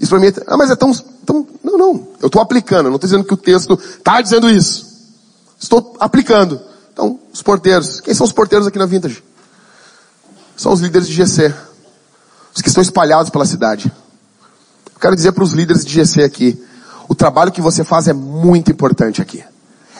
Isso 0.00 0.08
para 0.08 0.18
mim 0.18 0.28
é, 0.28 0.32
ah, 0.46 0.56
mas 0.56 0.70
é 0.70 0.76
tão, 0.76 0.92
tão, 1.26 1.46
não, 1.62 1.76
não. 1.76 2.08
Eu 2.20 2.28
estou 2.28 2.40
aplicando, 2.40 2.88
não 2.88 2.96
estou 2.96 3.06
dizendo 3.06 3.24
que 3.24 3.34
o 3.34 3.36
texto 3.36 3.74
está 3.74 4.22
dizendo 4.22 4.48
isso. 4.48 4.86
Estou 5.60 5.94
aplicando. 6.00 6.58
Então, 6.90 7.20
os 7.30 7.42
porteiros. 7.42 8.00
Quem 8.00 8.14
são 8.14 8.24
os 8.24 8.32
porteiros 8.32 8.66
aqui 8.66 8.78
na 8.78 8.86
Vintage? 8.86 9.22
São 10.56 10.72
os 10.72 10.80
líderes 10.80 11.06
de 11.06 11.14
GC. 11.14 11.54
Os 12.54 12.62
que 12.62 12.68
estão 12.68 12.82
espalhados 12.82 13.30
pela 13.30 13.44
cidade. 13.44 13.92
Eu 14.86 15.00
quero 15.00 15.14
dizer 15.14 15.32
para 15.32 15.44
os 15.44 15.52
líderes 15.52 15.84
de 15.84 15.92
GC 15.92 16.22
aqui, 16.22 16.62
o 17.06 17.14
trabalho 17.14 17.52
que 17.52 17.60
você 17.60 17.84
faz 17.84 18.08
é 18.08 18.12
muito 18.14 18.70
importante 18.70 19.20
aqui. 19.20 19.44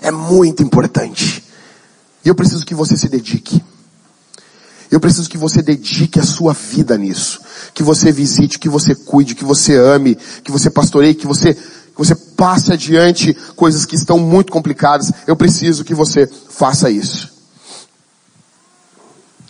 É 0.01 0.11
muito 0.11 0.63
importante. 0.63 1.45
E 2.25 2.29
eu 2.29 2.35
preciso 2.35 2.65
que 2.65 2.75
você 2.75 2.97
se 2.97 3.09
dedique. 3.09 3.63
Eu 4.91 4.99
preciso 4.99 5.29
que 5.29 5.39
você 5.39 5.63
dedique 5.63 6.19
a 6.19 6.25
sua 6.25 6.53
vida 6.53 6.99
nisso. 6.99 7.41
Que 7.73 7.83
você 7.83 8.11
visite, 8.11 8.59
que 8.59 8.69
você 8.69 8.95
cuide, 8.95 9.35
que 9.35 9.45
você 9.45 9.77
ame, 9.77 10.17
que 10.43 10.51
você 10.51 10.69
pastoreie, 10.69 11.15
que 11.15 11.27
você, 11.27 11.55
que 11.55 11.97
você 11.97 12.15
passe 12.15 12.73
adiante 12.73 13.35
coisas 13.55 13.87
que 13.87 13.95
estão 13.95 14.19
muito 14.19 14.51
complicadas. 14.51 15.13
Eu 15.27 15.37
preciso 15.37 15.85
que 15.85 15.95
você 15.95 16.27
faça 16.27 16.91
isso. 16.91 17.31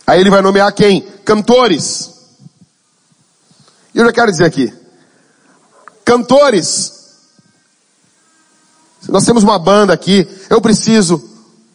Aí 0.07 0.21
ele 0.21 0.31
vai 0.31 0.43
nomear 0.43 0.73
quem? 0.75 1.03
Cantores. 1.25 2.11
E 3.95 3.99
eu 3.99 4.05
já 4.05 4.13
quero 4.13 4.31
dizer 4.31 4.45
aqui. 4.45 4.73
Cantores 6.05 7.01
nós 9.09 9.25
temos 9.25 9.43
uma 9.43 9.59
banda 9.59 9.93
aqui, 9.93 10.29
eu 10.49 10.61
preciso 10.61 11.23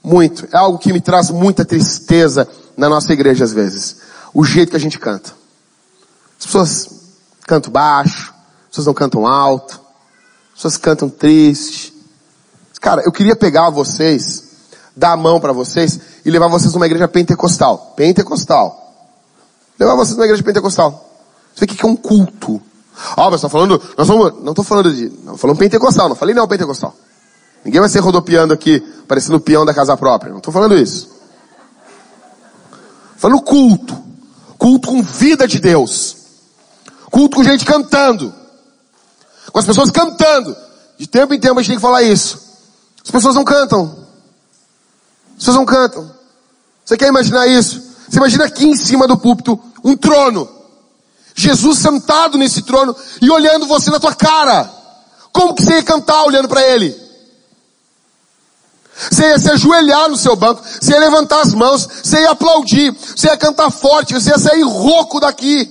muito. 0.04 0.48
É 0.52 0.58
algo 0.58 0.78
que 0.78 0.94
me 0.94 1.02
traz 1.02 1.30
muita 1.30 1.66
tristeza 1.66 2.48
na 2.78 2.90
nossa 2.90 3.12
igreja 3.14 3.44
às 3.44 3.54
vezes. 3.54 3.98
O 4.34 4.44
jeito 4.44 4.72
que 4.72 4.76
a 4.76 4.80
gente 4.80 5.00
canta. 5.00 5.32
As 6.40 6.46
pessoas 6.46 6.90
cantam 7.48 7.72
baixo, 7.72 8.34
as 8.64 8.70
pessoas 8.70 8.88
não 8.88 8.94
cantam 8.94 9.26
alto, 9.26 9.80
as 10.50 10.56
pessoas 10.56 10.78
cantam 10.78 11.10
triste. 11.10 11.94
Cara, 12.82 13.02
eu 13.04 13.12
queria 13.12 13.36
pegar 13.36 13.70
vocês, 13.70 14.44
dar 14.96 15.14
a 15.14 15.18
mão 15.18 15.40
para 15.40 15.54
vocês 15.54 16.00
e 16.24 16.30
levar 16.30 16.48
vocês 16.48 16.74
numa 16.74 16.86
igreja 16.86 17.08
pentecostal. 17.08 17.94
Pentecostal. 17.96 18.82
Levar 19.80 19.96
vocês 19.96 20.16
numa 20.16 20.26
igreja 20.26 20.44
pentecostal. 20.44 21.10
Você 21.54 21.66
vê 21.66 21.72
o 21.72 21.76
que 21.76 21.86
é 21.86 21.88
um 21.88 21.96
culto. 21.96 22.62
Oh, 23.18 23.30
mas 23.30 23.42
tá 23.42 23.50
falando, 23.50 23.82
nós 23.98 24.08
vamos, 24.08 24.44
não 24.44 24.54
tô 24.54 24.64
falando 24.64 24.94
de, 24.94 25.12
não 25.24 25.38
falando 25.38 25.58
pentecostal, 25.58 26.08
não 26.08 26.16
falei 26.16 26.34
não 26.34 26.48
pentecostal. 26.48 26.96
Ninguém 27.64 27.80
vai 27.80 27.90
ser 27.90 28.00
rodopiando 28.00 28.54
aqui, 28.54 28.80
parecendo 29.08 29.38
o 29.38 29.40
peão 29.40 29.66
da 29.66 29.74
casa 29.74 29.98
própria. 29.98 30.32
Não 30.32 30.38
estou 30.38 30.54
falando 30.54 30.78
isso. 30.78 31.15
Falando 33.18 33.42
culto. 33.42 34.04
Culto 34.58 34.88
com 34.88 35.02
vida 35.02 35.48
de 35.48 35.60
Deus. 35.60 36.18
Culto 37.12 37.38
com 37.38 37.44
gente 37.44 37.66
cantando. 37.66 38.34
Com 39.52 39.60
as 39.60 39.66
pessoas 39.66 39.92
cantando. 39.92 40.56
De 40.98 41.08
tempo 41.08 41.34
em 41.34 41.40
tempo 41.40 41.60
a 41.60 41.62
gente 41.62 41.72
tem 41.72 41.78
que 41.78 41.82
falar 41.82 42.04
isso. 42.04 42.40
As 43.04 43.12
pessoas 43.12 43.36
não 43.36 43.44
cantam. 43.44 43.96
As 45.32 45.36
pessoas 45.38 45.58
não 45.58 45.66
cantam. 45.66 46.12
Você 46.84 46.98
quer 46.98 47.08
imaginar 47.08 47.48
isso? 47.48 47.82
Você 48.08 48.18
imagina 48.18 48.46
aqui 48.46 48.66
em 48.66 48.76
cima 48.76 49.08
do 49.08 49.18
púlpito 49.18 49.60
um 49.84 49.96
trono. 49.96 50.50
Jesus 51.36 51.80
sentado 51.80 52.38
nesse 52.38 52.62
trono 52.62 52.96
e 53.22 53.30
olhando 53.30 53.68
você 53.68 53.90
na 53.90 54.00
tua 54.00 54.16
cara. 54.16 54.72
Como 55.32 55.54
que 55.54 55.64
você 55.64 55.76
ia 55.76 55.84
cantar 55.84 56.24
olhando 56.24 56.48
para 56.48 56.66
ele? 56.66 57.05
Você 58.96 59.30
ia 59.30 59.40
se 59.40 59.52
ajoelhar 59.52 60.10
no 60.10 60.16
seu 60.16 60.36
banco, 60.36 60.64
você 60.64 60.94
ia 60.94 61.00
levantar 61.00 61.42
as 61.42 61.54
mãos, 61.54 61.88
você 62.02 62.22
ia 62.22 62.32
aplaudir, 62.32 62.92
você 62.92 63.28
ia 63.28 63.38
cantar 63.38 63.70
forte, 63.70 64.14
você 64.14 64.30
ia 64.30 64.40
sair 64.40 64.64
rouco 64.64 65.20
daqui. 65.20 65.70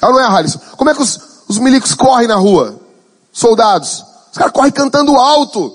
Ah, 0.00 0.10
não 0.10 0.20
é, 0.20 0.28
Harrison? 0.28 0.60
Como 0.76 0.90
é 0.90 0.94
que 0.94 1.00
os, 1.00 1.18
os 1.48 1.58
milicos 1.58 1.94
correm 1.94 2.28
na 2.28 2.36
rua? 2.36 2.78
Soldados. 3.32 4.04
Os 4.30 4.38
caras 4.38 4.52
correm 4.52 4.70
cantando 4.70 5.16
alto. 5.16 5.74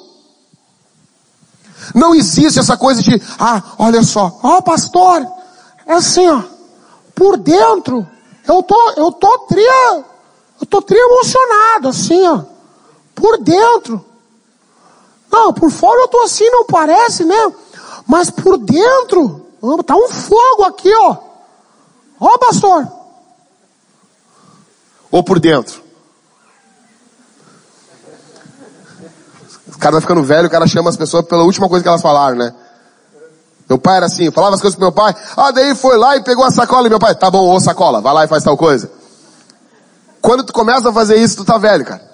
Não 1.96 2.14
existe 2.14 2.60
essa 2.60 2.78
coisa 2.78 3.02
de, 3.02 3.20
ah, 3.40 3.62
olha 3.80 4.04
só, 4.04 4.40
ó 4.44 4.58
oh, 4.58 4.62
pastor, 4.62 5.28
é 5.88 5.94
assim 5.94 6.28
ó, 6.30 6.44
por 7.16 7.38
dentro, 7.38 8.08
eu 8.48 8.62
tô, 8.62 8.92
eu 8.98 9.12
tô 9.12 9.40
tria, 9.50 10.06
eu 10.60 10.68
tô 10.70 10.80
tri 10.80 10.98
emocionado, 10.98 11.88
assim 11.88 12.24
ó, 12.28 12.44
por 13.16 13.40
dentro. 13.40 14.11
Não, 15.32 15.54
por 15.54 15.72
fora 15.72 16.02
eu 16.02 16.08
tô 16.08 16.20
assim, 16.22 16.50
não 16.50 16.66
parece, 16.66 17.24
né? 17.24 17.54
Mas 18.06 18.30
por 18.30 18.58
dentro, 18.58 19.46
tá 19.86 19.96
um 19.96 20.10
fogo 20.10 20.64
aqui, 20.64 20.94
ó. 20.94 21.18
Ó, 22.20 22.38
pastor. 22.38 22.88
Ou 25.10 25.24
por 25.24 25.40
dentro. 25.40 25.82
O 29.74 29.78
cara 29.80 29.94
vai 29.94 30.02
ficando 30.02 30.24
velho, 30.24 30.48
o 30.48 30.52
cara 30.52 30.68
chama 30.68 30.90
as 30.90 30.98
pessoas 30.98 31.26
pela 31.26 31.44
última 31.44 31.68
coisa 31.68 31.82
que 31.82 31.90
elas 31.90 32.02
falaram, 32.02 32.38
né? 32.38 32.54
Meu 33.68 33.80
pai 33.80 33.98
era 33.98 34.06
assim, 34.06 34.30
falava 34.32 34.56
as 34.56 34.62
coisas 34.62 34.76
pro 34.76 34.86
meu 34.86 34.92
pai, 34.92 35.16
ah, 35.36 35.50
daí 35.52 35.74
foi 35.74 35.98
lá 35.98 36.18
e 36.18 36.24
pegou 36.24 36.44
a 36.44 36.52
sacola 36.52 36.88
e 36.88 36.90
meu 36.90 37.00
pai, 37.00 37.16
tá 37.16 37.32
bom, 37.32 37.50
ô 37.50 37.60
sacola, 37.60 38.02
vai 38.02 38.14
lá 38.14 38.26
e 38.26 38.28
faz 38.28 38.44
tal 38.44 38.58
coisa. 38.58 38.92
Quando 40.22 40.44
tu 40.44 40.52
começa 40.54 40.90
a 40.90 40.94
fazer 40.94 41.16
isso, 41.16 41.38
tu 41.38 41.46
tá 41.46 41.58
velho, 41.58 41.86
cara. 41.86 42.11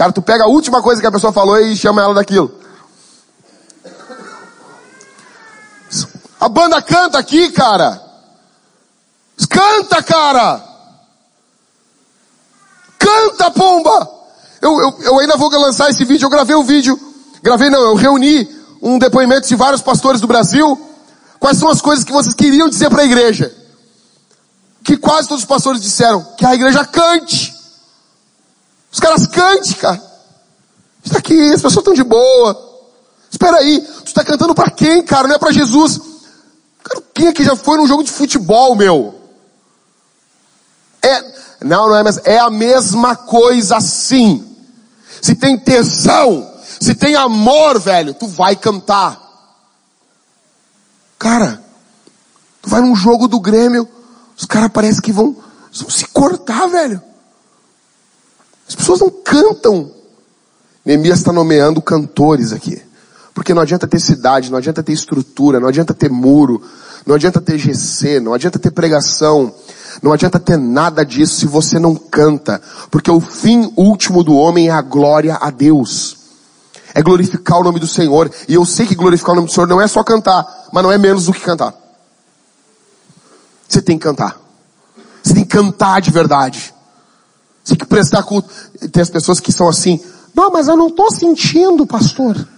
Cara, 0.00 0.12
tu 0.12 0.22
pega 0.22 0.44
a 0.44 0.48
última 0.48 0.80
coisa 0.80 0.98
que 0.98 1.06
a 1.06 1.12
pessoa 1.12 1.30
falou 1.30 1.60
e 1.60 1.76
chama 1.76 2.00
ela 2.00 2.14
daquilo. 2.14 2.50
A 6.40 6.48
banda 6.48 6.80
canta 6.80 7.18
aqui, 7.18 7.50
cara. 7.50 8.02
Canta, 9.50 10.02
cara. 10.02 10.64
Canta, 12.98 13.50
pomba. 13.50 14.10
Eu, 14.62 14.80
eu, 14.80 14.98
eu 15.02 15.18
ainda 15.18 15.36
vou 15.36 15.50
lançar 15.50 15.90
esse 15.90 16.02
vídeo. 16.06 16.24
Eu 16.24 16.30
gravei 16.30 16.56
o 16.56 16.60
um 16.60 16.64
vídeo. 16.64 16.98
Gravei 17.42 17.68
não, 17.68 17.82
eu 17.82 17.94
reuni 17.94 18.48
um 18.80 18.98
depoimento 18.98 19.48
de 19.48 19.54
vários 19.54 19.82
pastores 19.82 20.22
do 20.22 20.26
Brasil. 20.26 20.80
Quais 21.38 21.58
são 21.58 21.68
as 21.68 21.82
coisas 21.82 22.06
que 22.06 22.12
vocês 22.12 22.32
queriam 22.32 22.70
dizer 22.70 22.88
para 22.88 23.02
a 23.02 23.04
igreja? 23.04 23.54
Que 24.82 24.96
quase 24.96 25.28
todos 25.28 25.42
os 25.42 25.46
pastores 25.46 25.82
disseram 25.82 26.24
que 26.38 26.46
a 26.46 26.54
igreja 26.54 26.86
cante. 26.86 27.59
Os 28.90 28.98
caras 28.98 29.26
cante, 29.26 29.74
cara. 29.76 30.02
Está 31.04 31.18
aqui, 31.18 31.52
as 31.52 31.62
pessoas 31.62 31.76
estão 31.76 31.94
de 31.94 32.04
boa. 32.04 32.70
Espera 33.30 33.58
aí, 33.58 33.80
tu 33.80 34.06
está 34.06 34.24
cantando 34.24 34.54
para 34.54 34.70
quem, 34.70 35.02
cara? 35.02 35.28
Não 35.28 35.36
é 35.36 35.38
para 35.38 35.52
Jesus. 35.52 36.00
Cara, 36.82 37.02
quem 37.14 37.28
aqui 37.28 37.44
já 37.44 37.54
foi 37.54 37.78
num 37.78 37.86
jogo 37.86 38.02
de 38.02 38.10
futebol, 38.10 38.74
meu? 38.74 39.14
É, 41.02 41.22
não, 41.64 41.88
não 41.88 41.96
é, 41.96 42.02
mas 42.02 42.18
é 42.24 42.38
a 42.38 42.50
mesma 42.50 43.14
coisa 43.16 43.80
sim. 43.80 44.46
Se 45.22 45.34
tem 45.34 45.58
tesão, 45.58 46.50
se 46.80 46.94
tem 46.94 47.14
amor, 47.14 47.78
velho, 47.78 48.14
tu 48.14 48.26
vai 48.26 48.56
cantar. 48.56 49.20
Cara, 51.18 51.62
tu 52.62 52.68
vai 52.68 52.80
num 52.80 52.96
jogo 52.96 53.28
do 53.28 53.38
Grêmio, 53.38 53.88
os 54.36 54.46
caras 54.46 54.70
parecem 54.72 55.02
que 55.02 55.12
vão, 55.12 55.36
vão 55.72 55.90
se 55.90 56.06
cortar, 56.06 56.66
velho. 56.66 57.09
As 58.70 58.76
pessoas 58.76 59.00
não 59.00 59.10
cantam. 59.10 59.90
Neemias 60.84 61.18
está 61.18 61.32
nomeando 61.32 61.82
cantores 61.82 62.52
aqui. 62.52 62.80
Porque 63.34 63.52
não 63.52 63.62
adianta 63.62 63.88
ter 63.88 63.98
cidade, 63.98 64.48
não 64.48 64.58
adianta 64.58 64.80
ter 64.80 64.92
estrutura, 64.92 65.58
não 65.58 65.66
adianta 65.66 65.92
ter 65.92 66.08
muro, 66.08 66.62
não 67.04 67.16
adianta 67.16 67.40
ter 67.40 67.58
GC, 67.58 68.20
não 68.20 68.32
adianta 68.32 68.60
ter 68.60 68.70
pregação, 68.70 69.52
não 70.00 70.12
adianta 70.12 70.38
ter 70.38 70.56
nada 70.56 71.04
disso 71.04 71.40
se 71.40 71.46
você 71.46 71.80
não 71.80 71.96
canta. 71.96 72.62
Porque 72.92 73.10
o 73.10 73.20
fim 73.20 73.72
último 73.76 74.22
do 74.22 74.36
homem 74.36 74.68
é 74.68 74.70
a 74.70 74.82
glória 74.82 75.36
a 75.40 75.50
Deus. 75.50 76.16
É 76.94 77.02
glorificar 77.02 77.58
o 77.58 77.64
nome 77.64 77.80
do 77.80 77.88
Senhor. 77.88 78.30
E 78.48 78.54
eu 78.54 78.64
sei 78.64 78.86
que 78.86 78.94
glorificar 78.94 79.32
o 79.32 79.36
nome 79.36 79.48
do 79.48 79.52
Senhor 79.52 79.66
não 79.66 79.80
é 79.80 79.88
só 79.88 80.04
cantar, 80.04 80.46
mas 80.72 80.82
não 80.84 80.92
é 80.92 80.98
menos 80.98 81.26
do 81.26 81.32
que 81.32 81.40
cantar. 81.40 81.74
Você 83.68 83.82
tem 83.82 83.98
que 83.98 84.04
cantar. 84.04 84.40
Você 85.24 85.34
tem 85.34 85.42
que 85.42 85.50
cantar 85.50 86.00
de 86.00 86.12
verdade. 86.12 86.72
Você 87.62 87.74
tem 87.74 87.78
que 87.78 87.86
prestar 87.86 88.22
culto. 88.22 88.48
Tem 88.90 89.02
as 89.02 89.10
pessoas 89.10 89.40
que 89.40 89.52
são 89.52 89.68
assim, 89.68 90.00
não, 90.34 90.50
mas 90.50 90.68
eu 90.68 90.76
não 90.76 90.88
estou 90.88 91.10
sentindo, 91.10 91.86
pastor. 91.86 92.48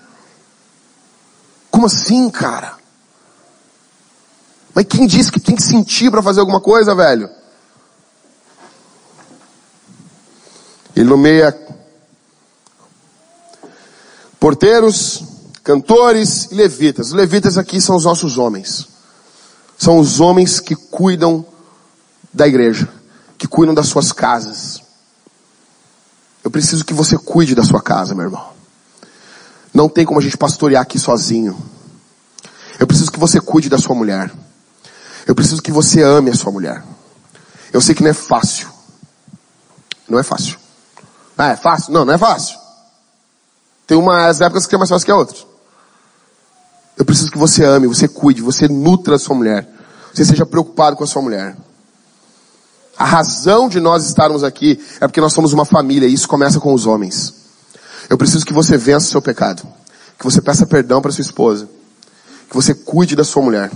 Como 1.71 1.87
assim, 1.87 2.31
cara? 2.31 2.77
Mas 4.75 4.87
quem 4.87 5.07
disse 5.07 5.31
que 5.31 5.41
tem 5.41 5.57
que 5.57 5.63
sentir 5.63 6.11
para 6.11 6.23
fazer 6.23 6.41
alguma 6.41 6.61
coisa, 6.61 6.95
velho? 6.95 7.29
Ele 10.95 11.09
nomeia 11.09 11.59
porteiros, 14.39 15.23
cantores 15.63 16.49
e 16.51 16.55
levitas. 16.55 17.09
Os 17.09 17.13
levitas 17.13 17.57
aqui 17.57 17.81
são 17.81 17.97
os 17.97 18.05
nossos 18.05 18.37
homens. 18.39 18.89
São 19.79 19.99
os 19.99 20.21
homens 20.21 20.61
que 20.61 20.77
cuidam 20.77 21.45
da 22.33 22.47
igreja, 22.47 22.89
que 23.39 23.49
cuidam 23.49 23.75
das 23.75 23.89
suas 23.89 24.13
casas. 24.13 24.82
Preciso 26.53 26.85
que 26.85 26.93
você 26.93 27.17
cuide 27.17 27.55
da 27.55 27.65
sua 27.65 27.81
casa, 27.81 28.15
meu 28.15 28.27
irmão. 28.27 28.47
Não 29.73 29.89
tem 29.89 30.05
como 30.05 30.21
a 30.21 30.23
gente 30.23 30.37
pastorear 30.37 30.83
aqui 30.83 30.99
sozinho. 30.99 31.57
Eu 32.79 32.87
preciso 32.87 33.11
que 33.11 33.19
você 33.19 33.41
cuide 33.41 33.71
da 33.71 33.79
sua 33.79 33.97
mulher. 33.97 34.31
Eu 35.27 35.35
preciso 35.35 35.63
que 35.63 35.73
você 35.73 36.03
ame 36.03 36.31
a 36.31 36.35
sua 36.35 36.53
mulher. 36.53 36.85
Eu 37.73 37.81
sei 37.81 37.95
que 37.95 38.03
não 38.03 38.11
é 38.11 38.15
fácil. 38.15 38.69
Não 40.07 40.19
é 40.19 40.23
fácil. 40.23 40.59
Ah, 41.39 41.49
é 41.49 41.57
fácil? 41.57 41.91
Não, 41.91 42.05
não 42.05 42.13
é 42.13 42.19
fácil. 42.19 42.59
Tem 43.87 43.97
umas 43.97 44.43
épocas 44.43 44.67
que 44.67 44.75
é 44.75 44.79
mais 44.79 44.91
fácil 44.91 45.07
que 45.07 45.11
a 45.11 45.17
outras. 45.17 45.47
Eu 46.99 47.05
preciso 47.05 47.31
que 47.31 47.39
você 47.39 47.65
ame, 47.65 47.87
você 47.87 48.07
cuide, 48.07 48.43
você 48.43 48.69
nutra 48.69 49.17
a 49.17 49.19
sua 49.19 49.35
mulher. 49.35 49.67
Você 50.13 50.25
seja 50.25 50.45
preocupado 50.45 50.97
com 50.97 51.05
a 51.05 51.07
sua 51.07 51.23
mulher. 51.23 51.57
A 52.97 53.05
razão 53.05 53.69
de 53.69 53.81
nós 53.81 54.07
estarmos 54.07 54.45
aqui 54.45 54.81
é 55.01 55.07
porque 55.07 55.21
nós 55.21 55.33
somos 55.33 55.53
uma 55.53 55.65
família 55.65 56.07
e 56.07 56.15
isso 56.15 56.29
começa 56.29 56.61
com 56.61 56.75
os 56.75 56.87
homens. 56.87 57.35
Eu 58.09 58.19
preciso 58.19 58.45
que 58.45 58.53
você 58.53 58.77
vença 58.77 59.07
o 59.07 59.11
seu 59.11 59.23
pecado. 59.23 59.67
Que 60.19 60.25
você 60.25 60.41
peça 60.41 60.67
perdão 60.67 61.01
para 61.01 61.11
sua 61.11 61.23
esposa. 61.23 61.69
Que 62.49 62.55
você 62.55 62.75
cuide 62.75 63.17
da 63.17 63.25
sua 63.25 63.43
mulher. 63.43 63.71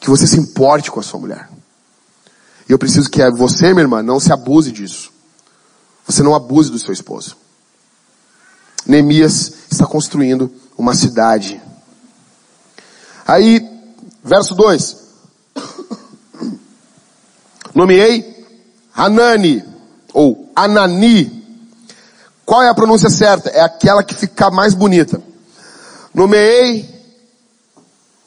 Que 0.00 0.08
você 0.08 0.26
se 0.26 0.38
importe 0.38 0.90
com 0.90 1.00
a 1.00 1.02
sua 1.02 1.20
mulher. 1.20 1.48
E 2.68 2.72
eu 2.72 2.78
preciso 2.78 3.10
que 3.10 3.28
você, 3.30 3.72
minha 3.72 3.82
irmã, 3.82 4.02
não 4.02 4.18
se 4.18 4.32
abuse 4.32 4.72
disso. 4.72 5.12
Você 6.06 6.22
não 6.22 6.34
abuse 6.34 6.70
do 6.70 6.78
seu 6.78 6.92
esposo. 6.92 7.36
Neemias 8.86 9.52
está 9.70 9.86
construindo 9.86 10.50
uma 10.76 10.94
cidade. 10.94 11.60
Aí, 13.26 13.68
verso 14.24 14.54
2. 14.54 14.99
Nomeei 17.74 18.46
Hanani, 18.94 19.64
ou 20.12 20.50
Anani. 20.54 21.40
Qual 22.44 22.62
é 22.62 22.68
a 22.68 22.74
pronúncia 22.74 23.08
certa? 23.08 23.48
É 23.50 23.60
aquela 23.60 24.02
que 24.02 24.14
fica 24.14 24.50
mais 24.50 24.74
bonita. 24.74 25.22
Nomeei 26.12 26.88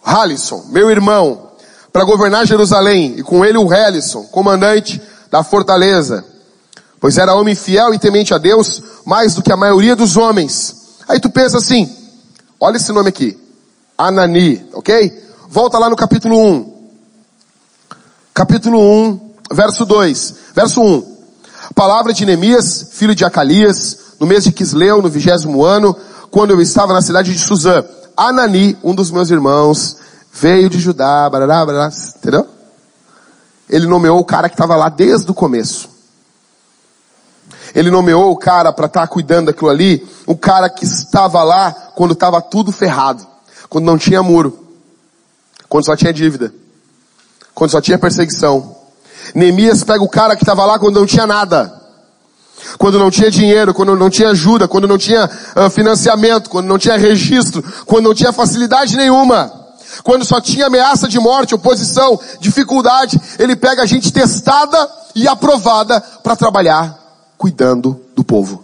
Halisson, 0.03 0.65
meu 0.69 0.89
irmão, 0.89 1.51
para 1.91 2.03
governar 2.03 2.45
Jerusalém, 2.45 3.15
e 3.17 3.23
com 3.23 3.45
ele 3.45 3.57
o 3.57 3.73
Helison, 3.73 4.23
comandante 4.23 5.01
da 5.29 5.43
fortaleza, 5.43 6.25
pois 6.99 7.17
era 7.17 7.35
homem 7.35 7.55
fiel 7.55 7.93
e 7.93 7.99
temente 7.99 8.33
a 8.33 8.37
Deus, 8.37 8.81
mais 9.05 9.35
do 9.35 9.41
que 9.41 9.51
a 9.51 9.57
maioria 9.57 9.95
dos 9.95 10.17
homens. 10.17 10.97
Aí 11.07 11.19
tu 11.19 11.29
pensa 11.29 11.57
assim, 11.57 11.93
olha 12.59 12.77
esse 12.77 12.91
nome 12.91 13.09
aqui, 13.09 13.37
Anani, 13.97 14.65
ok? 14.73 15.23
Volta 15.49 15.77
lá 15.77 15.89
no 15.89 15.95
capítulo 15.95 16.37
1. 16.37 16.73
Capítulo 18.33 18.79
1, 18.79 19.32
verso 19.51 19.85
2, 19.85 20.35
verso 20.53 20.81
1. 20.81 21.13
Palavra 21.75 22.13
de 22.13 22.25
Neemias, 22.25 22.89
filho 22.93 23.15
de 23.15 23.25
Acalias, 23.25 24.15
no 24.19 24.27
mês 24.27 24.43
de 24.43 24.51
Quisleu, 24.51 25.01
no 25.01 25.09
vigésimo 25.09 25.63
ano, 25.63 25.95
quando 26.29 26.51
eu 26.51 26.61
estava 26.61 26.93
na 26.93 27.01
cidade 27.01 27.33
de 27.33 27.39
Suzã. 27.39 27.83
Anani, 28.15 28.77
um 28.83 28.93
dos 28.93 29.11
meus 29.11 29.29
irmãos, 29.29 29.97
veio 30.31 30.69
de 30.69 30.79
Judá, 30.79 31.29
barará, 31.29 31.65
barará, 31.65 31.91
entendeu? 32.17 32.47
Ele 33.69 33.87
nomeou 33.87 34.19
o 34.19 34.25
cara 34.25 34.49
que 34.49 34.55
estava 34.55 34.75
lá 34.75 34.89
desde 34.89 35.29
o 35.29 35.33
começo. 35.33 35.89
Ele 37.73 37.89
nomeou 37.89 38.31
o 38.31 38.37
cara 38.37 38.71
para 38.71 38.85
estar 38.85 39.01
tá 39.01 39.07
cuidando 39.07 39.47
daquilo 39.47 39.69
ali, 39.69 40.07
o 40.27 40.35
cara 40.35 40.69
que 40.69 40.85
estava 40.85 41.43
lá 41.43 41.71
quando 41.95 42.13
estava 42.13 42.41
tudo 42.41 42.71
ferrado, 42.71 43.25
quando 43.67 43.85
não 43.85 43.97
tinha 43.97 44.21
muro, 44.21 44.67
quando 45.67 45.85
só 45.85 45.95
tinha 45.95 46.13
dívida, 46.13 46.53
quando 47.53 47.71
só 47.71 47.81
tinha 47.81 47.97
perseguição. 47.97 48.82
Neemias 49.33 49.83
pega 49.83 50.03
o 50.03 50.09
cara 50.09 50.35
que 50.35 50.43
estava 50.43 50.65
lá 50.65 50.79
quando 50.79 50.99
não 50.99 51.05
tinha 51.05 51.27
nada, 51.27 51.81
quando 52.77 52.99
não 52.99 53.11
tinha 53.11 53.29
dinheiro, 53.29 53.73
quando 53.73 53.95
não 53.95 54.09
tinha 54.09 54.29
ajuda, 54.29 54.67
quando 54.67 54.87
não 54.87 54.97
tinha 54.97 55.29
uh, 55.55 55.69
financiamento, 55.69 56.49
quando 56.49 56.67
não 56.67 56.77
tinha 56.77 56.97
registro, 56.97 57.63
quando 57.85 58.05
não 58.05 58.13
tinha 58.13 58.31
facilidade 58.31 58.95
nenhuma, 58.97 59.51
quando 60.03 60.25
só 60.25 60.41
tinha 60.41 60.67
ameaça 60.67 61.07
de 61.07 61.19
morte, 61.19 61.53
oposição, 61.53 62.19
dificuldade, 62.39 63.19
ele 63.37 63.55
pega 63.55 63.83
a 63.83 63.85
gente 63.85 64.11
testada 64.11 64.89
e 65.15 65.27
aprovada 65.27 66.01
para 66.01 66.35
trabalhar 66.35 66.99
cuidando 67.37 67.99
do 68.15 68.23
povo. 68.23 68.63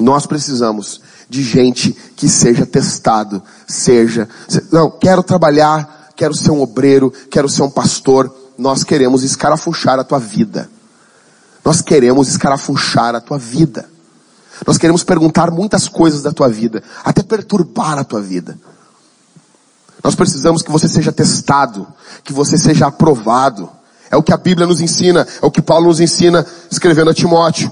Nós 0.00 0.26
precisamos 0.26 1.00
de 1.28 1.42
gente 1.42 1.92
que 2.14 2.28
seja 2.28 2.66
testado, 2.66 3.42
seja, 3.66 4.28
não, 4.70 4.90
quero 4.90 5.22
trabalhar, 5.22 6.12
quero 6.14 6.34
ser 6.34 6.50
um 6.50 6.60
obreiro, 6.60 7.12
quero 7.30 7.48
ser 7.48 7.62
um 7.62 7.70
pastor. 7.70 8.34
Nós 8.58 8.82
queremos 8.82 9.22
escarafuchar 9.22 9.98
a 9.98 10.04
tua 10.04 10.18
vida. 10.18 10.68
Nós 11.64 11.82
queremos 11.82 12.28
escarafuchar 12.28 13.14
a 13.14 13.20
tua 13.20 13.38
vida. 13.38 13.88
Nós 14.66 14.78
queremos 14.78 15.04
perguntar 15.04 15.50
muitas 15.50 15.88
coisas 15.88 16.22
da 16.22 16.32
tua 16.32 16.48
vida, 16.48 16.82
até 17.04 17.22
perturbar 17.22 17.98
a 17.98 18.04
tua 18.04 18.22
vida. 18.22 18.58
Nós 20.02 20.14
precisamos 20.14 20.62
que 20.62 20.70
você 20.70 20.88
seja 20.88 21.12
testado, 21.12 21.86
que 22.22 22.32
você 22.32 22.56
seja 22.56 22.86
aprovado, 22.86 23.68
é 24.10 24.16
o 24.16 24.22
que 24.22 24.32
a 24.32 24.36
Bíblia 24.36 24.66
nos 24.66 24.80
ensina, 24.80 25.26
é 25.42 25.44
o 25.44 25.50
que 25.50 25.60
Paulo 25.60 25.88
nos 25.88 26.00
ensina 26.00 26.46
escrevendo 26.70 27.10
a 27.10 27.14
Timóteo. 27.14 27.70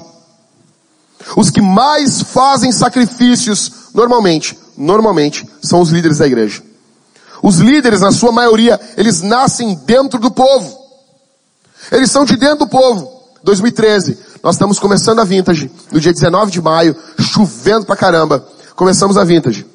Os 1.37 1.51
que 1.51 1.61
mais 1.61 2.21
fazem 2.21 2.73
sacrifícios, 2.73 3.71
normalmente, 3.95 4.59
normalmente, 4.77 5.49
são 5.63 5.81
os 5.81 5.91
líderes 5.91 6.19
da 6.19 6.27
igreja. 6.27 6.63
Os 7.45 7.59
líderes, 7.59 8.01
na 8.01 8.11
sua 8.11 8.33
maioria, 8.33 8.81
eles 8.97 9.21
nascem 9.21 9.75
dentro 9.85 10.19
do 10.19 10.31
povo. 10.31 10.79
Eles 11.93 12.11
são 12.11 12.25
de 12.25 12.37
dentro 12.37 12.61
do 12.61 12.67
povo. 12.67 13.23
2013, 13.43 14.19
nós 14.43 14.55
estamos 14.55 14.79
começando 14.79 15.19
a 15.19 15.25
Vintage, 15.25 15.71
no 15.93 16.01
dia 16.01 16.11
19 16.11 16.51
de 16.51 16.63
maio, 16.63 16.97
chovendo 17.21 17.85
pra 17.85 17.97
caramba. 17.97 18.49
Começamos 18.75 19.19
a 19.19 19.25
Vintage. 19.25 19.67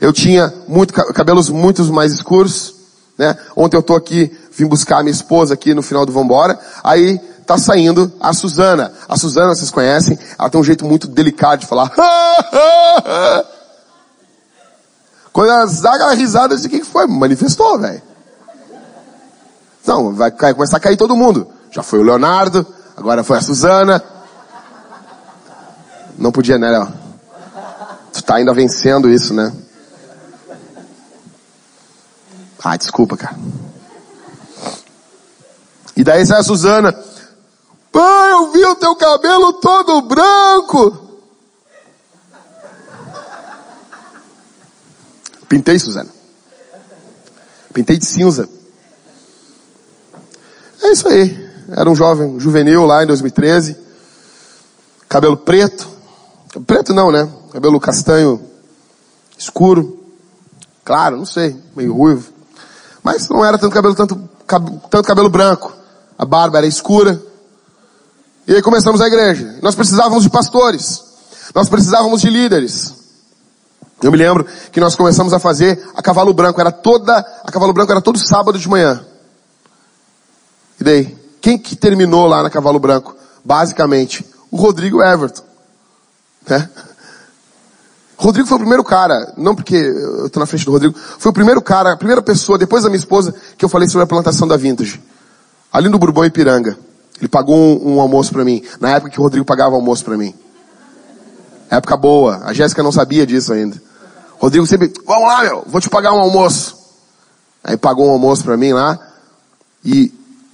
Eu 0.00 0.12
tinha 0.12 0.54
muito, 0.68 0.94
cabelos 0.94 1.50
muito 1.50 1.82
mais 1.92 2.12
escuros, 2.12 2.76
né? 3.18 3.36
Ontem 3.56 3.76
eu 3.76 3.82
tô 3.82 3.96
aqui, 3.96 4.30
vim 4.52 4.66
buscar 4.66 4.98
a 4.98 5.02
minha 5.02 5.10
esposa 5.10 5.52
aqui 5.52 5.74
no 5.74 5.82
final 5.82 6.06
do 6.06 6.12
Vambora, 6.12 6.56
aí 6.84 7.18
tá 7.44 7.58
saindo 7.58 8.12
a 8.20 8.32
Suzana. 8.32 8.92
A 9.08 9.16
Suzana, 9.16 9.52
vocês 9.52 9.72
conhecem, 9.72 10.16
ela 10.38 10.48
tem 10.48 10.60
um 10.60 10.64
jeito 10.64 10.84
muito 10.84 11.08
delicado 11.08 11.62
de 11.62 11.66
falar. 11.66 11.90
Quando 15.36 15.50
ela 15.50 15.66
dá 15.66 15.92
aquela 15.92 16.14
risada, 16.14 16.56
disse, 16.56 16.66
o 16.66 16.70
que 16.70 16.82
foi? 16.82 17.06
Manifestou, 17.06 17.78
velho. 17.78 18.00
Não, 19.86 20.14
vai 20.14 20.30
cair, 20.30 20.54
começar 20.54 20.78
a 20.78 20.80
cair 20.80 20.96
todo 20.96 21.14
mundo. 21.14 21.46
Já 21.70 21.82
foi 21.82 21.98
o 21.98 22.02
Leonardo, 22.02 22.66
agora 22.96 23.22
foi 23.22 23.36
a 23.36 23.42
Suzana. 23.42 24.02
Não 26.16 26.32
podia, 26.32 26.56
né, 26.56 26.70
Léo? 26.70 26.90
Tu 28.14 28.24
tá 28.24 28.36
ainda 28.36 28.54
vencendo 28.54 29.10
isso, 29.10 29.34
né? 29.34 29.52
Ah, 32.64 32.78
desculpa, 32.78 33.18
cara. 33.18 33.36
E 35.94 36.02
daí 36.02 36.24
sai 36.24 36.40
a 36.40 36.44
Suzana. 36.44 36.98
Pai, 37.92 38.32
eu 38.32 38.52
vi 38.52 38.64
o 38.64 38.74
teu 38.76 38.96
cabelo 38.96 39.52
todo 39.52 40.00
branco. 40.00 41.05
Pintei, 45.48 45.78
Suzana. 45.78 46.10
Pintei 47.72 47.96
de 47.96 48.06
cinza. 48.06 48.48
É 50.82 50.92
isso 50.92 51.08
aí. 51.08 51.46
Era 51.70 51.90
um 51.90 51.94
jovem, 51.94 52.38
juvenil 52.38 52.84
lá 52.84 53.02
em 53.02 53.06
2013. 53.06 53.76
Cabelo 55.08 55.36
preto. 55.36 55.88
Preto 56.66 56.94
não, 56.94 57.10
né? 57.10 57.28
Cabelo 57.52 57.80
castanho 57.80 58.40
escuro. 59.38 60.00
Claro, 60.84 61.16
não 61.16 61.26
sei. 61.26 61.56
Meio 61.74 61.92
ruivo. 61.94 62.32
Mas 63.02 63.28
não 63.28 63.44
era 63.44 63.58
tanto 63.58 63.72
cabelo, 63.72 63.94
tanto, 63.94 64.28
tanto 64.90 65.06
cabelo 65.06 65.28
branco. 65.28 65.72
A 66.18 66.24
barba 66.24 66.58
era 66.58 66.66
escura. 66.66 67.20
E 68.46 68.54
aí 68.54 68.62
começamos 68.62 69.00
a 69.00 69.06
igreja. 69.06 69.58
Nós 69.60 69.74
precisávamos 69.74 70.22
de 70.22 70.30
pastores. 70.30 71.02
Nós 71.54 71.68
precisávamos 71.68 72.20
de 72.20 72.30
líderes. 72.30 72.94
Eu 74.02 74.12
me 74.12 74.18
lembro 74.18 74.46
que 74.70 74.80
nós 74.80 74.94
começamos 74.94 75.32
a 75.32 75.38
fazer 75.38 75.82
a 75.94 76.02
cavalo 76.02 76.32
branco. 76.34 76.60
Era 76.60 76.70
toda, 76.70 77.18
a 77.44 77.50
cavalo 77.50 77.72
branco 77.72 77.92
era 77.92 78.00
todo 78.00 78.18
sábado 78.18 78.58
de 78.58 78.68
manhã. 78.68 79.04
E 80.80 80.84
daí? 80.84 81.16
Quem 81.40 81.58
que 81.58 81.74
terminou 81.74 82.26
lá 82.26 82.42
na 82.42 82.50
cavalo 82.50 82.78
branco? 82.78 83.16
Basicamente, 83.44 84.26
o 84.50 84.56
Rodrigo 84.56 85.02
Everton. 85.02 85.42
Né? 86.48 86.68
Rodrigo 88.16 88.48
foi 88.48 88.56
o 88.56 88.60
primeiro 88.60 88.82
cara, 88.82 89.32
não 89.36 89.54
porque 89.54 89.76
eu 89.76 90.28
tô 90.30 90.40
na 90.40 90.46
frente 90.46 90.64
do 90.64 90.72
Rodrigo, 90.72 90.98
foi 91.18 91.30
o 91.30 91.34
primeiro 91.34 91.60
cara, 91.60 91.92
a 91.92 91.96
primeira 91.96 92.22
pessoa, 92.22 92.56
depois 92.56 92.82
da 92.82 92.88
minha 92.88 92.98
esposa, 92.98 93.34
que 93.58 93.64
eu 93.64 93.68
falei 93.68 93.88
sobre 93.88 94.04
a 94.04 94.06
plantação 94.06 94.48
da 94.48 94.56
Vintage. 94.56 95.02
Ali 95.70 95.88
no 95.88 95.98
Bourbon 95.98 96.24
Ipiranga. 96.24 96.78
Ele 97.18 97.28
pagou 97.28 97.56
um, 97.56 97.94
um 97.94 98.00
almoço 98.00 98.32
para 98.32 98.44
mim, 98.44 98.62
na 98.80 98.90
época 98.90 99.10
que 99.10 99.20
o 99.20 99.22
Rodrigo 99.22 99.44
pagava 99.44 99.74
almoço 99.74 100.04
para 100.04 100.16
mim. 100.16 100.34
Época 101.70 101.96
boa, 101.96 102.42
a 102.44 102.52
Jéssica 102.52 102.82
não 102.82 102.92
sabia 102.92 103.26
disso 103.26 103.52
ainda. 103.52 103.80
Rodrigo 104.38 104.66
sempre, 104.66 104.92
vamos 105.06 105.28
lá 105.28 105.42
meu, 105.42 105.64
vou 105.66 105.80
te 105.80 105.88
pagar 105.88 106.12
um 106.12 106.20
almoço. 106.20 106.76
Aí 107.64 107.76
pagou 107.76 108.06
um 108.06 108.10
almoço 108.10 108.44
para 108.44 108.56
mim 108.56 108.72
lá, 108.72 108.98
e 109.84 110.12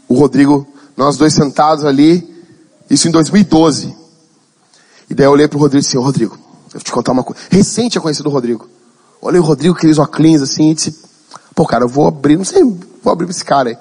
o 0.08 0.14
Rodrigo, 0.14 0.66
nós 0.96 1.16
dois 1.16 1.34
sentados 1.34 1.84
ali, 1.84 2.28
isso 2.88 3.08
em 3.08 3.10
2012. 3.10 3.94
E 5.10 5.14
daí 5.14 5.26
eu 5.26 5.30
olhei 5.30 5.46
pro 5.46 5.58
Rodrigo 5.58 5.80
e 5.80 5.84
disse, 5.84 5.96
Rodrigo, 5.98 6.34
eu 6.34 6.72
vou 6.74 6.80
te 6.80 6.92
contar 6.92 7.12
uma 7.12 7.22
coisa. 7.22 7.42
Recente 7.50 7.96
eu 7.96 8.02
conheci 8.02 8.22
do 8.22 8.30
Rodrigo. 8.30 8.68
Olhei 9.20 9.40
o 9.40 9.44
Rodrigo, 9.44 9.76
aqueles 9.76 9.98
óculos 9.98 10.40
assim, 10.40 10.70
e 10.70 10.74
disse, 10.74 10.98
pô 11.54 11.66
cara, 11.66 11.84
eu 11.84 11.88
vou 11.88 12.06
abrir, 12.06 12.36
não 12.36 12.44
sei, 12.44 12.62
vou 12.62 13.12
abrir 13.12 13.26
pra 13.26 13.34
esse 13.34 13.44
cara 13.44 13.68
aí. 13.68 13.78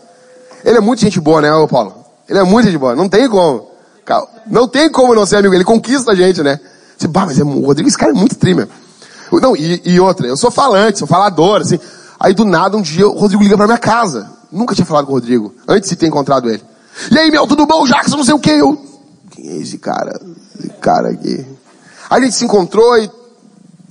Ele 0.65 0.77
é 0.77 0.81
muito 0.81 0.99
gente 0.99 1.19
boa, 1.19 1.41
né, 1.41 1.49
Paulo? 1.69 1.95
Ele 2.27 2.39
é 2.39 2.43
muito 2.43 2.65
gente 2.65 2.77
boa, 2.77 2.95
não 2.95 3.07
tem 3.07 3.29
como. 3.29 3.69
Não 4.47 4.67
tem 4.67 4.91
como 4.91 5.15
não 5.15 5.25
ser 5.25 5.37
amigo, 5.37 5.53
ele 5.53 5.63
conquista 5.63 6.11
a 6.11 6.15
gente, 6.15 6.43
né? 6.43 6.59
Você, 7.01 7.07
bah, 7.07 7.25
mas 7.25 7.39
é, 7.39 7.43
o 7.43 7.65
Rodrigo, 7.65 7.89
esse 7.89 7.97
cara 7.97 8.11
é 8.11 8.15
muito 8.15 8.35
trimmer. 8.35 8.67
Não, 9.31 9.55
e, 9.55 9.81
e 9.85 9.99
outra, 9.99 10.27
eu 10.27 10.37
sou 10.37 10.51
falante, 10.51 10.99
sou 10.99 11.07
falador, 11.07 11.61
assim. 11.61 11.79
Aí 12.19 12.33
do 12.33 12.45
nada, 12.45 12.77
um 12.77 12.81
dia, 12.81 13.07
o 13.07 13.17
Rodrigo 13.17 13.41
liga 13.41 13.57
pra 13.57 13.65
minha 13.65 13.79
casa. 13.79 14.29
Nunca 14.51 14.75
tinha 14.75 14.85
falado 14.85 15.05
com 15.05 15.13
o 15.13 15.15
Rodrigo, 15.15 15.53
antes 15.67 15.89
de 15.89 15.95
ter 15.95 16.05
encontrado 16.05 16.47
ele. 16.47 16.61
E 17.09 17.17
aí, 17.17 17.31
meu, 17.31 17.47
tudo 17.47 17.65
bom, 17.65 17.87
Jackson, 17.87 18.17
não 18.17 18.23
sei 18.23 18.35
o 18.35 18.39
que. 18.39 18.51
Eu, 18.51 18.77
quem 19.31 19.49
é 19.49 19.55
esse 19.57 19.79
cara? 19.79 20.21
Esse 20.59 20.69
cara 20.79 21.09
aqui. 21.09 21.43
Aí 22.07 22.21
a 22.21 22.23
gente 22.23 22.35
se 22.35 22.45
encontrou 22.45 22.95
e 22.99 23.09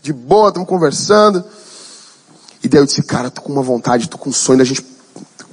de 0.01 0.13
boa, 0.13 0.49
estamos 0.49 0.69
conversando. 0.69 1.43
E 2.63 2.69
daí 2.69 2.81
eu 2.81 2.87
disse, 2.87 3.03
cara, 3.03 3.31
tô 3.31 3.41
com 3.41 3.53
uma 3.53 3.63
vontade, 3.63 4.09
tô 4.09 4.19
com 4.19 4.31
um 4.31 4.33
sonho 4.33 4.59
da 4.59 4.65
gente 4.65 4.87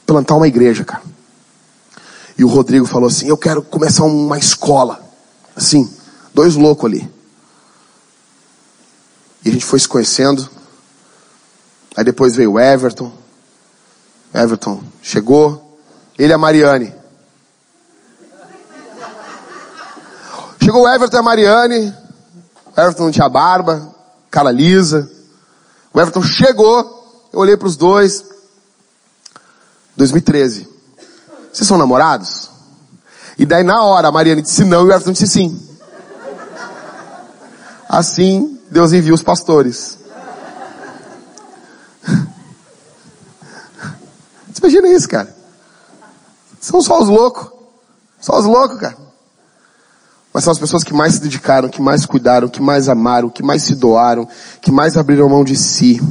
plantar 0.05 0.35
uma 0.35 0.47
igreja, 0.47 0.83
cara. 0.85 1.01
E 2.37 2.43
o 2.43 2.47
Rodrigo 2.47 2.85
falou 2.85 3.07
assim, 3.07 3.27
eu 3.27 3.37
quero 3.37 3.63
começar 3.63 4.03
uma 4.03 4.37
escola. 4.37 5.01
Assim, 5.55 5.89
dois 6.35 6.55
loucos 6.55 6.85
ali. 6.85 7.16
E 9.47 9.49
a 9.49 9.53
gente 9.53 9.63
foi 9.63 9.79
se 9.79 9.87
conhecendo. 9.87 10.45
Aí 11.95 12.03
depois 12.03 12.35
veio 12.35 12.51
o 12.51 12.59
Everton. 12.59 13.13
Everton 14.33 14.83
chegou. 15.01 15.79
Ele 16.19 16.33
e 16.33 16.35
a 16.35 16.37
Mariane. 16.37 16.93
Chegou 20.61 20.81
o 20.81 20.89
Everton 20.89 21.15
e 21.15 21.19
a 21.19 21.23
Mariane. 21.23 21.95
O 22.75 22.81
Everton 22.81 23.03
não 23.03 23.11
tinha 23.11 23.29
barba, 23.29 23.95
cara 24.29 24.51
lisa. 24.51 25.09
O 25.93 26.01
Everton 26.01 26.23
chegou, 26.23 27.29
eu 27.31 27.39
olhei 27.39 27.55
para 27.55 27.69
os 27.69 27.77
dois. 27.77 28.25
2013. 29.95 30.67
Vocês 31.53 31.65
são 31.65 31.77
namorados? 31.77 32.49
E 33.37 33.45
daí 33.45 33.63
na 33.63 33.81
hora 33.81 34.09
a 34.09 34.11
Mariana 34.11 34.41
disse 34.41 34.65
não 34.65 34.81
e 34.81 34.89
o 34.89 34.91
Everton 34.91 35.13
disse 35.13 35.27
sim. 35.27 35.69
Assim 37.87 38.56
Deus 38.69 38.93
envia 38.93 39.13
os 39.13 39.23
pastores. 39.23 39.97
Você 44.51 44.59
imagina 44.59 44.87
isso, 44.89 45.07
cara? 45.07 45.35
São 46.59 46.81
só 46.81 47.01
os 47.01 47.09
loucos. 47.09 47.49
Só 48.19 48.37
os 48.39 48.45
loucos, 48.45 48.79
cara. 48.79 48.97
Mas 50.33 50.43
são 50.43 50.51
as 50.51 50.59
pessoas 50.59 50.83
que 50.83 50.93
mais 50.93 51.15
se 51.15 51.21
dedicaram, 51.21 51.69
que 51.69 51.81
mais 51.81 52.05
cuidaram, 52.05 52.47
que 52.47 52.61
mais 52.61 52.89
amaram, 52.89 53.29
que 53.29 53.41
mais 53.41 53.63
se 53.63 53.73
doaram, 53.75 54.27
que 54.61 54.71
mais 54.71 54.97
abriram 54.97 55.29
mão 55.29 55.43
de 55.43 55.55
si. 55.55 56.01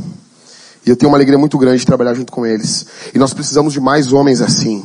E 0.85 0.91
eu 0.91 0.97
tenho 0.97 1.11
uma 1.11 1.19
alegria 1.19 1.39
muito 1.39 1.59
grande 1.59 1.81
de 1.81 1.87
trabalhar 1.87 2.15
junto 2.15 2.33
com 2.33 2.47
eles. 2.47 2.87
E 3.15 3.19
nós 3.19 3.35
precisamos 3.35 3.73
de 3.73 3.81
mais 3.81 4.13
homens 4.13 4.41
assim. 4.41 4.85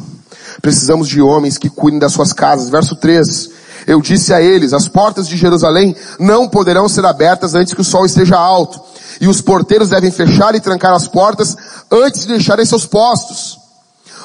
Precisamos 0.62 1.08
de 1.08 1.22
homens 1.22 1.58
que 1.58 1.70
cuidem 1.70 2.00
das 2.00 2.12
suas 2.12 2.34
casas. 2.34 2.70
Verso 2.70 2.96
3. 2.96 3.50
Eu 3.88 4.02
disse 4.02 4.34
a 4.34 4.42
eles, 4.42 4.74
as 4.74 4.88
portas 4.88 5.28
de 5.28 5.38
Jerusalém 5.38 5.96
não 6.20 6.48
poderão 6.48 6.88
ser 6.88 7.06
abertas 7.06 7.56
antes 7.56 7.74
que 7.74 7.82
o 7.82 7.86
sol 7.86 8.06
esteja 8.06 8.38
alto. 8.38 8.80
E 9.20 9.28
os 9.28 9.42
porteiros 9.42 9.90
devem 9.90 10.12
fechar 10.12 10.56
e 10.56 10.60
trancar 10.60 10.94
as 10.94 11.08
portas 11.08 11.56
antes 11.92 12.22
de 12.22 12.30
deixarem 12.30 12.66
seus 12.66 12.86
postos. 12.86 13.60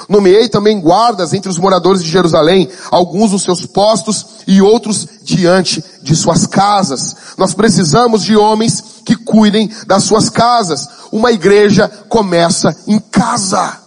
Nomeei 0.09 0.49
também 0.49 0.81
guardas 0.81 1.33
entre 1.33 1.51
os 1.51 1.59
moradores 1.59 2.03
de 2.03 2.11
Jerusalém, 2.11 2.69
alguns 2.91 3.33
nos 3.33 3.43
seus 3.43 3.67
postos 3.67 4.27
e 4.47 4.63
outros 4.63 5.07
diante 5.23 5.85
de 6.03 6.15
suas 6.15 6.47
casas. 6.47 7.17
Nós 7.37 7.55
precisamos 7.55 8.23
de 8.23 8.37
homens 8.37 8.85
que 9.05 9.17
cuidem 9.17 9.71
das 9.87 10.05
suas 10.05 10.31
casas. 10.31 10.89
Uma 11.11 11.33
igreja 11.33 11.89
começa 12.09 12.77
em 12.87 13.01
casa. 13.01 13.79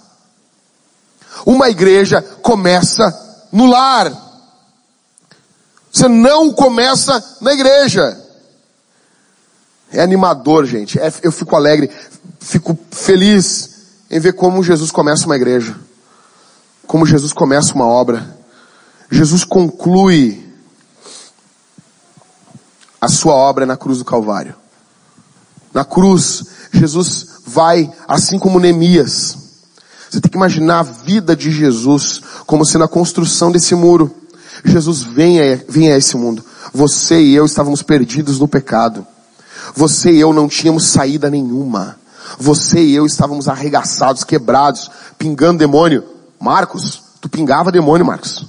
Uma 1.46 1.70
igreja 1.70 2.22
começa 2.42 3.18
no 3.52 3.66
lar. 3.66 4.29
Você 5.92 6.08
não 6.08 6.52
começa 6.52 7.24
na 7.42 7.54
igreja. 7.54 8.18
É 9.92 10.02
animador, 10.02 10.66
gente. 10.66 11.00
É, 11.00 11.12
eu 11.24 11.32
fico 11.32 11.56
alegre, 11.56 11.90
fico 12.40 12.78
feliz 12.92 13.70
em 14.10 14.20
ver 14.20 14.34
como 14.34 14.64
Jesus 14.64 14.92
começa 14.92 15.26
uma 15.26 15.36
igreja 15.36 15.76
como 16.90 17.06
Jesus 17.06 17.32
começa 17.32 17.76
uma 17.76 17.86
obra. 17.86 18.36
Jesus 19.12 19.44
conclui 19.44 20.44
a 23.00 23.08
sua 23.08 23.36
obra 23.36 23.64
na 23.64 23.78
cruz 23.78 24.00
do 24.00 24.06
Calvário. 24.06 24.56
Na 25.72 25.86
cruz, 25.86 26.46
Jesus 26.74 27.28
vai 27.46 27.94
assim 28.08 28.40
como 28.40 28.60
Neemias. 28.60 29.38
Você 30.10 30.20
tem 30.20 30.32
que 30.32 30.38
imaginar 30.38 30.80
a 30.80 30.84
vida 30.84 31.36
de 31.36 31.52
Jesus 31.52 32.20
como 32.48 32.66
sendo 32.66 32.86
a 32.86 32.88
construção 32.88 33.52
desse 33.52 33.76
muro. 33.76 34.12
Jesus 34.64 35.04
vem 35.04 35.40
a, 35.40 35.60
vem 35.68 35.92
a 35.92 35.98
esse 35.98 36.18
mundo. 36.18 36.44
Você 36.74 37.20
e 37.22 37.36
eu 37.36 37.46
estávamos 37.46 37.82
perdidos 37.82 38.40
no 38.40 38.48
pecado. 38.48 39.06
Você 39.76 40.12
e 40.12 40.20
eu 40.20 40.34
não 40.34 40.48
tínhamos 40.48 40.88
saída 40.88 41.30
nenhuma. 41.30 41.98
Você 42.40 42.82
e 42.82 42.96
eu 42.96 43.06
estávamos 43.06 43.48
arregaçados, 43.48 44.24
quebrados, 44.24 44.90
pingando 45.18 45.60
demônio. 45.60 46.04
Marcos, 46.40 47.02
tu 47.20 47.30
pingava 47.30 47.72
demônio, 47.72 48.06
Marcos. 48.06 48.46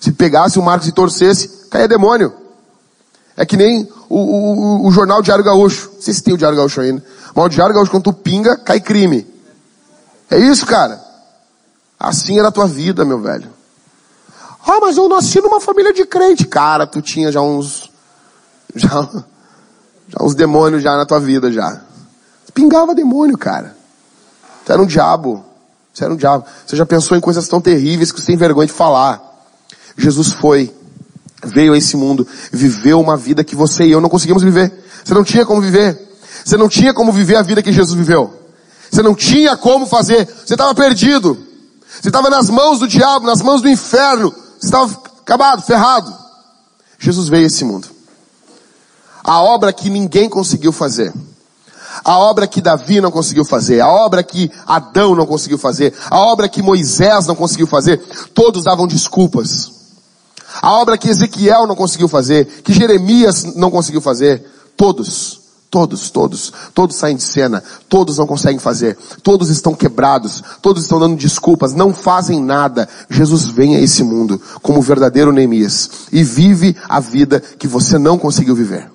Se 0.00 0.12
pegasse 0.12 0.58
o 0.58 0.62
Marcos 0.62 0.88
e 0.88 0.92
torcesse, 0.92 1.68
caía 1.70 1.88
demônio. 1.88 2.32
É 3.36 3.44
que 3.44 3.56
nem 3.56 3.88
o, 4.08 4.18
o, 4.18 4.86
o, 4.86 4.90
jornal 4.92 5.22
Diário 5.22 5.42
Gaúcho. 5.42 5.90
Não 5.94 6.02
sei 6.02 6.14
se 6.14 6.22
tem 6.22 6.34
o 6.34 6.38
Diário 6.38 6.56
Gaúcho 6.56 6.80
ainda. 6.80 7.02
Mas 7.34 7.44
o 7.46 7.48
Diário 7.48 7.74
Gaúcho, 7.74 7.90
quando 7.90 8.04
tu 8.04 8.12
pinga, 8.12 8.56
cai 8.56 8.80
crime. 8.80 9.26
É 10.30 10.38
isso, 10.38 10.66
cara. 10.66 11.02
Assim 11.98 12.38
era 12.38 12.48
a 12.48 12.52
tua 12.52 12.66
vida, 12.66 13.04
meu 13.04 13.20
velho. 13.20 13.53
Ah, 14.66 14.78
mas 14.80 14.96
eu 14.96 15.08
nasci 15.08 15.40
numa 15.40 15.60
família 15.60 15.92
de 15.92 16.06
crente. 16.06 16.46
Cara, 16.46 16.86
tu 16.86 17.02
tinha 17.02 17.30
já 17.30 17.40
uns, 17.40 17.90
já, 18.74 18.88
já 20.08 20.22
uns 20.24 20.34
demônios 20.34 20.82
já 20.82 20.96
na 20.96 21.04
tua 21.04 21.20
vida 21.20 21.52
já. 21.52 21.82
Pingava 22.54 22.94
demônio, 22.94 23.36
cara. 23.36 23.76
Tu 24.64 24.72
era 24.72 24.80
um 24.80 24.86
diabo. 24.86 25.44
Você 25.92 26.04
era 26.04 26.12
um 26.12 26.16
diabo. 26.16 26.46
Você 26.64 26.76
já 26.76 26.86
pensou 26.86 27.16
em 27.16 27.20
coisas 27.20 27.46
tão 27.46 27.60
terríveis 27.60 28.10
que 28.10 28.20
você 28.20 28.26
tem 28.26 28.36
vergonha 28.36 28.66
de 28.66 28.72
falar. 28.72 29.22
Jesus 29.96 30.32
foi, 30.32 30.74
veio 31.44 31.72
a 31.72 31.78
esse 31.78 31.96
mundo, 31.96 32.26
viveu 32.50 33.00
uma 33.00 33.16
vida 33.16 33.44
que 33.44 33.54
você 33.54 33.84
e 33.84 33.90
eu 33.90 34.00
não 34.00 34.08
conseguimos 34.08 34.42
viver. 34.42 34.72
Você 35.04 35.12
não 35.12 35.22
tinha 35.22 35.44
como 35.44 35.60
viver. 35.60 36.00
Você 36.44 36.56
não 36.56 36.68
tinha 36.68 36.94
como 36.94 37.12
viver 37.12 37.36
a 37.36 37.42
vida 37.42 37.62
que 37.62 37.72
Jesus 37.72 37.96
viveu. 37.96 38.32
Você 38.90 39.02
não 39.02 39.14
tinha 39.14 39.56
como 39.56 39.86
fazer. 39.86 40.26
Você 40.26 40.54
estava 40.54 40.74
perdido. 40.74 41.36
Você 42.00 42.08
estava 42.08 42.30
nas 42.30 42.48
mãos 42.48 42.78
do 42.78 42.88
diabo, 42.88 43.26
nas 43.26 43.42
mãos 43.42 43.60
do 43.60 43.68
inferno. 43.68 44.34
Estava 44.64 44.92
acabado, 45.20 45.62
ferrado. 45.62 46.14
Jesus 46.98 47.28
veio 47.28 47.44
a 47.44 47.46
esse 47.46 47.64
mundo. 47.64 47.88
A 49.22 49.40
obra 49.42 49.72
que 49.72 49.88
ninguém 49.88 50.28
conseguiu 50.28 50.72
fazer 50.72 51.12
a 52.02 52.18
obra 52.18 52.46
que 52.46 52.60
Davi 52.60 53.00
não 53.00 53.10
conseguiu 53.10 53.44
fazer, 53.44 53.80
a 53.80 53.88
obra 53.88 54.22
que 54.22 54.50
Adão 54.66 55.14
não 55.14 55.26
conseguiu 55.26 55.58
fazer, 55.58 55.94
a 56.10 56.18
obra 56.18 56.48
que 56.48 56.62
Moisés 56.62 57.26
não 57.26 57.36
conseguiu 57.36 57.66
fazer, 57.66 57.98
todos 58.32 58.64
davam 58.64 58.86
desculpas. 58.86 59.70
A 60.62 60.72
obra 60.74 60.96
que 60.96 61.08
Ezequiel 61.08 61.66
não 61.66 61.76
conseguiu 61.76 62.08
fazer, 62.08 62.46
que 62.62 62.72
Jeremias 62.72 63.44
não 63.54 63.70
conseguiu 63.70 64.00
fazer, 64.00 64.44
todos, 64.76 65.40
todos, 65.74 66.08
todos, 66.08 66.52
todos 66.72 66.94
saem 66.94 67.16
de 67.16 67.24
cena, 67.24 67.60
todos 67.88 68.16
não 68.16 68.28
conseguem 68.28 68.60
fazer, 68.60 68.96
todos 69.24 69.50
estão 69.50 69.74
quebrados, 69.74 70.40
todos 70.62 70.84
estão 70.84 71.00
dando 71.00 71.16
desculpas, 71.16 71.74
não 71.74 71.92
fazem 71.92 72.40
nada. 72.40 72.88
Jesus 73.10 73.48
vem 73.48 73.74
a 73.74 73.80
esse 73.80 74.04
mundo 74.04 74.40
como 74.62 74.78
o 74.78 74.82
verdadeiro 74.82 75.32
Neemias 75.32 75.90
e 76.12 76.22
vive 76.22 76.76
a 76.88 77.00
vida 77.00 77.40
que 77.40 77.66
você 77.66 77.98
não 77.98 78.16
conseguiu 78.16 78.54
viver. 78.54 78.88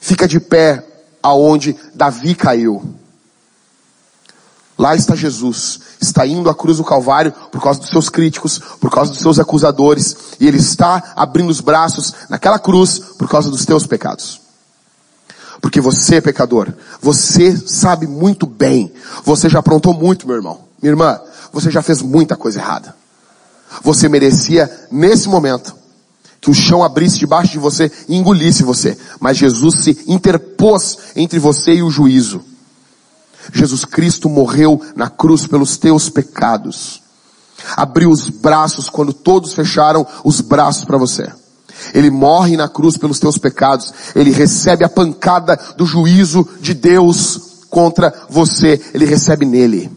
Fica 0.00 0.26
de 0.26 0.40
pé 0.40 0.84
aonde 1.22 1.76
Davi 1.94 2.34
caiu. 2.34 2.82
Lá 4.76 4.96
está 4.96 5.14
Jesus, 5.14 5.78
está 6.00 6.26
indo 6.26 6.50
à 6.50 6.54
cruz 6.56 6.78
do 6.78 6.84
Calvário 6.84 7.32
por 7.52 7.62
causa 7.62 7.78
dos 7.78 7.90
seus 7.90 8.08
críticos, 8.08 8.58
por 8.80 8.90
causa 8.90 9.12
dos 9.12 9.20
seus 9.20 9.38
acusadores, 9.38 10.16
e 10.40 10.48
ele 10.48 10.58
está 10.58 11.12
abrindo 11.14 11.50
os 11.50 11.60
braços 11.60 12.12
naquela 12.28 12.58
cruz 12.58 12.98
por 12.98 13.28
causa 13.28 13.48
dos 13.48 13.64
teus 13.64 13.86
pecados. 13.86 14.42
Porque 15.64 15.80
você, 15.80 16.20
pecador, 16.20 16.74
você 17.00 17.56
sabe 17.56 18.06
muito 18.06 18.44
bem, 18.44 18.92
você 19.24 19.48
já 19.48 19.60
aprontou 19.60 19.94
muito, 19.94 20.26
meu 20.26 20.36
irmão, 20.36 20.60
minha 20.82 20.92
irmã, 20.92 21.18
você 21.50 21.70
já 21.70 21.80
fez 21.80 22.02
muita 22.02 22.36
coisa 22.36 22.58
errada. 22.58 22.94
Você 23.82 24.06
merecia, 24.06 24.70
nesse 24.92 25.26
momento, 25.26 25.74
que 26.38 26.50
o 26.50 26.54
chão 26.54 26.84
abrisse 26.84 27.18
debaixo 27.18 27.52
de 27.52 27.58
você 27.58 27.90
e 28.06 28.14
engolisse 28.14 28.62
você. 28.62 28.94
Mas 29.18 29.38
Jesus 29.38 29.76
se 29.76 30.04
interpôs 30.06 30.98
entre 31.16 31.38
você 31.38 31.76
e 31.76 31.82
o 31.82 31.90
juízo. 31.90 32.42
Jesus 33.50 33.86
Cristo 33.86 34.28
morreu 34.28 34.78
na 34.94 35.08
cruz 35.08 35.46
pelos 35.46 35.78
teus 35.78 36.10
pecados. 36.10 37.00
Abriu 37.74 38.10
os 38.10 38.28
braços 38.28 38.90
quando 38.90 39.14
todos 39.14 39.54
fecharam 39.54 40.06
os 40.22 40.42
braços 40.42 40.84
para 40.84 40.98
você. 40.98 41.32
Ele 41.92 42.10
morre 42.10 42.56
na 42.56 42.68
cruz 42.68 42.96
pelos 42.96 43.18
teus 43.18 43.38
pecados. 43.38 43.92
Ele 44.14 44.30
recebe 44.30 44.84
a 44.84 44.88
pancada 44.88 45.58
do 45.76 45.86
juízo 45.86 46.48
de 46.60 46.74
Deus 46.74 47.66
contra 47.70 48.12
você. 48.28 48.80
Ele 48.92 49.04
recebe 49.04 49.44
nele. 49.44 49.90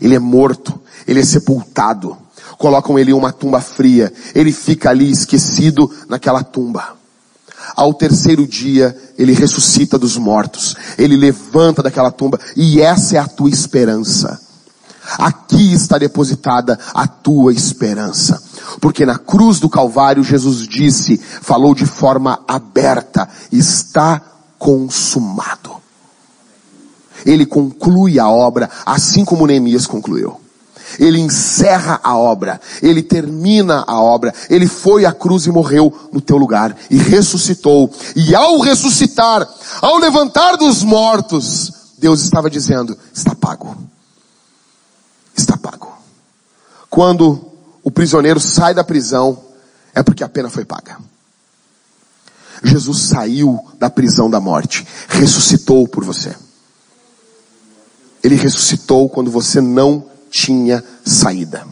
Ele 0.00 0.14
é 0.14 0.18
morto. 0.18 0.80
Ele 1.06 1.20
é 1.20 1.24
sepultado 1.24 2.16
colocam 2.56 2.98
ele 2.98 3.10
em 3.10 3.14
uma 3.14 3.32
tumba 3.32 3.60
fria. 3.60 4.12
Ele 4.34 4.52
fica 4.52 4.90
ali 4.90 5.10
esquecido 5.10 5.90
naquela 6.08 6.42
tumba. 6.42 6.96
Ao 7.74 7.92
terceiro 7.92 8.46
dia, 8.46 8.96
ele 9.18 9.32
ressuscita 9.32 9.98
dos 9.98 10.16
mortos. 10.16 10.76
Ele 10.98 11.16
levanta 11.16 11.82
daquela 11.82 12.10
tumba 12.10 12.38
e 12.56 12.80
essa 12.80 13.16
é 13.16 13.18
a 13.18 13.26
tua 13.26 13.50
esperança. 13.50 14.40
Aqui 15.18 15.72
está 15.72 15.98
depositada 15.98 16.78
a 16.92 17.06
tua 17.06 17.52
esperança. 17.52 18.42
Porque 18.80 19.04
na 19.04 19.18
cruz 19.18 19.60
do 19.60 19.68
Calvário 19.68 20.24
Jesus 20.24 20.66
disse, 20.66 21.18
falou 21.18 21.74
de 21.74 21.86
forma 21.86 22.40
aberta, 22.48 23.28
está 23.52 24.20
consumado. 24.58 25.74
Ele 27.24 27.46
conclui 27.46 28.18
a 28.18 28.28
obra 28.28 28.68
assim 28.84 29.24
como 29.24 29.46
Neemias 29.46 29.86
concluiu. 29.86 30.40
Ele 30.98 31.18
encerra 31.18 31.98
a 32.02 32.16
obra, 32.16 32.60
ele 32.82 33.02
termina 33.02 33.84
a 33.86 34.00
obra, 34.00 34.32
ele 34.48 34.66
foi 34.66 35.04
à 35.04 35.12
cruz 35.12 35.46
e 35.46 35.50
morreu 35.50 35.92
no 36.12 36.20
teu 36.20 36.36
lugar 36.36 36.76
e 36.90 36.96
ressuscitou. 36.96 37.90
E 38.14 38.34
ao 38.34 38.60
ressuscitar, 38.60 39.48
ao 39.80 39.98
levantar 39.98 40.56
dos 40.56 40.82
mortos, 40.82 41.72
Deus 41.98 42.22
estava 42.22 42.50
dizendo: 42.50 42.96
está 43.12 43.34
pago. 43.34 43.76
Está 45.36 45.56
pago. 45.56 45.92
Quando 46.94 47.50
o 47.82 47.90
prisioneiro 47.90 48.38
sai 48.38 48.72
da 48.72 48.84
prisão, 48.84 49.36
é 49.92 50.00
porque 50.00 50.22
a 50.22 50.28
pena 50.28 50.48
foi 50.48 50.64
paga. 50.64 50.96
Jesus 52.62 53.00
saiu 53.08 53.58
da 53.80 53.90
prisão 53.90 54.30
da 54.30 54.38
morte, 54.38 54.86
ressuscitou 55.08 55.88
por 55.88 56.04
você. 56.04 56.36
Ele 58.22 58.36
ressuscitou 58.36 59.08
quando 59.08 59.28
você 59.28 59.60
não 59.60 60.08
tinha 60.30 60.84
saída. 61.04 61.66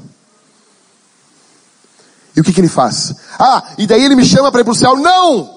E 2.35 2.41
o 2.41 2.43
que, 2.43 2.53
que 2.53 2.61
ele 2.61 2.67
faz? 2.67 3.15
Ah, 3.39 3.75
e 3.79 3.87
daí 3.87 4.05
ele 4.05 4.17
me 4.17 4.25
chama 4.25 4.51
para 4.51 4.63
ir 4.63 4.65
para 4.65 4.73
o 4.73 4.75
céu? 4.75 4.97
Não! 4.97 5.57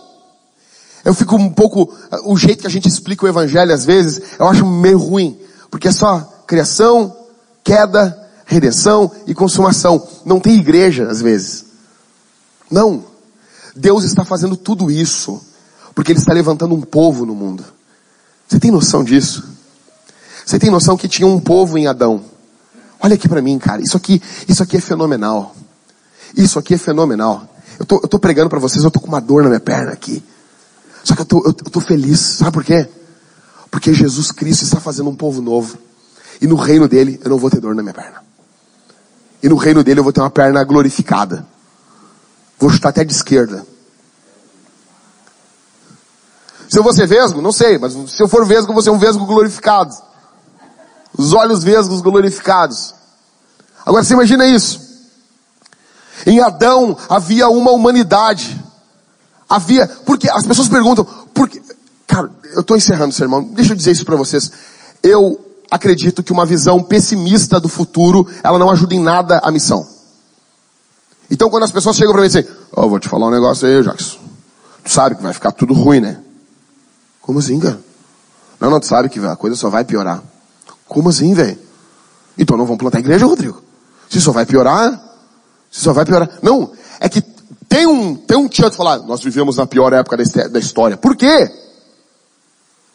Eu 1.03 1.15
fico 1.15 1.37
um 1.37 1.49
pouco, 1.49 1.91
o 2.25 2.37
jeito 2.37 2.61
que 2.61 2.67
a 2.67 2.69
gente 2.69 2.87
explica 2.87 3.25
o 3.25 3.29
evangelho 3.29 3.73
às 3.73 3.83
vezes, 3.83 4.21
eu 4.37 4.47
acho 4.47 4.63
meio 4.63 4.99
ruim, 4.99 5.39
porque 5.71 5.87
é 5.87 5.91
só 5.91 6.19
criação, 6.45 7.17
queda, 7.63 8.24
redenção 8.45 9.11
e 9.27 9.33
consumação. 9.33 10.07
Não 10.23 10.39
tem 10.39 10.55
igreja, 10.55 11.07
às 11.09 11.21
vezes. 11.21 11.65
Não. 12.69 13.03
Deus 13.75 14.03
está 14.03 14.23
fazendo 14.23 14.55
tudo 14.55 14.89
isso 14.89 15.41
porque 15.95 16.11
Ele 16.11 16.19
está 16.19 16.33
levantando 16.33 16.75
um 16.75 16.81
povo 16.81 17.25
no 17.25 17.33
mundo. 17.33 17.63
Você 18.47 18.59
tem 18.59 18.69
noção 18.69 19.03
disso? 19.03 19.47
Você 20.45 20.59
tem 20.59 20.69
noção 20.69 20.97
que 20.97 21.07
tinha 21.07 21.27
um 21.27 21.39
povo 21.39 21.77
em 21.77 21.87
Adão? 21.87 22.23
Olha 22.99 23.15
aqui 23.15 23.27
para 23.27 23.41
mim, 23.41 23.57
cara. 23.57 23.81
Isso 23.81 23.97
aqui, 23.97 24.21
isso 24.47 24.61
aqui 24.61 24.77
é 24.77 24.81
fenomenal. 24.81 25.55
Isso 26.35 26.59
aqui 26.59 26.73
é 26.73 26.77
fenomenal. 26.77 27.49
Eu 27.79 27.85
tô, 27.85 27.95
eu 28.03 28.07
tô 28.07 28.19
pregando 28.19 28.49
para 28.49 28.59
vocês, 28.59 28.83
eu 28.83 28.91
tô 28.91 28.99
com 28.99 29.07
uma 29.07 29.21
dor 29.21 29.43
na 29.43 29.49
minha 29.49 29.59
perna 29.59 29.91
aqui. 29.91 30.23
Só 31.03 31.15
que 31.15 31.21
eu 31.21 31.25
tô, 31.25 31.37
eu, 31.39 31.47
eu 31.47 31.53
tô 31.53 31.79
feliz. 31.79 32.19
Sabe 32.19 32.51
por 32.51 32.63
quê? 32.63 32.87
Porque 33.71 33.93
Jesus 33.93 34.31
Cristo 34.31 34.63
está 34.63 34.79
fazendo 34.79 35.09
um 35.09 35.15
povo 35.15 35.41
novo. 35.41 35.77
E 36.41 36.47
no 36.47 36.55
reino 36.55 36.87
dele 36.87 37.19
eu 37.23 37.29
não 37.29 37.37
vou 37.37 37.49
ter 37.49 37.61
dor 37.61 37.73
na 37.73 37.81
minha 37.81 37.93
perna. 37.93 38.24
E 39.41 39.49
no 39.49 39.55
reino 39.55 39.83
dele 39.83 39.99
eu 39.99 40.03
vou 40.03 40.13
ter 40.13 40.21
uma 40.21 40.29
perna 40.29 40.63
glorificada. 40.63 41.45
Vou 42.59 42.69
chutar 42.69 42.89
até 42.89 43.03
de 43.03 43.13
esquerda. 43.13 43.65
Se 46.69 46.79
eu 46.79 46.83
vou 46.83 46.93
ser 46.93 47.07
vesgo, 47.07 47.41
não 47.41 47.51
sei, 47.51 47.77
mas 47.77 47.93
se 47.93 48.21
eu 48.21 48.27
for 48.27 48.45
vesgo, 48.45 48.71
eu 48.71 48.73
vou 48.73 48.83
ser 48.83 48.89
um 48.89 48.97
vesgo 48.97 49.25
glorificado. 49.25 49.95
Os 51.17 51.33
olhos 51.33 51.63
vesgos 51.63 52.01
glorificados. 52.01 52.93
Agora 53.85 54.03
você 54.03 54.13
imagina 54.13 54.45
isso. 54.45 54.81
Em 56.25 56.39
Adão 56.41 56.97
havia 57.07 57.47
uma 57.49 57.71
humanidade. 57.71 58.61
Havia, 59.47 59.87
porque 59.87 60.29
as 60.29 60.45
pessoas 60.45 60.67
perguntam, 60.67 61.05
porque, 61.33 61.61
cara, 62.07 62.31
eu 62.53 62.61
estou 62.61 62.75
encerrando 62.75 63.11
o 63.11 63.15
sermão, 63.15 63.43
deixa 63.43 63.73
eu 63.73 63.77
dizer 63.77 63.91
isso 63.91 64.05
para 64.05 64.15
vocês. 64.15 64.51
Eu 65.03 65.39
acredito 65.69 66.23
que 66.23 66.31
uma 66.31 66.45
visão 66.45 66.81
pessimista 66.81 67.59
do 67.59 67.67
futuro, 67.67 68.27
ela 68.43 68.59
não 68.59 68.69
ajuda 68.69 68.95
em 68.95 68.99
nada 68.99 69.39
a 69.43 69.51
missão. 69.51 69.87
Então 71.29 71.49
quando 71.49 71.63
as 71.63 71.71
pessoas 71.71 71.95
chegam 71.95 72.13
para 72.13 72.21
mim 72.21 72.27
e 72.27 72.29
dizem, 72.29 72.47
ó, 72.71 72.85
oh, 72.85 72.89
vou 72.89 72.99
te 72.99 73.09
falar 73.09 73.27
um 73.27 73.31
negócio 73.31 73.67
aí, 73.67 73.83
Jackson. 73.83 74.19
Tu 74.83 74.91
sabe 74.91 75.15
que 75.15 75.23
vai 75.23 75.33
ficar 75.33 75.51
tudo 75.51 75.73
ruim, 75.73 75.99
né? 75.99 76.19
Como 77.21 77.39
assim, 77.39 77.59
cara? 77.59 77.79
Não, 78.59 78.69
não, 78.69 78.79
tu 78.79 78.85
sabe 78.85 79.09
que 79.09 79.19
a 79.19 79.35
coisa 79.35 79.55
só 79.55 79.69
vai 79.69 79.83
piorar. 79.83 80.21
Como 80.87 81.09
assim, 81.09 81.33
velho? 81.33 81.57
Então 82.37 82.55
não 82.55 82.65
vamos 82.65 82.79
plantar 82.79 82.99
igreja, 82.99 83.25
Rodrigo? 83.25 83.61
Se 84.09 84.21
só 84.21 84.31
vai 84.31 84.45
piorar, 84.45 84.91
se 85.71 85.81
só 85.81 85.91
vai 85.91 86.05
piorar. 86.05 86.29
Não, 86.41 86.71
é 86.99 87.09
que 87.09 87.21
tem 87.67 87.87
um, 87.87 88.15
tem 88.15 88.37
um 88.37 88.47
tio 88.47 88.69
que 88.69 88.77
falar, 88.77 88.99
nós 88.99 89.23
vivemos 89.23 89.57
na 89.57 89.65
pior 89.65 89.91
época 89.91 90.17
da 90.49 90.59
história. 90.59 90.95
Por 90.95 91.15
quê? 91.15 91.51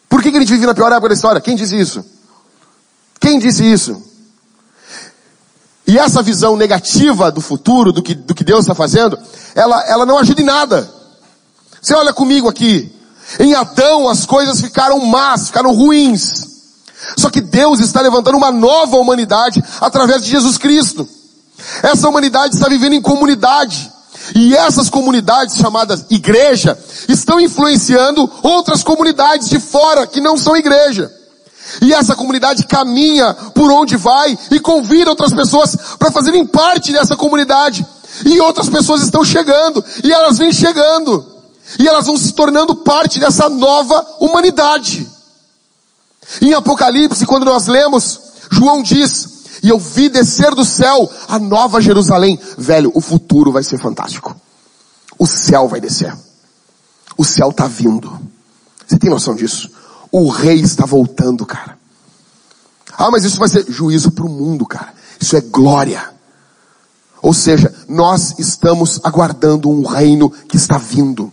Por 0.09 0.21
que, 0.21 0.31
que 0.31 0.37
a 0.37 0.39
gente 0.39 0.51
vive 0.51 0.65
na 0.65 0.73
pior 0.73 0.91
época 0.91 1.09
da 1.09 1.13
história? 1.13 1.41
Quem 1.41 1.55
disse 1.55 1.79
isso? 1.79 2.03
Quem 3.21 3.37
disse 3.37 3.63
isso? 3.63 4.01
E 5.85 5.97
essa 5.97 6.23
visão 6.23 6.57
negativa 6.57 7.31
do 7.31 7.39
futuro, 7.39 7.93
do 7.93 8.01
que, 8.01 8.15
do 8.15 8.33
que 8.33 8.43
Deus 8.43 8.61
está 8.61 8.73
fazendo, 8.73 9.17
ela, 9.53 9.81
ela 9.87 10.05
não 10.05 10.17
ajuda 10.17 10.41
em 10.41 10.45
nada. 10.45 10.91
Você 11.79 11.93
olha 11.93 12.11
comigo 12.11 12.49
aqui. 12.49 12.91
Em 13.39 13.53
Adão 13.53 14.09
as 14.09 14.25
coisas 14.25 14.59
ficaram 14.59 14.99
más, 15.05 15.47
ficaram 15.47 15.73
ruins. 15.73 16.47
Só 17.17 17.29
que 17.29 17.41
Deus 17.41 17.79
está 17.79 18.01
levantando 18.01 18.37
uma 18.37 18.51
nova 18.51 18.97
humanidade 18.97 19.63
através 19.79 20.23
de 20.23 20.29
Jesus 20.29 20.57
Cristo. 20.57 21.07
Essa 21.83 22.09
humanidade 22.09 22.55
está 22.55 22.67
vivendo 22.67 22.93
em 22.93 23.01
comunidade. 23.01 23.91
E 24.35 24.55
essas 24.55 24.89
comunidades 24.89 25.57
chamadas 25.57 26.05
igreja 26.09 26.77
estão 27.07 27.39
influenciando 27.39 28.29
outras 28.41 28.83
comunidades 28.83 29.49
de 29.49 29.59
fora 29.59 30.07
que 30.07 30.21
não 30.21 30.37
são 30.37 30.55
igreja. 30.55 31.11
E 31.81 31.93
essa 31.93 32.15
comunidade 32.15 32.65
caminha 32.65 33.33
por 33.33 33.71
onde 33.71 33.95
vai 33.95 34.37
e 34.49 34.59
convida 34.59 35.09
outras 35.09 35.33
pessoas 35.33 35.75
para 35.97 36.11
fazerem 36.11 36.45
parte 36.45 36.91
dessa 36.91 37.15
comunidade. 37.15 37.85
E 38.25 38.39
outras 38.41 38.69
pessoas 38.69 39.01
estão 39.01 39.23
chegando, 39.23 39.83
e 40.03 40.11
elas 40.11 40.37
vêm 40.37 40.51
chegando. 40.51 41.25
E 41.79 41.87
elas 41.87 42.05
vão 42.05 42.17
se 42.17 42.33
tornando 42.33 42.75
parte 42.75 43.19
dessa 43.19 43.49
nova 43.49 44.05
humanidade. 44.19 45.07
Em 46.41 46.53
Apocalipse, 46.53 47.25
quando 47.25 47.45
nós 47.45 47.67
lemos, 47.67 48.19
João 48.51 48.83
diz, 48.83 49.41
e 49.63 49.69
eu 49.69 49.79
vi 49.79 50.09
descer 50.09 50.53
do 50.55 50.65
céu 50.65 51.09
a 51.27 51.39
nova 51.39 51.81
Jerusalém. 51.81 52.39
Velho, 52.57 52.91
o 52.93 53.01
futuro 53.01 53.51
vai 53.51 53.63
ser 53.63 53.77
fantástico. 53.77 54.35
O 55.17 55.27
céu 55.27 55.67
vai 55.67 55.79
descer. 55.79 56.15
O 57.17 57.23
céu 57.23 57.49
está 57.49 57.67
vindo. 57.67 58.19
Você 58.87 58.97
tem 58.97 59.09
noção 59.09 59.35
disso? 59.35 59.69
O 60.11 60.29
rei 60.29 60.59
está 60.59 60.85
voltando, 60.85 61.45
cara. 61.45 61.77
Ah, 62.97 63.09
mas 63.09 63.23
isso 63.23 63.39
vai 63.39 63.47
ser 63.47 63.65
juízo 63.69 64.11
para 64.11 64.25
o 64.25 64.29
mundo, 64.29 64.65
cara. 64.65 64.93
Isso 65.19 65.35
é 65.35 65.41
glória. 65.41 66.11
Ou 67.21 67.33
seja, 67.33 67.73
nós 67.87 68.35
estamos 68.39 68.99
aguardando 69.03 69.69
um 69.69 69.85
reino 69.85 70.29
que 70.29 70.57
está 70.57 70.77
vindo. 70.77 71.31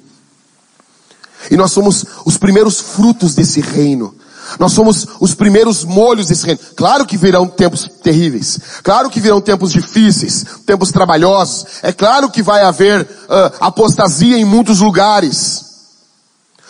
E 1.50 1.56
nós 1.56 1.72
somos 1.72 2.04
os 2.24 2.36
primeiros 2.36 2.78
frutos 2.80 3.34
desse 3.34 3.60
reino. 3.60 4.14
Nós 4.58 4.72
somos 4.72 5.06
os 5.20 5.34
primeiros 5.34 5.84
molhos 5.84 6.28
desse 6.28 6.44
reino. 6.44 6.60
Claro 6.76 7.06
que 7.06 7.16
virão 7.16 7.46
tempos 7.46 7.88
terríveis. 8.02 8.58
Claro 8.82 9.10
que 9.10 9.20
virão 9.20 9.40
tempos 9.40 9.72
difíceis, 9.72 10.44
tempos 10.64 10.90
trabalhosos. 10.90 11.66
É 11.82 11.92
claro 11.92 12.30
que 12.30 12.42
vai 12.42 12.62
haver 12.62 13.02
uh, 13.02 13.56
apostasia 13.60 14.38
em 14.38 14.44
muitos 14.44 14.80
lugares. 14.80 15.64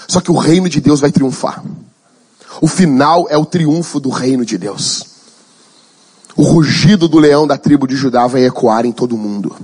Só 0.09 0.21
que 0.21 0.31
o 0.31 0.37
reino 0.37 0.69
de 0.69 0.81
Deus 0.81 1.01
vai 1.01 1.13
triunfar. 1.13 1.63
O 2.61 2.67
final 2.67 3.27
é 3.29 3.37
o 3.37 3.45
triunfo 3.45 4.01
do 4.01 4.11
reino 4.11 4.45
de 4.45 4.59
Deus. 4.59 5.05
O 6.37 6.43
rugido 6.43 7.09
do 7.09 7.19
leão 7.19 7.47
da 7.47 7.57
tribo 7.57 7.87
de 7.87 7.97
Judá 7.97 8.27
vai 8.27 8.45
ecoar 8.45 8.87
em 8.87 8.93
todo 8.93 9.17
mundo. 9.17 9.57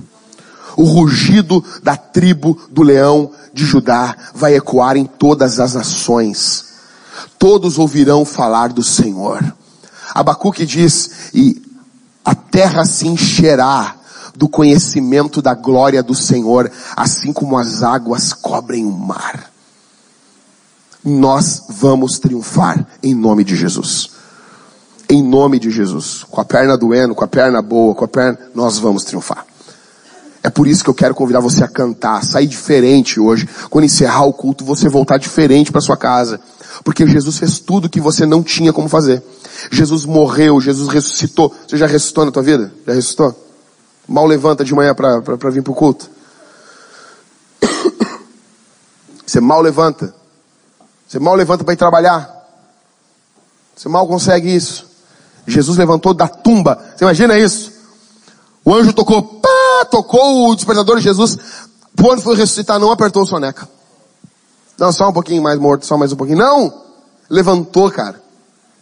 O 0.75 0.83
rugido 0.83 1.63
da 1.81 1.95
tribo 1.95 2.59
do 2.69 2.83
leão 2.83 3.31
de 3.53 3.65
Judá 3.65 4.15
vai 4.33 4.55
ecoar 4.55 4.97
em 4.97 5.05
todas 5.05 5.59
as 5.59 5.73
nações. 5.73 6.65
Todos 7.39 7.77
ouvirão 7.77 8.25
falar 8.25 8.73
do 8.73 8.83
Senhor. 8.83 9.41
Abacuque 10.13 10.65
diz, 10.65 11.31
e 11.33 11.61
a 12.23 12.35
terra 12.35 12.85
se 12.85 13.07
encherá 13.07 13.95
do 14.35 14.49
conhecimento 14.49 15.41
da 15.41 15.53
glória 15.53 16.03
do 16.03 16.13
Senhor, 16.13 16.69
assim 16.95 17.31
como 17.31 17.57
as 17.57 17.83
águas 17.83 18.33
cobrem 18.33 18.85
o 18.85 18.91
mar. 18.91 19.54
Nós 21.05 21.65
vamos 21.69 22.17
triunfar 22.17 22.83
em 23.03 23.13
nome 23.13 23.43
de 23.43 23.55
Jesus. 23.55 24.09
Em 25.07 25.21
nome 25.21 25.59
de 25.59 25.69
Jesus. 25.69 26.25
Com 26.29 26.41
a 26.41 26.45
perna 26.45 26.75
doendo, 26.75 27.13
com 27.13 27.23
a 27.23 27.27
perna 27.27 27.61
boa, 27.61 27.93
com 27.93 28.03
a 28.03 28.07
perna, 28.07 28.39
nós 28.55 28.79
vamos 28.79 29.03
triunfar. 29.03 29.45
É 30.41 30.49
por 30.49 30.67
isso 30.67 30.83
que 30.83 30.89
eu 30.89 30.93
quero 30.95 31.13
convidar 31.13 31.39
você 31.39 31.63
a 31.63 31.67
cantar, 31.67 32.23
sair 32.23 32.47
diferente 32.47 33.19
hoje. 33.19 33.47
Quando 33.69 33.85
encerrar 33.85 34.25
o 34.25 34.33
culto, 34.33 34.65
você 34.65 34.89
voltar 34.89 35.17
diferente 35.17 35.71
para 35.71 35.81
sua 35.81 35.95
casa. 35.95 36.39
Porque 36.83 37.05
Jesus 37.07 37.37
fez 37.37 37.59
tudo 37.59 37.89
que 37.89 38.01
você 38.01 38.25
não 38.25 38.43
tinha 38.43 38.73
como 38.73 38.89
fazer. 38.89 39.23
Jesus 39.71 40.05
morreu, 40.05 40.59
Jesus 40.59 40.87
ressuscitou. 40.87 41.53
Você 41.67 41.77
já 41.77 41.87
ressuscitou 41.87 42.25
na 42.25 42.31
tua 42.31 42.43
vida? 42.43 42.71
Já 42.85 42.93
ressuscitou? 42.93 43.35
Mal 44.07 44.25
levanta 44.25 44.63
de 44.63 44.73
manhã 44.73 44.93
para 44.93 45.19
vir 45.49 45.63
para 45.63 45.71
o 45.71 45.75
culto. 45.75 46.09
Você 49.25 49.39
mal 49.39 49.61
levanta. 49.61 50.13
Você 51.15 51.19
mal 51.19 51.33
levanta 51.33 51.63
para 51.63 51.73
ir 51.73 51.77
trabalhar. 51.77 52.29
Você 53.73 53.87
mal 53.87 54.05
consegue 54.05 54.53
isso. 54.53 54.85
Jesus 55.47 55.77
levantou 55.77 56.13
da 56.13 56.27
tumba. 56.27 56.77
Você 56.93 57.05
imagina 57.05 57.39
isso? 57.39 57.71
O 58.65 58.75
anjo 58.75 58.91
tocou, 58.91 59.23
pá, 59.23 59.85
tocou 59.89 60.49
o 60.49 60.55
despertador 60.57 60.97
de 60.97 61.03
Jesus. 61.03 61.37
Quando 61.97 62.21
foi 62.21 62.35
ressuscitar, 62.35 62.77
não 62.79 62.91
apertou 62.91 63.23
o 63.23 63.25
soneca. 63.25 63.65
Não, 64.77 64.91
só 64.91 65.07
um 65.07 65.13
pouquinho 65.13 65.41
mais 65.41 65.57
morto, 65.57 65.85
só 65.85 65.97
mais 65.97 66.11
um 66.11 66.17
pouquinho. 66.17 66.39
Não! 66.39 66.81
Levantou, 67.29 67.89
cara. 67.89 68.21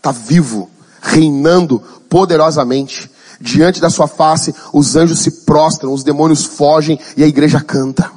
Tá 0.02 0.12
vivo, 0.12 0.72
reinando 1.04 1.84
poderosamente. 2.10 3.12
Diante 3.40 3.80
da 3.80 3.92
sua 3.92 4.08
face, 4.08 4.56
os 4.74 4.96
anjos 4.96 5.20
se 5.20 5.30
prostram, 5.46 5.94
os 5.94 6.04
demônios 6.04 6.46
fogem 6.46 7.00
e 7.16 7.24
a 7.24 7.28
igreja 7.28 7.62
canta. 7.62 8.12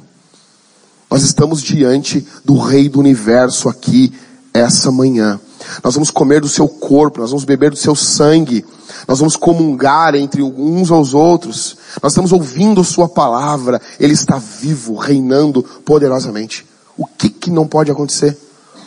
Nós 1.09 1.23
estamos 1.23 1.61
diante 1.61 2.25
do 2.43 2.57
Rei 2.57 2.89
do 2.89 2.99
Universo 2.99 3.69
aqui 3.69 4.13
essa 4.53 4.91
manhã. 4.91 5.39
Nós 5.83 5.93
vamos 5.93 6.09
comer 6.09 6.41
do 6.41 6.49
seu 6.49 6.67
corpo, 6.67 7.19
nós 7.19 7.29
vamos 7.29 7.45
beber 7.45 7.71
do 7.71 7.77
seu 7.77 7.95
sangue, 7.95 8.65
nós 9.07 9.19
vamos 9.19 9.35
comungar 9.35 10.15
entre 10.15 10.41
uns 10.41 10.91
aos 10.91 11.13
outros, 11.13 11.77
nós 12.01 12.11
estamos 12.11 12.31
ouvindo 12.31 12.83
sua 12.83 13.07
palavra, 13.07 13.81
ele 13.99 14.13
está 14.13 14.37
vivo, 14.37 14.95
reinando 14.95 15.63
poderosamente. 15.63 16.65
O 16.97 17.05
que 17.05 17.29
que 17.29 17.51
não 17.51 17.67
pode 17.67 17.91
acontecer? 17.91 18.37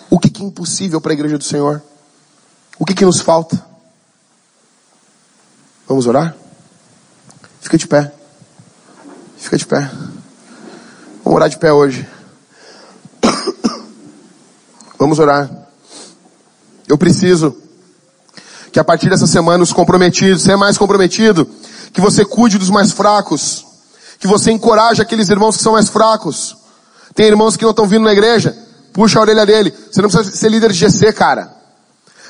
O 0.08 0.18
que 0.18 0.28
que 0.28 0.42
é 0.42 0.46
impossível 0.46 1.00
para 1.00 1.12
a 1.12 1.14
igreja 1.14 1.38
do 1.38 1.44
Senhor? 1.44 1.82
O 2.78 2.84
que 2.84 2.94
que 2.94 3.04
nos 3.04 3.20
falta? 3.20 3.64
Vamos 5.86 6.06
orar? 6.06 6.36
Fica 7.60 7.76
de 7.76 7.86
pé. 7.86 8.12
Fica 9.36 9.56
de 9.56 9.66
pé. 9.66 9.90
Vamos 11.30 11.42
orar 11.42 11.48
de 11.48 11.58
pé 11.58 11.72
hoje. 11.72 12.08
Vamos 14.98 15.16
orar. 15.20 15.48
Eu 16.88 16.98
preciso 16.98 17.56
que 18.72 18.80
a 18.80 18.84
partir 18.84 19.08
dessa 19.08 19.28
semana 19.28 19.62
os 19.62 19.72
comprometidos, 19.72 20.42
você 20.42 20.54
é 20.54 20.56
mais 20.56 20.76
comprometido, 20.76 21.48
que 21.92 22.00
você 22.00 22.24
cuide 22.24 22.58
dos 22.58 22.68
mais 22.68 22.90
fracos, 22.90 23.64
que 24.18 24.26
você 24.26 24.50
encoraje 24.50 25.00
aqueles 25.00 25.28
irmãos 25.28 25.56
que 25.56 25.62
são 25.62 25.74
mais 25.74 25.88
fracos. 25.88 26.56
Tem 27.14 27.26
irmãos 27.26 27.56
que 27.56 27.62
não 27.62 27.70
estão 27.70 27.86
vindo 27.86 28.02
na 28.02 28.12
igreja, 28.12 28.52
puxa 28.92 29.20
a 29.20 29.22
orelha 29.22 29.46
dele. 29.46 29.72
Você 29.88 30.02
não 30.02 30.08
precisa 30.10 30.36
ser 30.36 30.48
líder 30.48 30.72
de 30.72 30.78
GC, 30.78 31.12
cara. 31.12 31.54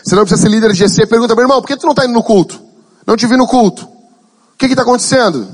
Você 0.04 0.14
não 0.14 0.24
precisa 0.24 0.42
ser 0.42 0.54
líder 0.54 0.72
de 0.72 0.78
GC. 0.78 1.06
Pergunta, 1.06 1.34
meu 1.34 1.44
irmão, 1.44 1.62
por 1.62 1.68
que 1.68 1.76
tu 1.78 1.86
não 1.86 1.92
está 1.92 2.04
indo 2.04 2.12
no 2.12 2.22
culto? 2.22 2.60
Não 3.06 3.16
te 3.16 3.26
vi 3.26 3.38
no 3.38 3.46
culto. 3.46 3.84
O 3.86 4.58
que 4.58 4.66
está 4.66 4.82
acontecendo? 4.82 5.48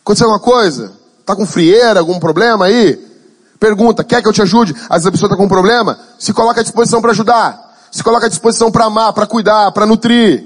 Aconteceu 0.00 0.30
alguma 0.30 0.38
coisa? 0.38 1.05
Está 1.26 1.34
com 1.34 1.44
frieira, 1.44 1.98
algum 1.98 2.20
problema 2.20 2.66
aí? 2.66 3.04
Pergunta, 3.58 4.04
quer 4.04 4.22
que 4.22 4.28
eu 4.28 4.32
te 4.32 4.42
ajude? 4.42 4.72
Às 4.88 4.98
vezes 4.98 5.06
a 5.08 5.10
pessoa 5.10 5.26
está 5.26 5.36
com 5.36 5.46
um 5.46 5.48
problema, 5.48 5.98
se 6.20 6.32
coloca 6.32 6.60
à 6.60 6.62
disposição 6.62 7.02
para 7.02 7.10
ajudar. 7.10 7.76
Se 7.90 8.04
coloca 8.04 8.26
à 8.26 8.28
disposição 8.28 8.70
para 8.70 8.84
amar, 8.84 9.12
para 9.12 9.26
cuidar, 9.26 9.72
para 9.72 9.86
nutrir. 9.86 10.44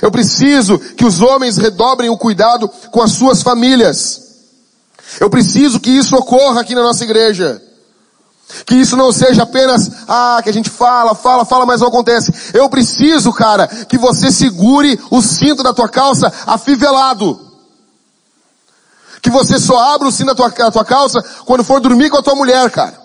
Eu 0.00 0.10
preciso 0.10 0.78
que 0.78 1.04
os 1.04 1.20
homens 1.20 1.58
redobrem 1.58 2.08
o 2.08 2.16
cuidado 2.16 2.70
com 2.90 3.02
as 3.02 3.12
suas 3.12 3.42
famílias. 3.42 4.22
Eu 5.20 5.28
preciso 5.28 5.78
que 5.78 5.90
isso 5.90 6.16
ocorra 6.16 6.62
aqui 6.62 6.74
na 6.74 6.82
nossa 6.82 7.04
igreja. 7.04 7.60
Que 8.64 8.76
isso 8.76 8.96
não 8.96 9.12
seja 9.12 9.42
apenas, 9.42 9.90
ah, 10.08 10.40
que 10.42 10.48
a 10.48 10.54
gente 10.54 10.70
fala, 10.70 11.14
fala, 11.14 11.44
fala, 11.44 11.66
mas 11.66 11.82
não 11.82 11.88
acontece. 11.88 12.32
Eu 12.54 12.66
preciso, 12.70 13.30
cara, 13.30 13.68
que 13.68 13.98
você 13.98 14.32
segure 14.32 14.98
o 15.10 15.20
cinto 15.20 15.62
da 15.62 15.74
tua 15.74 15.88
calça 15.90 16.32
afivelado. 16.46 17.51
Que 19.22 19.30
você 19.30 19.58
só 19.58 19.78
abra 19.94 20.08
o 20.08 20.12
cinto 20.12 20.26
da 20.26 20.34
tua, 20.34 20.50
da 20.50 20.70
tua 20.70 20.84
calça 20.84 21.22
quando 21.46 21.62
for 21.62 21.80
dormir 21.80 22.10
com 22.10 22.18
a 22.18 22.22
tua 22.22 22.34
mulher, 22.34 22.68
cara. 22.70 23.00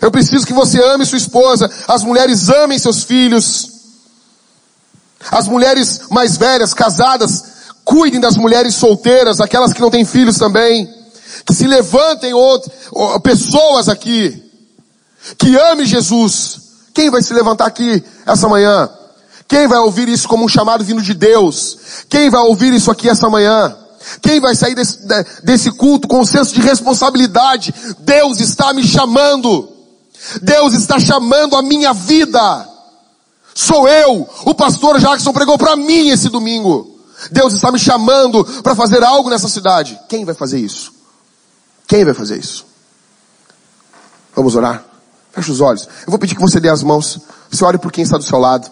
Eu 0.00 0.10
preciso 0.10 0.44
que 0.44 0.52
você 0.52 0.82
ame 0.82 1.06
sua 1.06 1.16
esposa, 1.16 1.70
as 1.88 2.02
mulheres 2.02 2.50
amem 2.50 2.78
seus 2.78 3.04
filhos. 3.04 3.70
As 5.30 5.48
mulheres 5.48 6.02
mais 6.10 6.36
velhas, 6.36 6.74
casadas, 6.74 7.44
cuidem 7.84 8.20
das 8.20 8.36
mulheres 8.36 8.74
solteiras, 8.74 9.40
aquelas 9.40 9.72
que 9.72 9.80
não 9.80 9.90
têm 9.90 10.04
filhos 10.04 10.36
também. 10.36 10.92
Que 11.46 11.54
se 11.54 11.66
levantem 11.66 12.34
outras, 12.34 12.72
pessoas 13.22 13.88
aqui. 13.88 14.42
Que 15.38 15.56
ame 15.56 15.86
Jesus. 15.86 16.60
Quem 16.92 17.10
vai 17.10 17.22
se 17.22 17.32
levantar 17.32 17.66
aqui 17.66 18.04
essa 18.26 18.48
manhã? 18.48 18.88
Quem 19.48 19.66
vai 19.66 19.78
ouvir 19.78 20.08
isso 20.08 20.28
como 20.28 20.44
um 20.44 20.48
chamado 20.48 20.84
vindo 20.84 21.02
de 21.02 21.14
Deus? 21.14 22.04
Quem 22.08 22.30
vai 22.30 22.42
ouvir 22.42 22.72
isso 22.72 22.90
aqui 22.90 23.08
essa 23.08 23.28
manhã? 23.28 23.76
Quem 24.20 24.40
vai 24.40 24.54
sair 24.54 24.74
desse, 24.74 25.00
desse 25.42 25.70
culto 25.72 26.08
com 26.08 26.20
um 26.20 26.26
senso 26.26 26.54
de 26.54 26.60
responsabilidade? 26.60 27.74
Deus 28.00 28.40
está 28.40 28.72
me 28.72 28.84
chamando. 28.84 29.68
Deus 30.42 30.74
está 30.74 30.98
chamando 30.98 31.56
a 31.56 31.62
minha 31.62 31.92
vida. 31.92 32.68
Sou 33.54 33.88
eu. 33.88 34.28
O 34.44 34.54
pastor 34.54 34.98
Jackson 34.98 35.32
pregou 35.32 35.56
para 35.56 35.76
mim 35.76 36.08
esse 36.08 36.28
domingo. 36.28 36.98
Deus 37.30 37.54
está 37.54 37.70
me 37.70 37.78
chamando 37.78 38.44
para 38.62 38.74
fazer 38.74 39.02
algo 39.02 39.30
nessa 39.30 39.48
cidade. 39.48 39.98
Quem 40.08 40.24
vai 40.24 40.34
fazer 40.34 40.58
isso? 40.58 40.92
Quem 41.86 42.04
vai 42.04 42.14
fazer 42.14 42.38
isso? 42.38 42.66
Vamos 44.34 44.56
orar? 44.56 44.84
Feche 45.32 45.50
os 45.50 45.60
olhos. 45.60 45.88
Eu 46.06 46.10
vou 46.10 46.18
pedir 46.18 46.34
que 46.34 46.40
você 46.40 46.58
dê 46.60 46.68
as 46.68 46.82
mãos. 46.82 47.20
Você 47.50 47.64
ore 47.64 47.78
por 47.78 47.92
quem 47.92 48.02
está 48.02 48.18
do 48.18 48.24
seu 48.24 48.38
lado. 48.38 48.70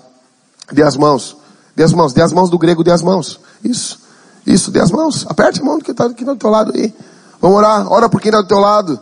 Dê 0.73 0.83
as 0.83 0.97
mãos. 0.97 1.37
Dê 1.77 1.85
as 1.85 1.93
mãos. 1.93 2.13
Dê 2.13 2.23
as 2.23 2.33
mãos 2.33 2.51
do 2.51 2.59
grego, 2.59 2.83
dê 2.83 2.91
as 2.91 3.03
mãos. 3.03 3.39
Isso. 3.63 4.01
Isso, 4.47 4.71
dê 4.71 4.81
as 4.81 4.91
mãos. 4.91 5.25
Aperte 5.29 5.61
a 5.61 5.65
mão 5.65 5.79
do 5.79 5.85
que 5.85 5.91
está 5.91 6.09
tá 6.09 6.25
do 6.25 6.37
teu 6.37 6.51
lado 6.51 6.73
aí. 6.75 6.93
Vamos 7.41 7.57
orar. 7.57 7.91
Ora 7.91 8.09
por 8.09 8.21
quem 8.21 8.31
está 8.31 8.41
do 8.41 8.49
teu 8.49 8.59
lado. 8.59 8.99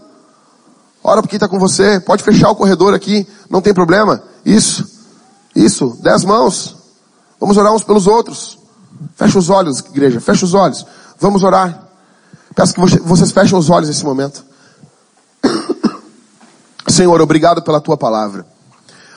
Ora 1.02 1.22
por 1.22 1.28
quem 1.28 1.36
está 1.36 1.48
com 1.48 1.58
você. 1.58 2.00
Pode 2.00 2.22
fechar 2.22 2.50
o 2.50 2.56
corredor 2.56 2.94
aqui. 2.94 3.26
Não 3.48 3.60
tem 3.60 3.72
problema. 3.72 4.22
Isso. 4.44 4.86
Isso. 5.54 5.98
Dê 6.02 6.10
as 6.10 6.24
mãos. 6.24 6.76
Vamos 7.38 7.56
orar 7.56 7.72
uns 7.72 7.82
pelos 7.82 8.06
outros. 8.06 8.58
Fecha 9.14 9.38
os 9.38 9.48
olhos, 9.48 9.80
igreja. 9.80 10.20
Fecha 10.20 10.44
os 10.44 10.54
olhos. 10.54 10.84
Vamos 11.18 11.42
orar. 11.42 11.88
Peço 12.54 12.74
que 12.74 12.80
vocês 13.00 13.30
fechem 13.30 13.56
os 13.56 13.70
olhos 13.70 13.88
nesse 13.88 14.04
momento. 14.04 14.44
Senhor, 16.88 17.20
obrigado 17.20 17.62
pela 17.62 17.80
tua 17.80 17.96
palavra. 17.96 18.44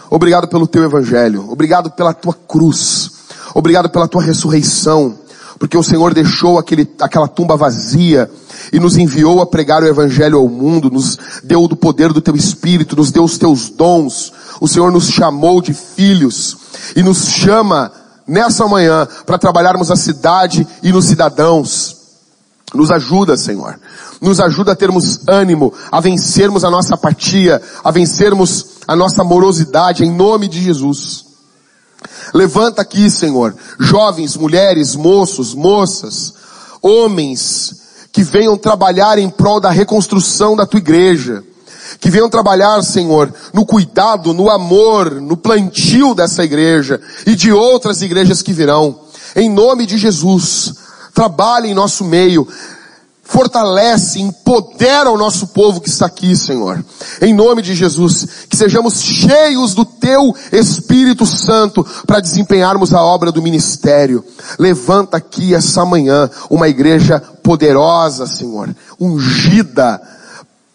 Obrigado 0.10 0.48
pelo 0.48 0.68
teu 0.68 0.84
evangelho. 0.84 1.50
Obrigado 1.50 1.92
pela 1.92 2.14
tua 2.14 2.34
cruz. 2.34 3.12
Obrigado 3.54 3.90
pela 3.90 4.08
tua 4.08 4.22
ressurreição. 4.22 5.18
Porque 5.64 5.78
o 5.78 5.84
Senhor 5.84 6.14
deixou 6.14 6.60
aquele, 6.60 6.86
aquela 7.00 7.26
tumba 7.26 7.56
vazia 7.56 8.30
e 8.74 8.82
nos 8.82 8.98
enviou 8.98 9.40
a 9.40 9.46
pregar 9.46 9.82
o 9.82 9.88
evangelho 9.88 10.38
ao 10.38 10.50
mundo, 10.50 10.92
nos 10.92 11.18
deu 11.42 11.70
do 11.70 11.76
poder 11.78 12.12
do 12.12 12.20
teu 12.20 12.36
espírito, 12.36 12.98
nos 12.98 13.12
deu 13.12 13.24
os 13.24 13.38
teus 13.38 13.70
dons. 13.70 14.34
O 14.60 14.68
Senhor 14.68 14.92
nos 14.92 15.08
chamou 15.08 15.62
de 15.62 15.74
filhos 15.74 16.58
e 16.98 17.02
nos 17.02 17.30
chama 17.30 17.94
nessa 18.28 18.68
manhã 18.68 19.08
para 19.26 19.38
trabalharmos 19.38 19.90
a 19.90 19.96
cidade 19.96 20.68
e 20.84 20.92
nos 20.92 21.06
cidadãos. 21.06 21.96
Nos 22.74 22.92
ajuda, 22.92 23.38
Senhor. 23.38 23.80
Nos 24.20 24.42
ajuda 24.42 24.74
a 24.74 24.76
termos 24.76 25.22
ânimo, 25.26 25.74
a 25.90 26.02
vencermos 26.02 26.66
a 26.66 26.70
nossa 26.70 26.96
apatia, 26.96 27.62
a 27.82 27.90
vencermos 27.90 28.66
a 28.86 28.98
nossa 28.98 29.24
morosidade 29.24 30.04
em 30.04 30.12
nome 30.12 30.50
de 30.50 30.62
Jesus. 30.62 31.33
Levanta 32.34 32.82
aqui, 32.82 33.10
Senhor, 33.10 33.56
jovens, 33.80 34.36
mulheres, 34.36 34.96
moços, 34.96 35.54
moças, 35.54 36.34
homens 36.82 37.82
que 38.12 38.24
venham 38.24 38.58
trabalhar 38.58 39.18
em 39.18 39.30
prol 39.30 39.60
da 39.60 39.72
reconstrução 39.72 40.56
da 40.56 40.66
tua 40.66 40.78
igreja. 40.78 41.44
Que 42.00 42.10
venham 42.10 42.30
trabalhar, 42.30 42.82
Senhor, 42.84 43.34
no 43.54 43.66
cuidado, 43.66 44.34
no 44.34 44.50
amor, 44.50 45.22
no 45.22 45.38
plantio 45.38 46.14
dessa 46.14 46.44
igreja 46.44 47.00
e 47.26 47.36
de 47.36 47.52
outras 47.52 48.02
igrejas 48.02 48.42
que 48.42 48.54
virão. 48.54 49.00
Em 49.36 49.50
nome 49.50 49.86
de 49.86 49.98
Jesus, 49.98 50.74
trabalhe 51.14 51.70
em 51.70 51.74
nosso 51.74 52.04
meio, 52.04 52.48
fortalece, 53.24 54.20
empodera 54.20 55.10
o 55.10 55.18
nosso 55.18 55.48
povo 55.48 55.80
que 55.80 55.90
está 55.90 56.06
aqui, 56.06 56.36
Senhor. 56.36 56.84
Em 57.22 57.34
nome 57.34 57.62
de 57.62 57.74
Jesus, 57.74 58.46
que 58.50 58.58
sejamos 58.58 59.02
cheios 59.02 59.74
do 59.74 59.86
Teu 59.86 60.36
Espírito 60.52 61.26
Santo 61.26 61.86
para 62.06 62.20
desempenharmos 62.20 62.94
a 62.94 63.02
obra 63.02 63.32
do 63.32 63.42
ministério. 63.42 64.24
Levanta 64.60 65.18
aqui 65.18 65.56
essa 65.56 65.86
manhã 65.86 66.30
uma 66.50 66.68
igreja 66.68 67.20
poderosa, 67.42 68.28
Senhor, 68.28 68.76
ungida, 69.00 70.02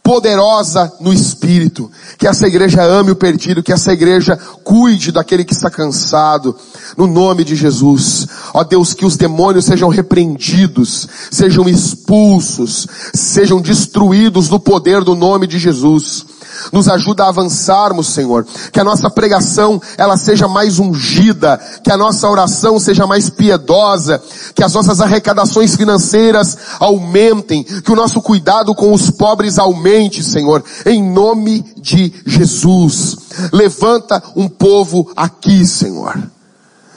poderosa 0.08 0.90
no 1.00 1.12
Espírito. 1.12 1.90
Que 2.16 2.26
essa 2.26 2.46
igreja 2.46 2.82
ame 2.82 3.10
o 3.10 3.16
perdido, 3.16 3.62
que 3.62 3.74
essa 3.74 3.92
igreja 3.92 4.38
cuide 4.64 5.12
daquele 5.12 5.44
que 5.44 5.52
está 5.52 5.68
cansado. 5.68 6.56
No 6.96 7.06
nome 7.06 7.44
de 7.44 7.54
Jesus. 7.54 8.26
Ó 8.54 8.64
Deus, 8.64 8.94
que 8.94 9.04
os 9.04 9.18
demônios 9.18 9.66
sejam 9.66 9.90
repreendidos, 9.90 11.06
sejam 11.30 11.68
expulsos, 11.68 12.88
sejam 13.12 13.60
destruídos 13.60 14.48
no 14.48 14.58
poder 14.58 15.04
do 15.04 15.14
nome 15.14 15.46
de 15.46 15.58
Jesus 15.58 16.37
nos 16.72 16.88
ajuda 16.88 17.24
a 17.24 17.28
avançarmos, 17.28 18.08
Senhor. 18.08 18.46
Que 18.72 18.80
a 18.80 18.84
nossa 18.84 19.10
pregação, 19.10 19.80
ela 19.96 20.16
seja 20.16 20.48
mais 20.48 20.78
ungida, 20.78 21.60
que 21.82 21.90
a 21.90 21.96
nossa 21.96 22.28
oração 22.28 22.78
seja 22.78 23.06
mais 23.06 23.30
piedosa, 23.30 24.22
que 24.54 24.62
as 24.62 24.72
nossas 24.72 25.00
arrecadações 25.00 25.76
financeiras 25.76 26.56
aumentem, 26.78 27.64
que 27.64 27.92
o 27.92 27.96
nosso 27.96 28.20
cuidado 28.20 28.74
com 28.74 28.92
os 28.92 29.10
pobres 29.10 29.58
aumente, 29.58 30.22
Senhor, 30.22 30.62
em 30.86 31.02
nome 31.02 31.64
de 31.76 32.12
Jesus. 32.26 33.16
Levanta 33.52 34.22
um 34.34 34.48
povo 34.48 35.10
aqui, 35.16 35.66
Senhor. 35.66 36.16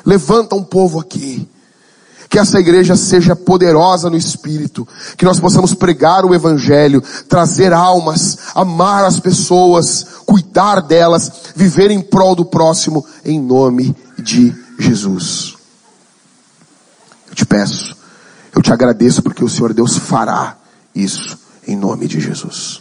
Levanta 0.06 0.56
um 0.56 0.64
povo 0.64 1.00
aqui 1.00 1.48
que 2.32 2.40
essa 2.40 2.58
igreja 2.62 2.96
seja 2.96 3.36
poderosa 3.36 4.10
no 4.10 4.16
Espírito, 4.16 4.88
que 5.18 5.26
nós 5.26 5.38
possamos 5.38 5.74
pregar 5.74 6.24
o 6.24 6.34
Evangelho, 6.34 7.04
trazer 7.28 7.74
almas, 7.74 8.38
amar 8.56 9.04
as 9.04 9.20
pessoas, 9.20 10.06
cuidar 10.26 10.80
delas, 10.80 11.30
viver 11.54 11.92
em 11.92 12.00
prol 12.00 12.34
do 12.34 12.46
próximo, 12.46 13.06
em 13.26 13.38
nome 13.38 13.94
de 14.18 14.56
Jesus. 14.80 15.58
Eu 17.28 17.36
te 17.36 17.46
peço, 17.46 17.98
eu 18.56 18.62
te 18.62 18.72
agradeço 18.72 19.22
porque 19.22 19.44
o 19.44 19.50
Senhor 19.50 19.74
Deus 19.74 19.98
fará 19.98 20.56
isso, 20.96 21.38
em 21.68 21.76
nome 21.76 22.08
de 22.08 22.22
Jesus. 22.22 22.81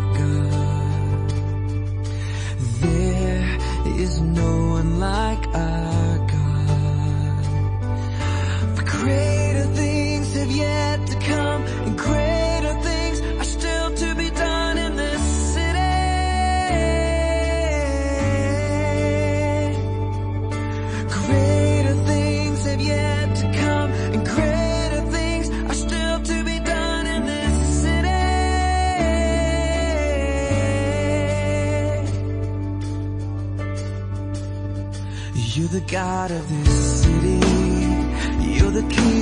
no 4.31 4.71
one 4.73 4.99
like 4.99 5.30
god 35.91 36.31
of 36.31 36.47
this 36.63 37.03
city. 37.03 37.39
You're 38.39 38.71
the 38.71 38.87
king. 38.89 39.20